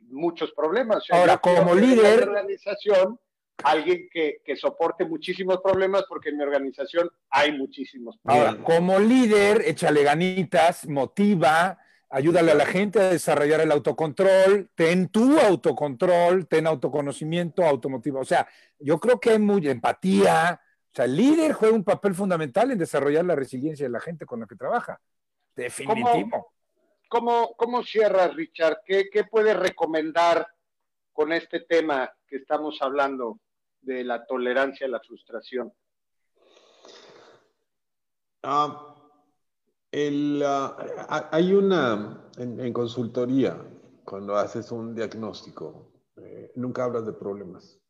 muchos 0.10 0.52
problemas. 0.54 1.04
Ahora, 1.10 1.38
como 1.38 1.76
líder... 1.76 2.20
De 2.20 2.24
organización, 2.24 3.20
alguien 3.64 4.08
que, 4.12 4.42
que, 4.44 4.56
soporte 4.56 5.06
muchísimos 5.06 5.60
problemas 5.62 6.04
porque 6.08 6.30
en 6.30 6.38
mi 6.38 6.44
organización 6.44 7.10
hay 7.30 7.52
muchísimos 7.52 8.18
problemas. 8.22 8.56
Ahora, 8.56 8.64
como 8.64 9.00
líder, 9.00 9.62
échale 9.66 10.04
ganitas, 10.04 10.88
motiva, 10.88 11.78
ayúdale 12.10 12.52
a 12.52 12.56
la 12.56 12.66
gente 12.66 13.00
a 13.00 13.10
desarrollar 13.10 13.62
el 13.62 13.72
autocontrol, 13.72 14.70
ten 14.76 15.10
tu 15.10 15.40
autocontrol, 15.40 16.48
ten 16.48 16.68
autoconocimiento, 16.68 17.64
automotiva. 17.64 18.20
O 18.20 18.26
sea, 18.26 18.48
yo 18.80 19.00
creo 19.00 19.20
que 19.20 19.32
hay 19.32 19.40
mucha 19.40 19.72
empatía, 19.72 20.62
o 20.94 20.96
sea, 20.96 21.06
el 21.06 21.16
líder 21.16 21.54
juega 21.54 21.74
un 21.74 21.84
papel 21.84 22.14
fundamental 22.14 22.70
en 22.70 22.78
desarrollar 22.78 23.26
la 23.26 23.36
resiliencia 23.36 23.84
de 23.84 23.90
la 23.90 24.00
gente 24.00 24.28
con 24.28 24.40
la 24.40 24.46
que 24.46 24.56
trabaja. 24.56 25.02
Definitivo. 25.56 26.54
¿Cómo, 27.10 27.56
cómo, 27.58 27.82
cierras, 27.82 28.36
Richard? 28.36 28.82
¿Qué, 28.86 29.10
¿Qué 29.12 29.24
puedes 29.24 29.58
recomendar 29.58 30.48
con 31.12 31.34
este 31.34 31.62
tema 31.62 32.14
que 32.28 32.36
estamos 32.36 32.80
hablando 32.80 33.40
de 33.82 34.04
la 34.04 34.24
tolerancia 34.24 34.86
a 34.86 34.90
la 34.92 35.00
frustración? 35.00 35.74
Ah, 38.44 38.96
ah, 39.96 41.30
hay 41.32 41.54
una, 41.54 42.30
en, 42.38 42.72
consultoría, 42.72 43.58
cuando 44.06 44.36
haces 44.36 44.72
un 44.72 44.94
diagnóstico, 44.94 45.92
eh, 46.18 46.52
nunca 46.56 46.84
hablas 46.84 47.08
de 47.08 47.14
problemas 47.14 47.83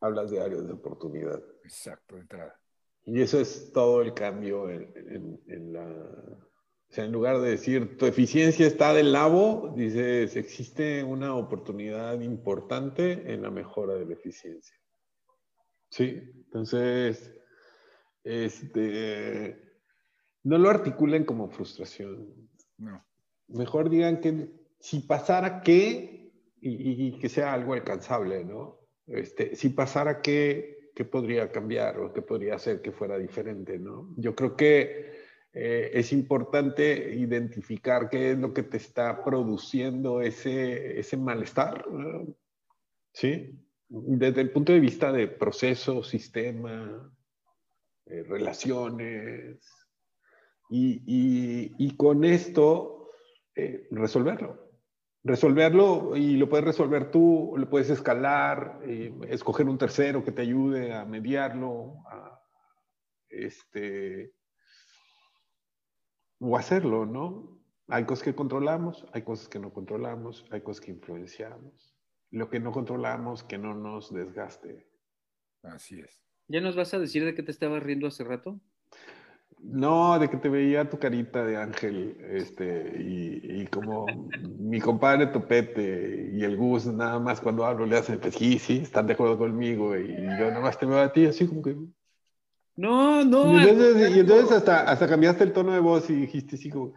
hablas 0.00 0.30
de 0.30 0.40
áreas 0.40 0.66
de 0.66 0.72
oportunidad. 0.72 1.42
Exacto, 1.64 2.16
entrada. 2.16 2.58
Y 3.04 3.20
eso 3.20 3.40
es 3.40 3.72
todo 3.72 4.02
el 4.02 4.14
cambio 4.14 4.68
en, 4.68 5.72
la... 5.72 5.84
O 5.84 6.92
sea, 6.92 7.04
en 7.04 7.12
lugar 7.12 7.40
de 7.40 7.50
decir 7.50 7.96
tu 7.96 8.06
eficiencia 8.06 8.66
está 8.66 8.92
del 8.92 9.12
lado, 9.12 9.72
dices 9.76 10.36
existe 10.36 11.02
una 11.04 11.34
oportunidad 11.34 12.20
importante 12.20 13.32
en 13.32 13.42
la 13.42 13.50
mejora 13.50 13.94
de 13.94 14.06
la 14.06 14.14
eficiencia. 14.14 14.76
Sí, 15.88 16.20
entonces, 16.46 17.32
este, 18.24 19.80
no 20.42 20.58
lo 20.58 20.68
articulen 20.70 21.24
como 21.24 21.48
frustración. 21.48 22.50
No. 22.78 23.04
Mejor 23.48 23.88
digan 23.88 24.20
que 24.20 24.50
si 24.80 25.00
pasara 25.00 25.60
qué 25.62 26.32
y, 26.60 27.06
y 27.06 27.18
que 27.18 27.28
sea 27.28 27.52
algo 27.52 27.74
alcanzable, 27.74 28.44
¿no? 28.44 28.85
Este, 29.06 29.54
si 29.54 29.68
pasara, 29.70 30.20
¿qué, 30.20 30.90
¿qué 30.94 31.04
podría 31.04 31.50
cambiar 31.52 31.98
o 31.98 32.12
qué 32.12 32.22
podría 32.22 32.56
hacer 32.56 32.80
que 32.80 32.92
fuera 32.92 33.18
diferente? 33.18 33.78
¿no? 33.78 34.12
Yo 34.16 34.34
creo 34.34 34.56
que 34.56 35.14
eh, 35.52 35.90
es 35.94 36.12
importante 36.12 37.14
identificar 37.14 38.10
qué 38.10 38.32
es 38.32 38.38
lo 38.38 38.52
que 38.52 38.64
te 38.64 38.76
está 38.78 39.22
produciendo 39.22 40.20
ese, 40.20 40.98
ese 40.98 41.16
malestar. 41.16 41.84
¿Sí? 43.12 43.58
Desde 43.88 44.40
el 44.40 44.50
punto 44.50 44.72
de 44.72 44.80
vista 44.80 45.12
de 45.12 45.28
proceso, 45.28 46.02
sistema, 46.02 47.12
eh, 48.06 48.24
relaciones. 48.24 49.58
Y, 50.68 51.96
con 51.96 52.24
esto, 52.24 53.12
eh, 53.54 53.86
resolverlo 53.92 54.65
resolverlo 55.26 56.16
y 56.16 56.36
lo 56.36 56.48
puedes 56.48 56.64
resolver 56.64 57.10
tú, 57.10 57.54
lo 57.56 57.68
puedes 57.68 57.90
escalar, 57.90 58.80
eh, 58.84 59.12
escoger 59.28 59.68
un 59.68 59.76
tercero 59.76 60.24
que 60.24 60.32
te 60.32 60.42
ayude 60.42 60.94
a 60.94 61.04
mediarlo, 61.04 61.96
a, 62.08 62.40
este, 63.28 64.32
o 66.38 66.56
hacerlo, 66.56 67.06
¿no? 67.06 67.60
Hay 67.88 68.04
cosas 68.04 68.24
que 68.24 68.34
controlamos, 68.34 69.04
hay 69.12 69.22
cosas 69.22 69.48
que 69.48 69.58
no 69.58 69.72
controlamos, 69.72 70.44
hay 70.50 70.60
cosas 70.60 70.84
que 70.84 70.92
influenciamos. 70.92 71.94
Lo 72.30 72.48
que 72.48 72.60
no 72.60 72.72
controlamos, 72.72 73.42
que 73.44 73.58
no 73.58 73.74
nos 73.74 74.12
desgaste. 74.12 74.88
Así 75.62 76.00
es. 76.00 76.22
¿Ya 76.48 76.60
nos 76.60 76.76
vas 76.76 76.94
a 76.94 76.98
decir 76.98 77.24
de 77.24 77.34
qué 77.34 77.42
te 77.42 77.50
estabas 77.50 77.82
riendo 77.82 78.06
hace 78.06 78.24
rato? 78.24 78.60
No, 79.68 80.18
de 80.18 80.30
que 80.30 80.36
te 80.36 80.48
veía 80.48 80.88
tu 80.88 80.98
carita 80.98 81.44
de 81.44 81.56
ángel, 81.56 82.16
este, 82.30 82.96
y, 83.00 83.62
y, 83.62 83.66
como 83.66 84.06
mi 84.58 84.80
compadre 84.80 85.26
Topete 85.26 86.30
y 86.32 86.44
el 86.44 86.56
Gus, 86.56 86.86
nada 86.86 87.18
más 87.18 87.40
cuando 87.40 87.66
hablo 87.66 87.84
le 87.84 87.96
hacen, 87.98 88.20
pues 88.20 88.36
sí, 88.36 88.60
sí, 88.60 88.78
están 88.78 89.08
de 89.08 89.14
acuerdo 89.14 89.36
conmigo, 89.36 89.96
y 89.96 90.06
yo 90.08 90.50
nada 90.50 90.60
más 90.60 90.78
te 90.78 90.86
veo 90.86 91.00
a 91.00 91.12
ti, 91.12 91.26
así 91.26 91.46
como 91.46 91.62
que... 91.62 91.76
No, 92.76 93.24
no. 93.24 93.60
Y 93.60 93.68
entonces, 93.68 94.16
y 94.16 94.20
entonces 94.20 94.52
hasta, 94.52 94.82
hasta 94.82 95.08
cambiaste 95.08 95.42
el 95.44 95.52
tono 95.52 95.72
de 95.72 95.80
voz 95.80 96.08
y 96.10 96.14
dijiste 96.14 96.56
así 96.56 96.70
como, 96.70 96.92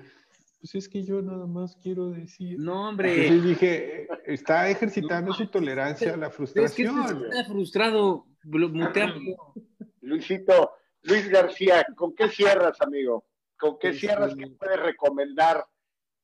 pues 0.59 0.75
es 0.75 0.89
que 0.89 1.03
yo 1.03 1.21
nada 1.21 1.47
más 1.47 1.75
quiero 1.81 2.11
decir... 2.11 2.59
No, 2.59 2.89
hombre. 2.89 3.27
Entonces 3.27 3.43
dije, 3.45 4.07
está 4.25 4.69
ejercitando 4.69 5.33
su 5.33 5.47
tolerancia 5.47 6.13
a 6.13 6.17
la 6.17 6.29
frustración. 6.29 6.99
Es 6.99 7.13
que 7.13 7.25
está 7.29 7.45
frustrado, 7.45 8.25
muteando. 8.43 9.53
Luisito, 10.01 10.71
Luis 11.03 11.29
García, 11.29 11.85
¿con 11.95 12.15
qué 12.15 12.29
cierras, 12.29 12.79
amigo? 12.81 13.25
¿Con 13.57 13.77
qué 13.79 13.93
cierras? 13.93 14.35
¿Qué 14.35 14.47
puedes 14.47 14.79
recomendar 14.79 15.65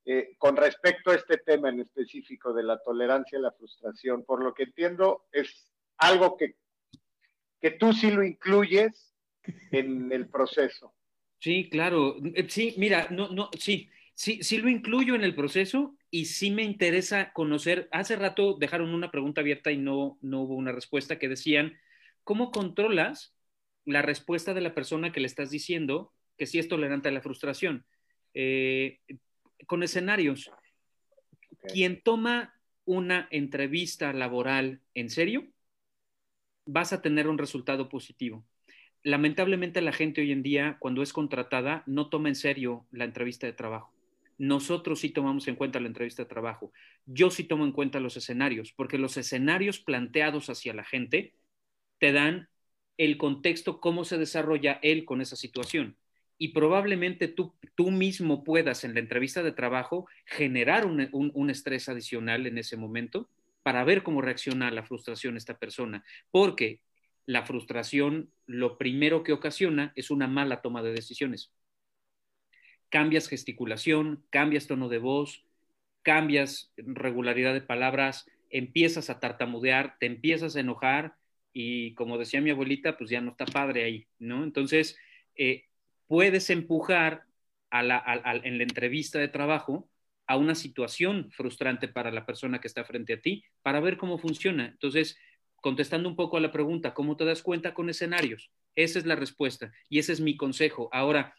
eh, 0.06 0.36
con 0.38 0.56
respecto 0.56 1.12
a 1.12 1.16
este 1.16 1.38
tema 1.38 1.70
en 1.70 1.82
específico 1.82 2.54
de 2.54 2.64
la 2.64 2.78
tolerancia 2.80 3.38
a 3.38 3.42
la 3.42 3.52
frustración? 3.52 4.24
Por 4.24 4.44
lo 4.44 4.54
que 4.54 4.64
entiendo, 4.64 5.26
es 5.32 5.72
algo 5.98 6.38
que, 6.38 6.56
que 7.62 7.72
tú 7.72 7.94
sí 7.94 8.12
lo 8.12 8.24
incluyes 8.24 9.14
en 9.72 10.12
el 10.12 10.28
proceso. 10.28 10.94
Sí, 11.40 11.70
claro. 11.70 12.16
Sí, 12.48 12.74
mira, 12.78 13.08
no, 13.12 13.30
no, 13.30 13.50
sí, 13.60 13.90
sí, 14.14 14.44
sí 14.44 14.58
lo 14.58 14.70
incluyo 14.70 15.16
en 15.16 15.24
el 15.24 15.36
proceso 15.36 15.96
y 16.10 16.26
sí 16.26 16.52
me 16.52 16.64
interesa 16.64 17.34
conocer. 17.34 17.88
Hace 17.92 18.16
rato 18.16 18.56
dejaron 18.58 18.94
una 18.94 19.12
pregunta 19.12 19.42
abierta 19.42 19.72
y 19.72 19.78
no, 19.78 20.18
no 20.22 20.42
hubo 20.42 20.56
una 20.56 20.72
respuesta 20.72 21.20
que 21.20 21.28
decían, 21.28 21.78
¿cómo 22.24 22.52
controlas 22.52 23.35
la 23.86 24.02
respuesta 24.02 24.54
de 24.54 24.62
la 24.62 24.74
persona 24.74 25.12
que 25.12 25.20
le 25.20 25.28
estás 25.28 25.50
diciendo 25.50 26.14
que 26.38 26.46
sí 26.46 26.60
es 26.60 26.68
tolerante 26.68 27.10
a 27.10 27.12
la 27.12 27.22
frustración. 27.22 27.86
Eh, 28.34 29.00
con 29.68 29.84
escenarios, 29.84 30.52
quien 31.72 32.02
toma 32.02 32.54
una 32.84 33.28
entrevista 33.32 34.14
laboral 34.14 34.82
en 34.94 35.10
serio, 35.10 35.48
vas 36.66 36.94
a 36.94 37.02
tener 37.02 37.28
un 37.28 37.38
resultado 37.38 37.90
positivo. 37.90 38.44
Lamentablemente 39.04 39.82
la 39.82 39.94
gente 39.94 40.22
hoy 40.22 40.32
en 40.32 40.44
día, 40.44 40.78
cuando 40.80 41.02
es 41.02 41.14
contratada, 41.14 41.84
no 41.86 42.10
toma 42.10 42.30
en 42.30 42.36
serio 42.36 42.86
la 42.92 43.06
entrevista 43.06 43.48
de 43.48 43.54
trabajo. 43.54 43.94
Nosotros 44.38 45.00
sí 45.00 45.10
tomamos 45.10 45.48
en 45.48 45.56
cuenta 45.56 45.80
la 45.80 45.88
entrevista 45.88 46.24
de 46.24 46.30
trabajo. 46.30 46.74
Yo 47.06 47.30
sí 47.30 47.44
tomo 47.44 47.66
en 47.66 47.72
cuenta 47.72 48.00
los 48.00 48.18
escenarios, 48.18 48.74
porque 48.74 48.98
los 48.98 49.16
escenarios 49.16 49.80
planteados 49.80 50.50
hacia 50.50 50.74
la 50.74 50.84
gente 50.84 51.34
te 52.00 52.12
dan 52.12 52.50
el 52.98 53.18
contexto, 53.18 53.80
cómo 53.80 54.06
se 54.06 54.18
desarrolla 54.18 54.80
él 54.82 55.06
con 55.06 55.22
esa 55.22 55.36
situación. 55.36 55.98
Y 56.38 56.50
probablemente 56.50 57.28
tú, 57.28 57.54
tú 57.76 57.92
mismo 57.92 58.44
puedas 58.44 58.84
en 58.84 58.94
la 58.94 59.00
entrevista 59.00 59.44
de 59.44 59.52
trabajo 59.52 60.08
generar 60.26 60.86
un, 60.86 61.10
un, 61.12 61.50
estrés 61.50 61.88
adicional 61.88 62.46
en 62.46 62.58
ese 62.58 62.76
momento 62.76 63.30
para 63.64 63.84
ver 63.84 64.04
cómo 64.04 64.22
reacciona 64.22 64.70
la 64.72 64.84
frustración 64.84 65.38
esta 65.38 65.58
persona. 65.58 66.04
Porque 66.32 66.82
la 67.26 67.44
frustración 67.44 68.32
lo 68.46 68.78
primero 68.78 69.24
que 69.24 69.34
ocasiona 69.34 69.94
es 69.96 70.12
una 70.12 70.28
mala 70.28 70.62
toma 70.62 70.84
de 70.84 70.92
decisiones. 70.92 71.52
Cambias 72.90 73.28
gesticulación, 73.28 74.24
cambias 74.30 74.68
tono 74.68 74.90
de 74.90 75.00
voz, 75.00 75.46
cambias 76.04 76.72
regularidad 76.78 77.54
de 77.54 77.62
palabras, 77.62 78.30
empiezas 78.50 79.10
a 79.10 79.20
tartamudear, 79.20 79.98
te 80.00 80.06
empiezas 80.06 80.56
a 80.56 80.60
enojar 80.60 81.16
y 81.58 81.94
como 81.94 82.18
decía 82.18 82.42
mi 82.42 82.50
abuelita, 82.50 82.98
pues 82.98 83.10
ya 83.10 83.22
no 83.22 83.32
está 83.32 83.46
padre 83.46 83.86
ahí, 83.86 84.08
¿no? 84.20 84.44
Entonces, 84.44 84.98
eh, 85.38 85.64
puedes 86.06 86.50
empujar 86.50 87.24
a 87.70 87.82
la, 87.82 88.04
en 88.44 88.58
la 88.58 88.64
entrevista 88.64 89.20
de 89.20 89.30
trabajo 89.30 89.90
a 90.28 90.36
una 90.36 90.54
situación 90.54 91.32
frustrante 91.32 91.88
para 91.88 92.12
la 92.12 92.26
persona 92.26 92.60
que 92.60 92.68
está 92.68 92.84
frente 92.84 93.14
a 93.14 93.22
ti 93.22 93.46
para 93.62 93.80
ver 93.80 93.96
cómo 93.96 94.18
funciona. 94.18 94.66
Entonces, 94.66 95.18
contestando 95.56 96.10
un 96.10 96.18
poco 96.18 96.36
a 96.36 96.42
la 96.42 96.52
pregunta, 96.52 96.94
¿cómo 96.94 97.16
te 97.16 97.24
das 97.24 97.42
cuenta 97.42 97.74
con 97.74 97.90
escenarios? 97.90 98.52
Esa 98.76 99.00
es 99.00 99.06
la 99.06 99.16
respuesta 99.16 99.72
y 99.88 100.00
ese 100.00 100.12
es 100.12 100.20
mi 100.20 100.36
consejo. 100.36 100.90
Ahora, 100.92 101.36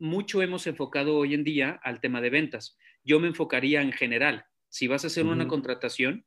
mucho 0.00 0.42
hemos 0.42 0.66
enfocado 0.66 1.16
hoy 1.16 1.34
en 1.34 1.44
día 1.44 1.78
al 1.84 2.00
tema 2.00 2.20
de 2.20 2.30
ventas. 2.30 2.76
Yo 3.04 3.20
me 3.20 3.28
enfocaría 3.28 3.82
en 3.82 3.92
general. 3.92 4.46
Si 4.68 4.88
vas 4.88 5.04
a 5.04 5.06
hacer 5.06 5.26
una 5.26 5.46
contratación, 5.46 6.24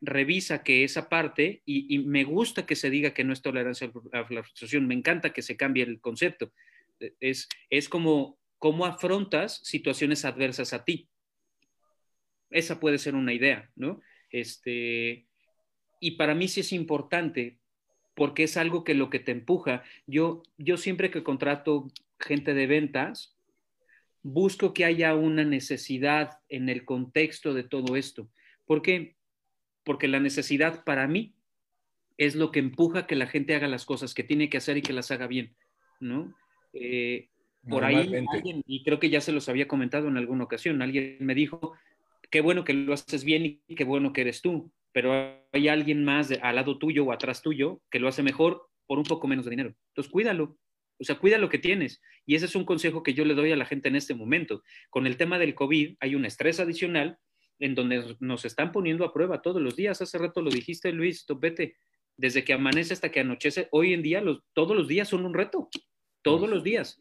revisa 0.00 0.62
que 0.62 0.84
esa 0.84 1.08
parte, 1.08 1.62
y, 1.64 1.98
me 2.00 2.24
gusta 2.24 2.66
que 2.66 2.76
se 2.76 2.90
diga 2.90 3.12
que 3.12 3.24
no 3.24 3.32
es 3.32 3.42
tolerancia 3.42 3.90
a 4.12 4.26
la 4.30 4.42
frustración, 4.42 4.86
me 4.86 4.94
encanta 4.94 5.32
que 5.32 5.42
se 5.42 5.56
cambie 5.56 5.84
el 5.84 6.00
concepto. 6.00 6.52
Es, 7.20 7.48
es 7.70 7.88
como 7.88 8.38
cómo 8.58 8.86
afrontas 8.86 9.60
situaciones 9.64 10.24
adversas 10.24 10.72
a 10.72 10.84
ti. 10.84 11.08
Esa 12.50 12.80
puede 12.80 12.98
ser 12.98 13.14
una 13.14 13.32
idea, 13.32 13.70
¿no? 13.76 14.00
Este, 14.30 15.26
y 16.00 16.12
para 16.12 16.34
mí 16.34 16.48
sí 16.48 16.60
es 16.60 16.72
importante 16.72 17.58
porque 18.14 18.42
es 18.44 18.56
algo 18.56 18.84
que 18.84 18.94
lo 18.94 19.08
que 19.08 19.18
te 19.18 19.32
empuja. 19.32 19.82
Yo, 20.06 20.42
yo 20.58 20.76
siempre 20.76 21.10
que 21.10 21.22
contrato 21.22 21.88
gente 22.18 22.54
de 22.54 22.66
ventas, 22.66 23.36
busco 24.22 24.74
que 24.74 24.84
haya 24.84 25.14
una 25.14 25.44
necesidad 25.44 26.38
en 26.48 26.68
el 26.68 26.84
contexto 26.84 27.54
de 27.54 27.62
todo 27.62 27.96
esto. 27.96 28.28
Porque 28.66 29.16
porque 29.84 30.08
la 30.08 30.20
necesidad 30.20 30.84
para 30.84 31.06
mí 31.06 31.34
es 32.16 32.34
lo 32.34 32.50
que 32.50 32.58
empuja 32.60 33.06
que 33.06 33.16
la 33.16 33.26
gente 33.26 33.54
haga 33.54 33.68
las 33.68 33.84
cosas 33.84 34.14
que 34.14 34.24
tiene 34.24 34.48
que 34.48 34.58
hacer 34.58 34.76
y 34.76 34.82
que 34.82 34.92
las 34.92 35.10
haga 35.10 35.26
bien, 35.26 35.56
¿no? 36.00 36.34
Eh, 36.72 37.28
por 37.68 37.84
ahí, 37.84 37.96
alguien, 38.32 38.62
y 38.66 38.82
creo 38.84 38.98
que 38.98 39.10
ya 39.10 39.20
se 39.20 39.32
los 39.32 39.48
había 39.48 39.68
comentado 39.68 40.08
en 40.08 40.16
alguna 40.16 40.44
ocasión, 40.44 40.80
alguien 40.82 41.18
me 41.20 41.34
dijo, 41.34 41.74
qué 42.30 42.40
bueno 42.40 42.64
que 42.64 42.74
lo 42.74 42.94
haces 42.94 43.24
bien 43.24 43.62
y 43.66 43.74
qué 43.74 43.84
bueno 43.84 44.12
que 44.12 44.22
eres 44.22 44.40
tú, 44.40 44.72
pero 44.92 45.12
hay 45.52 45.68
alguien 45.68 46.04
más 46.04 46.30
al 46.42 46.56
lado 46.56 46.78
tuyo 46.78 47.04
o 47.04 47.12
atrás 47.12 47.42
tuyo 47.42 47.80
que 47.90 48.00
lo 48.00 48.08
hace 48.08 48.22
mejor 48.22 48.68
por 48.86 48.98
un 48.98 49.04
poco 49.04 49.28
menos 49.28 49.44
de 49.44 49.50
dinero. 49.50 49.74
Entonces, 49.88 50.10
cuídalo. 50.10 50.58
O 50.98 51.04
sea, 51.04 51.16
cuida 51.16 51.38
lo 51.38 51.48
que 51.48 51.58
tienes. 51.58 52.02
Y 52.26 52.34
ese 52.34 52.46
es 52.46 52.54
un 52.54 52.64
consejo 52.64 53.02
que 53.02 53.14
yo 53.14 53.24
le 53.24 53.34
doy 53.34 53.52
a 53.52 53.56
la 53.56 53.64
gente 53.64 53.88
en 53.88 53.96
este 53.96 54.14
momento. 54.14 54.62
Con 54.90 55.06
el 55.06 55.16
tema 55.16 55.38
del 55.38 55.54
COVID 55.54 55.96
hay 56.00 56.14
un 56.14 56.26
estrés 56.26 56.60
adicional 56.60 57.18
en 57.60 57.74
donde 57.74 58.16
nos 58.18 58.44
están 58.44 58.72
poniendo 58.72 59.04
a 59.04 59.12
prueba 59.12 59.42
todos 59.42 59.62
los 59.62 59.76
días. 59.76 60.02
Hace 60.02 60.18
rato 60.18 60.40
lo 60.40 60.50
dijiste, 60.50 60.90
Luis, 60.92 61.24
vete, 61.38 61.76
desde 62.16 62.42
que 62.42 62.54
amanece 62.54 62.94
hasta 62.94 63.10
que 63.10 63.20
anochece, 63.20 63.68
hoy 63.70 63.92
en 63.92 64.02
día 64.02 64.20
los, 64.20 64.42
todos 64.54 64.76
los 64.76 64.88
días 64.88 65.08
son 65.08 65.24
un 65.24 65.34
reto, 65.34 65.68
todos 66.22 66.48
los 66.48 66.64
días. 66.64 67.00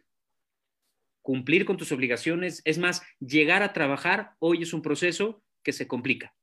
Cumplir 1.21 1.65
con 1.65 1.77
tus 1.77 1.91
obligaciones, 1.91 2.61
es 2.65 2.77
más, 2.77 3.01
llegar 3.19 3.63
a 3.63 3.73
trabajar 3.73 4.31
hoy 4.39 4.63
es 4.63 4.73
un 4.73 4.81
proceso 4.81 5.43
que 5.63 5.73
se 5.73 5.87
complica. 5.87 6.35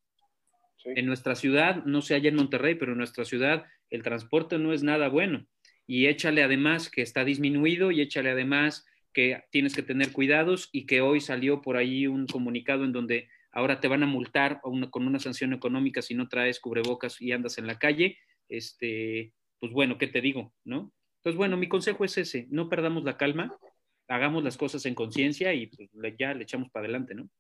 En 0.85 1.07
nuestra 1.07 1.35
ciudad, 1.35 1.85
no 1.85 2.01
sé 2.01 2.15
allá 2.15 2.29
en 2.29 2.37
Monterrey, 2.37 2.77
pero 2.77 2.93
en 2.93 2.99
nuestra 2.99 3.25
ciudad 3.25 3.67
el 3.91 4.03
transporte 4.03 4.59
no 4.59 4.73
es 4.73 4.83
nada 4.83 5.09
bueno. 5.09 5.47
Y 5.87 6.07
échale 6.07 6.43
además 6.43 6.91
que 6.91 7.03
está 7.03 7.25
disminuido 7.25 7.91
y 7.91 8.01
échale 8.01 8.31
además 8.31 8.87
que 9.13 9.43
tienes 9.51 9.75
que 9.75 9.83
tener 9.83 10.13
cuidados 10.13 10.69
y 10.73 10.87
que 10.87 11.01
hoy 11.01 11.21
salió 11.21 11.63
por 11.63 11.77
ahí 11.77 12.07
un 12.07 12.27
comunicado 12.27 12.85
en 12.85 12.93
donde 12.93 13.29
ahora 13.57 13.81
te 13.81 13.89
van 13.89 14.03
a 14.03 14.07
multar 14.07 14.61
con 14.61 15.07
una 15.07 15.19
sanción 15.19 15.55
económica 15.55 16.03
si 16.03 16.15
no 16.15 16.29
traes 16.29 16.61
cubrebocas 16.61 17.23
y 17.23 17.33
andas 17.33 17.57
en 17.57 17.67
la 17.67 17.79
calle, 17.79 18.19
este, 18.51 19.33
pues 19.59 19.73
bueno, 19.73 19.97
¿qué 19.97 20.09
te 20.09 20.21
digo? 20.21 20.53
¿No? 20.65 20.93
Entonces, 21.21 21.39
bueno, 21.39 21.57
mi 21.57 21.67
consejo 21.67 22.05
es 22.05 22.19
ese, 22.19 22.47
no 22.51 22.69
perdamos 22.69 23.03
la 23.05 23.17
calma, 23.17 23.57
hagamos 24.09 24.45
las 24.45 24.59
cosas 24.59 24.85
en 24.85 24.95
conciencia 24.95 25.55
y 25.55 25.69
pues, 25.69 25.89
ya 26.19 26.35
le 26.35 26.43
echamos 26.43 26.69
para 26.71 26.85
adelante, 26.85 27.15
¿no? 27.15 27.31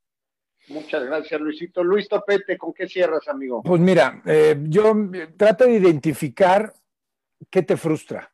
Muchas 0.68 1.04
gracias, 1.04 1.38
Luisito. 1.38 1.84
Luis 1.84 2.08
Topete, 2.08 2.56
¿con 2.56 2.72
qué 2.72 2.88
cierras, 2.88 3.28
amigo? 3.28 3.62
Pues 3.62 3.80
mira, 3.80 4.22
eh, 4.24 4.56
yo 4.62 4.94
trato 5.36 5.64
de 5.64 5.74
identificar 5.74 6.72
qué 7.50 7.62
te 7.62 7.76
frustra. 7.76 8.32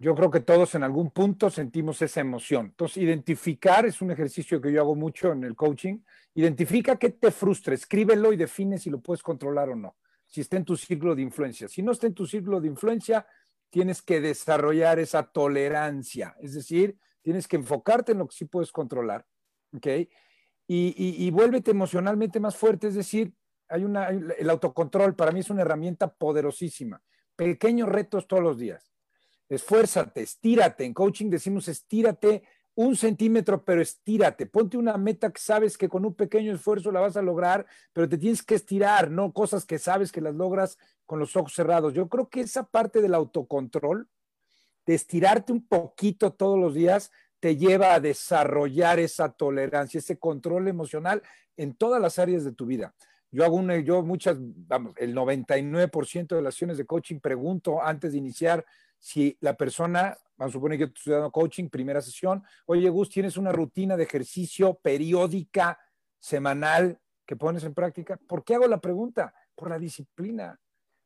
Yo 0.00 0.14
creo 0.14 0.30
que 0.30 0.40
todos 0.40 0.76
en 0.76 0.84
algún 0.84 1.10
punto 1.10 1.50
sentimos 1.50 2.00
esa 2.02 2.20
emoción. 2.20 2.66
Entonces, 2.66 2.98
identificar 2.98 3.84
es 3.84 4.00
un 4.00 4.12
ejercicio 4.12 4.60
que 4.60 4.72
yo 4.72 4.80
hago 4.80 4.94
mucho 4.94 5.32
en 5.32 5.42
el 5.42 5.56
coaching. 5.56 5.98
Identifica 6.34 6.96
qué 6.96 7.10
te 7.10 7.32
frustra, 7.32 7.74
escríbelo 7.74 8.32
y 8.32 8.36
define 8.36 8.78
si 8.78 8.90
lo 8.90 9.00
puedes 9.00 9.24
controlar 9.24 9.70
o 9.70 9.76
no. 9.76 9.96
Si 10.24 10.40
está 10.40 10.56
en 10.56 10.64
tu 10.64 10.76
círculo 10.76 11.16
de 11.16 11.22
influencia. 11.22 11.66
Si 11.66 11.82
no 11.82 11.90
está 11.90 12.06
en 12.06 12.14
tu 12.14 12.26
círculo 12.26 12.60
de 12.60 12.68
influencia, 12.68 13.26
tienes 13.70 14.00
que 14.00 14.20
desarrollar 14.20 15.00
esa 15.00 15.24
tolerancia. 15.24 16.36
Es 16.38 16.54
decir, 16.54 16.96
tienes 17.20 17.48
que 17.48 17.56
enfocarte 17.56 18.12
en 18.12 18.18
lo 18.18 18.28
que 18.28 18.36
sí 18.36 18.44
puedes 18.44 18.70
controlar. 18.70 19.26
¿Ok? 19.74 19.86
Y, 20.68 21.26
y, 21.26 21.30
vuélvete 21.30 21.72
emocionalmente 21.72 22.38
más 22.38 22.56
fuerte. 22.56 22.86
Es 22.86 22.94
decir, 22.94 23.32
hay 23.68 23.84
una, 23.84 24.08
el 24.10 24.48
autocontrol 24.50 25.16
para 25.16 25.32
mí 25.32 25.40
es 25.40 25.50
una 25.50 25.62
herramienta 25.62 26.12
poderosísima. 26.12 27.02
Pequeños 27.34 27.88
retos 27.88 28.28
todos 28.28 28.42
los 28.42 28.58
días 28.58 28.92
esfuérzate, 29.48 30.22
estírate. 30.22 30.84
En 30.84 30.94
coaching 30.94 31.30
decimos 31.30 31.68
estírate 31.68 32.42
un 32.74 32.94
centímetro, 32.94 33.64
pero 33.64 33.82
estírate. 33.82 34.46
Ponte 34.46 34.76
una 34.76 34.96
meta 34.96 35.32
que 35.32 35.40
sabes 35.40 35.76
que 35.76 35.88
con 35.88 36.04
un 36.04 36.14
pequeño 36.14 36.54
esfuerzo 36.54 36.92
la 36.92 37.00
vas 37.00 37.16
a 37.16 37.22
lograr, 37.22 37.66
pero 37.92 38.08
te 38.08 38.16
tienes 38.16 38.42
que 38.42 38.54
estirar, 38.54 39.10
no 39.10 39.32
cosas 39.32 39.64
que 39.64 39.80
sabes 39.80 40.12
que 40.12 40.20
las 40.20 40.36
logras 40.36 40.78
con 41.04 41.18
los 41.18 41.34
ojos 41.34 41.54
cerrados. 41.54 41.92
Yo 41.92 42.08
creo 42.08 42.28
que 42.28 42.40
esa 42.40 42.62
parte 42.62 43.02
del 43.02 43.14
autocontrol, 43.14 44.08
de 44.86 44.94
estirarte 44.94 45.52
un 45.52 45.66
poquito 45.66 46.32
todos 46.32 46.56
los 46.56 46.72
días, 46.72 47.10
te 47.40 47.56
lleva 47.56 47.94
a 47.94 48.00
desarrollar 48.00 49.00
esa 49.00 49.32
tolerancia, 49.32 49.98
ese 49.98 50.18
control 50.18 50.68
emocional 50.68 51.22
en 51.56 51.74
todas 51.74 52.00
las 52.00 52.20
áreas 52.20 52.44
de 52.44 52.52
tu 52.52 52.66
vida. 52.66 52.94
Yo 53.30 53.44
hago 53.44 53.56
una, 53.56 53.76
yo 53.78 54.02
muchas, 54.02 54.36
vamos, 54.40 54.94
el 54.98 55.16
99% 55.16 56.36
de 56.36 56.42
las 56.42 56.54
acciones 56.54 56.78
de 56.78 56.86
coaching 56.86 57.18
pregunto 57.18 57.82
antes 57.82 58.12
de 58.12 58.18
iniciar 58.18 58.64
si 58.98 59.36
la 59.40 59.54
persona, 59.54 60.16
vamos 60.36 60.52
a 60.52 60.56
suponer 60.56 60.78
que 60.78 60.84
estoy 60.84 60.98
estudiando 60.98 61.30
coaching, 61.30 61.68
primera 61.68 62.02
sesión, 62.02 62.42
oye 62.66 62.88
Gus, 62.88 63.08
¿tienes 63.08 63.36
una 63.36 63.52
rutina 63.52 63.96
de 63.96 64.04
ejercicio 64.04 64.74
periódica, 64.74 65.78
semanal, 66.18 67.00
que 67.26 67.36
pones 67.36 67.64
en 67.64 67.74
práctica? 67.74 68.16
¿Por 68.16 68.44
qué 68.44 68.54
hago 68.54 68.66
la 68.66 68.80
pregunta? 68.80 69.34
Por 69.54 69.68
la 69.70 69.78
disciplina, 69.78 70.58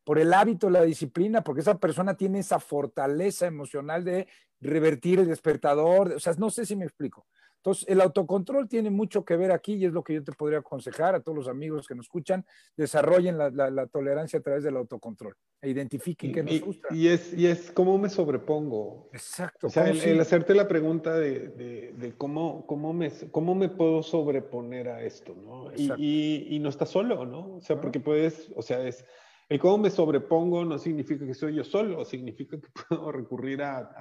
por 0.04 0.18
el 0.18 0.32
hábito 0.32 0.70
la 0.70 0.82
disciplina, 0.82 1.42
porque 1.42 1.60
esa 1.60 1.78
persona 1.78 2.16
tiene 2.16 2.40
esa 2.40 2.60
fortaleza 2.60 3.46
emocional 3.46 4.04
de 4.04 4.28
revertir 4.60 5.18
el 5.18 5.28
despertador, 5.28 6.12
o 6.12 6.20
sea, 6.20 6.32
no 6.38 6.50
sé 6.50 6.64
si 6.64 6.76
me 6.76 6.84
explico. 6.84 7.26
Entonces, 7.62 7.88
el 7.88 8.00
autocontrol 8.00 8.68
tiene 8.68 8.90
mucho 8.90 9.24
que 9.24 9.36
ver 9.36 9.52
aquí 9.52 9.74
y 9.74 9.84
es 9.84 9.92
lo 9.92 10.02
que 10.02 10.14
yo 10.14 10.24
te 10.24 10.32
podría 10.32 10.58
aconsejar 10.58 11.14
a 11.14 11.20
todos 11.20 11.38
los 11.38 11.46
amigos 11.46 11.86
que 11.86 11.94
nos 11.94 12.06
escuchan, 12.06 12.44
desarrollen 12.76 13.38
la, 13.38 13.86
tolerancia 13.86 14.40
a 14.40 14.42
través 14.42 14.64
del 14.64 14.76
autocontrol 14.76 15.36
e 15.60 15.70
identifiquen 15.70 16.32
qué 16.32 16.42
nos 16.42 16.60
gusta. 16.60 16.88
Y, 16.92 17.06
es, 17.06 17.32
y 17.32 17.46
es 17.46 17.70
cómo 17.70 17.98
me 17.98 18.08
sobrepongo. 18.08 19.08
Exacto. 19.12 19.68
O 19.68 19.70
sea, 19.70 19.88
el, 19.88 20.20
hacerte 20.20 20.56
la 20.56 20.66
pregunta 20.66 21.16
de, 21.16 22.14
cómo, 22.18 22.66
cómo, 22.66 22.92
me, 22.92 23.12
cómo 23.30 23.54
me 23.54 23.68
puedo 23.68 24.02
sobreponer 24.02 24.88
a 24.88 25.04
esto, 25.04 25.36
¿no? 25.36 25.70
Y, 25.76 26.48
y, 26.50 26.58
no 26.58 26.68
estás 26.68 26.88
solo, 26.90 27.24
¿no? 27.26 27.54
O 27.54 27.60
sea, 27.60 27.80
porque 27.80 28.00
puedes, 28.00 28.50
o 28.56 28.62
sea, 28.62 28.84
es 28.84 29.04
el 29.52 29.60
cómo 29.60 29.76
me 29.76 29.90
sobrepongo 29.90 30.64
no 30.64 30.78
significa 30.78 31.26
que 31.26 31.34
soy 31.34 31.56
yo 31.56 31.62
solo, 31.62 32.06
significa 32.06 32.58
que 32.58 32.68
puedo 32.88 33.12
recurrir 33.12 33.62
a, 33.62 33.92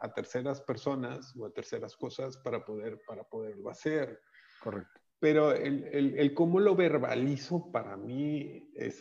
a, 0.00 0.14
terceras 0.14 0.62
personas 0.62 1.36
o 1.36 1.44
a 1.44 1.50
terceras 1.50 1.94
cosas 1.96 2.38
para, 2.38 2.64
poder, 2.64 2.98
para 3.06 3.22
poderlo 3.24 3.68
hacer. 3.68 4.18
Correcto. 4.62 4.98
Pero 5.18 5.52
el, 5.52 5.84
el, 5.92 6.18
el 6.18 6.32
cómo 6.32 6.60
lo 6.60 6.74
verbalizo 6.74 7.70
para 7.70 7.98
mí 7.98 8.70
es 8.74 8.96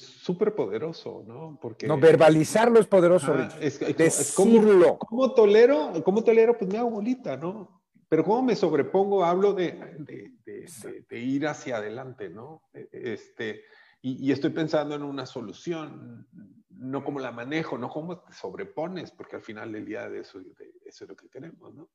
súper 0.00 0.48
es, 0.48 0.54
poderoso, 0.54 1.24
¿no? 1.26 1.58
Porque, 1.60 1.86
no, 1.86 1.98
verbalizarlo 1.98 2.78
es 2.78 2.86
poderoso, 2.86 3.34
es, 3.60 3.80
es, 3.80 3.96
Decirlo. 3.96 4.98
¿cómo, 4.98 5.32
tolero? 5.32 5.92
¿Cómo 6.04 6.22
tolero? 6.22 6.56
Pues 6.56 6.70
me 6.70 6.78
hago 6.78 6.90
bolita, 6.90 7.36
¿no? 7.38 7.82
Pero 8.10 8.24
cómo 8.24 8.42
me 8.42 8.56
sobrepongo, 8.56 9.24
hablo 9.24 9.54
de, 9.54 9.72
de, 9.98 10.32
de, 10.44 11.04
de 11.08 11.18
ir 11.18 11.46
hacia 11.46 11.76
adelante, 11.76 12.28
¿no? 12.28 12.62
E, 12.74 12.88
este, 12.92 13.62
y, 14.02 14.32
estoy 14.32 14.50
pensando 14.50 14.94
en 14.94 15.02
una 15.02 15.26
solución, 15.26 16.26
no 16.70 17.04
como 17.04 17.20
la 17.20 17.32
manejo, 17.32 17.76
no 17.76 17.90
cómo 17.90 18.20
te 18.20 18.32
sobrepones, 18.32 19.10
porque 19.10 19.36
al 19.36 19.42
final 19.42 19.72
del 19.72 19.84
día 19.84 20.08
de 20.08 20.20
eso, 20.20 20.40
eso 20.86 21.04
es 21.04 21.08
lo 21.08 21.16
que 21.16 21.28
queremos, 21.28 21.74
¿no? 21.74 21.90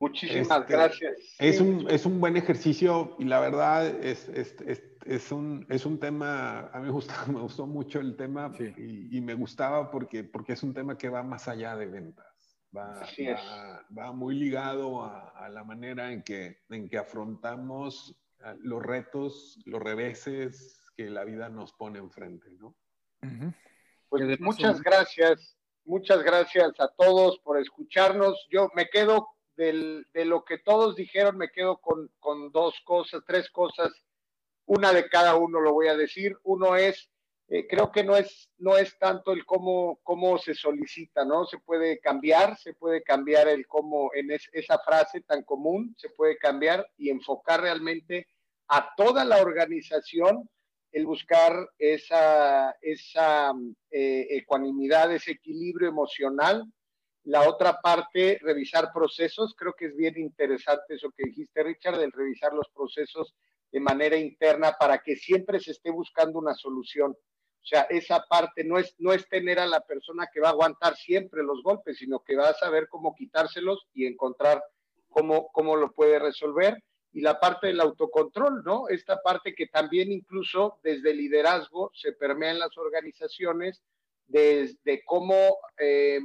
Muchísimas 0.00 0.62
este, 0.62 0.72
gracias. 0.72 1.12
Es 1.38 1.60
un, 1.60 1.88
es 1.88 2.04
un 2.04 2.18
buen 2.18 2.36
ejercicio 2.36 3.14
y 3.20 3.24
la 3.24 3.38
verdad 3.38 3.86
es, 3.86 4.28
es, 4.30 4.56
es, 5.06 5.30
un, 5.30 5.64
es 5.68 5.86
un 5.86 6.00
tema, 6.00 6.68
a 6.72 6.80
mí 6.80 6.86
me 6.86 6.90
gustó, 6.90 7.12
me 7.32 7.40
gustó 7.40 7.68
mucho 7.68 8.00
el 8.00 8.16
tema 8.16 8.52
y, 8.58 9.16
y, 9.16 9.20
me 9.20 9.34
gustaba 9.34 9.92
porque, 9.92 10.24
porque 10.24 10.54
es 10.54 10.64
un 10.64 10.74
tema 10.74 10.98
que 10.98 11.08
va 11.08 11.22
más 11.22 11.46
allá 11.46 11.76
de 11.76 11.86
ventas. 11.86 12.26
Va, 12.76 12.94
va, 12.94 13.86
va, 13.96 14.12
muy 14.12 14.34
ligado 14.34 15.04
a, 15.04 15.28
a, 15.28 15.48
la 15.50 15.62
manera 15.62 16.10
en 16.10 16.24
que, 16.24 16.62
en 16.70 16.88
que 16.88 16.98
afrontamos 16.98 18.18
los 18.60 18.82
retos, 18.82 19.58
los 19.64 19.80
reveses 19.80 20.90
que 20.96 21.08
la 21.08 21.24
vida 21.24 21.48
nos 21.48 21.72
pone 21.72 21.98
enfrente, 21.98 22.50
¿no? 22.58 22.74
Pues 24.08 24.40
muchas 24.40 24.80
gracias, 24.82 25.56
muchas 25.84 26.22
gracias 26.22 26.72
a 26.78 26.88
todos 26.88 27.38
por 27.38 27.58
escucharnos. 27.58 28.46
Yo 28.50 28.68
me 28.74 28.88
quedo 28.88 29.28
de 29.56 30.24
lo 30.24 30.44
que 30.44 30.58
todos 30.58 30.96
dijeron, 30.96 31.36
me 31.36 31.50
quedo 31.50 31.78
con, 31.78 32.10
con 32.18 32.50
dos 32.50 32.80
cosas, 32.84 33.22
tres 33.26 33.48
cosas, 33.50 33.92
una 34.66 34.92
de 34.92 35.08
cada 35.08 35.36
uno 35.36 35.60
lo 35.60 35.72
voy 35.72 35.88
a 35.88 35.96
decir. 35.96 36.36
Uno 36.42 36.76
es, 36.76 37.10
eh, 37.54 37.66
creo 37.68 37.92
que 37.92 38.02
no 38.02 38.16
es, 38.16 38.48
no 38.56 38.78
es 38.78 38.96
tanto 38.98 39.30
el 39.32 39.44
cómo, 39.44 40.00
cómo 40.02 40.38
se 40.38 40.54
solicita, 40.54 41.22
¿no? 41.22 41.44
Se 41.44 41.58
puede 41.58 42.00
cambiar, 42.00 42.56
se 42.56 42.72
puede 42.72 43.02
cambiar 43.02 43.46
el 43.46 43.66
cómo 43.66 44.10
en 44.14 44.30
esa 44.30 44.78
frase 44.78 45.20
tan 45.20 45.42
común, 45.42 45.94
se 45.98 46.08
puede 46.08 46.38
cambiar 46.38 46.90
y 46.96 47.10
enfocar 47.10 47.60
realmente 47.60 48.26
a 48.68 48.94
toda 48.96 49.26
la 49.26 49.42
organización 49.42 50.48
el 50.92 51.04
buscar 51.04 51.68
esa, 51.76 52.74
esa 52.80 53.52
eh, 53.90 54.28
ecuanimidad, 54.30 55.12
ese 55.12 55.32
equilibrio 55.32 55.90
emocional. 55.90 56.64
La 57.24 57.46
otra 57.46 57.82
parte, 57.82 58.38
revisar 58.40 58.90
procesos. 58.94 59.54
Creo 59.58 59.74
que 59.74 59.88
es 59.88 59.96
bien 59.96 60.18
interesante 60.18 60.94
eso 60.94 61.10
que 61.14 61.24
dijiste, 61.26 61.62
Richard, 61.62 62.00
el 62.00 62.12
revisar 62.12 62.54
los 62.54 62.70
procesos 62.70 63.34
de 63.70 63.80
manera 63.80 64.16
interna 64.16 64.72
para 64.80 65.02
que 65.02 65.16
siempre 65.16 65.60
se 65.60 65.72
esté 65.72 65.90
buscando 65.90 66.38
una 66.38 66.54
solución. 66.54 67.14
O 67.62 67.64
sea, 67.64 67.82
esa 67.82 68.24
parte 68.28 68.64
no 68.64 68.78
es, 68.78 68.94
no 68.98 69.12
es 69.12 69.28
tener 69.28 69.60
a 69.60 69.66
la 69.66 69.80
persona 69.80 70.28
que 70.32 70.40
va 70.40 70.48
a 70.48 70.52
aguantar 70.52 70.96
siempre 70.96 71.44
los 71.44 71.62
golpes, 71.62 71.98
sino 71.98 72.20
que 72.24 72.36
va 72.36 72.48
a 72.48 72.54
saber 72.54 72.88
cómo 72.88 73.14
quitárselos 73.14 73.86
y 73.94 74.06
encontrar 74.06 74.62
cómo, 75.08 75.48
cómo 75.52 75.76
lo 75.76 75.92
puede 75.92 76.18
resolver 76.18 76.82
y 77.12 77.20
la 77.20 77.38
parte 77.38 77.68
del 77.68 77.80
autocontrol, 77.80 78.64
¿no? 78.64 78.88
Esta 78.88 79.20
parte 79.22 79.54
que 79.54 79.66
también 79.66 80.10
incluso 80.10 80.80
desde 80.82 81.14
liderazgo 81.14 81.92
se 81.94 82.12
permea 82.12 82.50
en 82.50 82.58
las 82.58 82.76
organizaciones, 82.76 83.82
desde 84.26 85.04
cómo, 85.04 85.58
eh, 85.78 86.20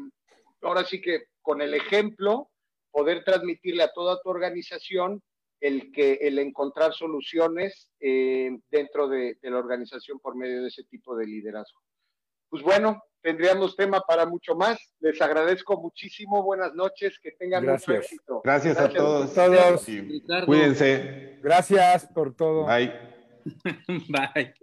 ahora 0.62 0.86
sí 0.86 1.02
que 1.02 1.26
con 1.42 1.62
el 1.62 1.74
ejemplo, 1.74 2.50
poder 2.90 3.24
transmitirle 3.24 3.84
a 3.84 3.92
toda 3.94 4.20
tu 4.22 4.30
organización 4.30 5.22
el 5.60 5.92
que 5.92 6.14
el 6.22 6.40
encontrar 6.40 6.94
soluciones 6.94 7.92
eh, 8.00 8.52
dentro 8.70 9.08
de 9.08 9.38
la 9.42 9.58
organización 9.58 10.20
por 10.20 10.36
medio 10.36 10.62
de 10.62 10.68
ese 10.68 10.84
tipo 10.84 11.16
de 11.16 11.26
liderazgo. 11.26 11.82
Pues 12.50 12.64
bueno, 12.64 13.02
tendríamos 13.22 13.76
tema 13.76 14.02
para 14.02 14.26
mucho 14.26 14.56
más. 14.56 14.78
Les 15.00 15.22
agradezco 15.22 15.80
muchísimo. 15.82 16.44
Buenas 16.44 16.74
noches. 16.74 17.20
Que 17.22 17.32
tengan 17.32 17.66
mucho 17.66 17.94
éxito. 17.94 18.42
Gracias, 18.44 18.80
a 18.80 18.90
todos. 18.90 19.34
todos. 19.34 19.86
Cuídense. 20.46 21.40
Gracias 21.42 22.08
por 22.14 22.36
todo. 22.36 22.66
Bye. 22.66 22.94
Bye. 24.10 24.54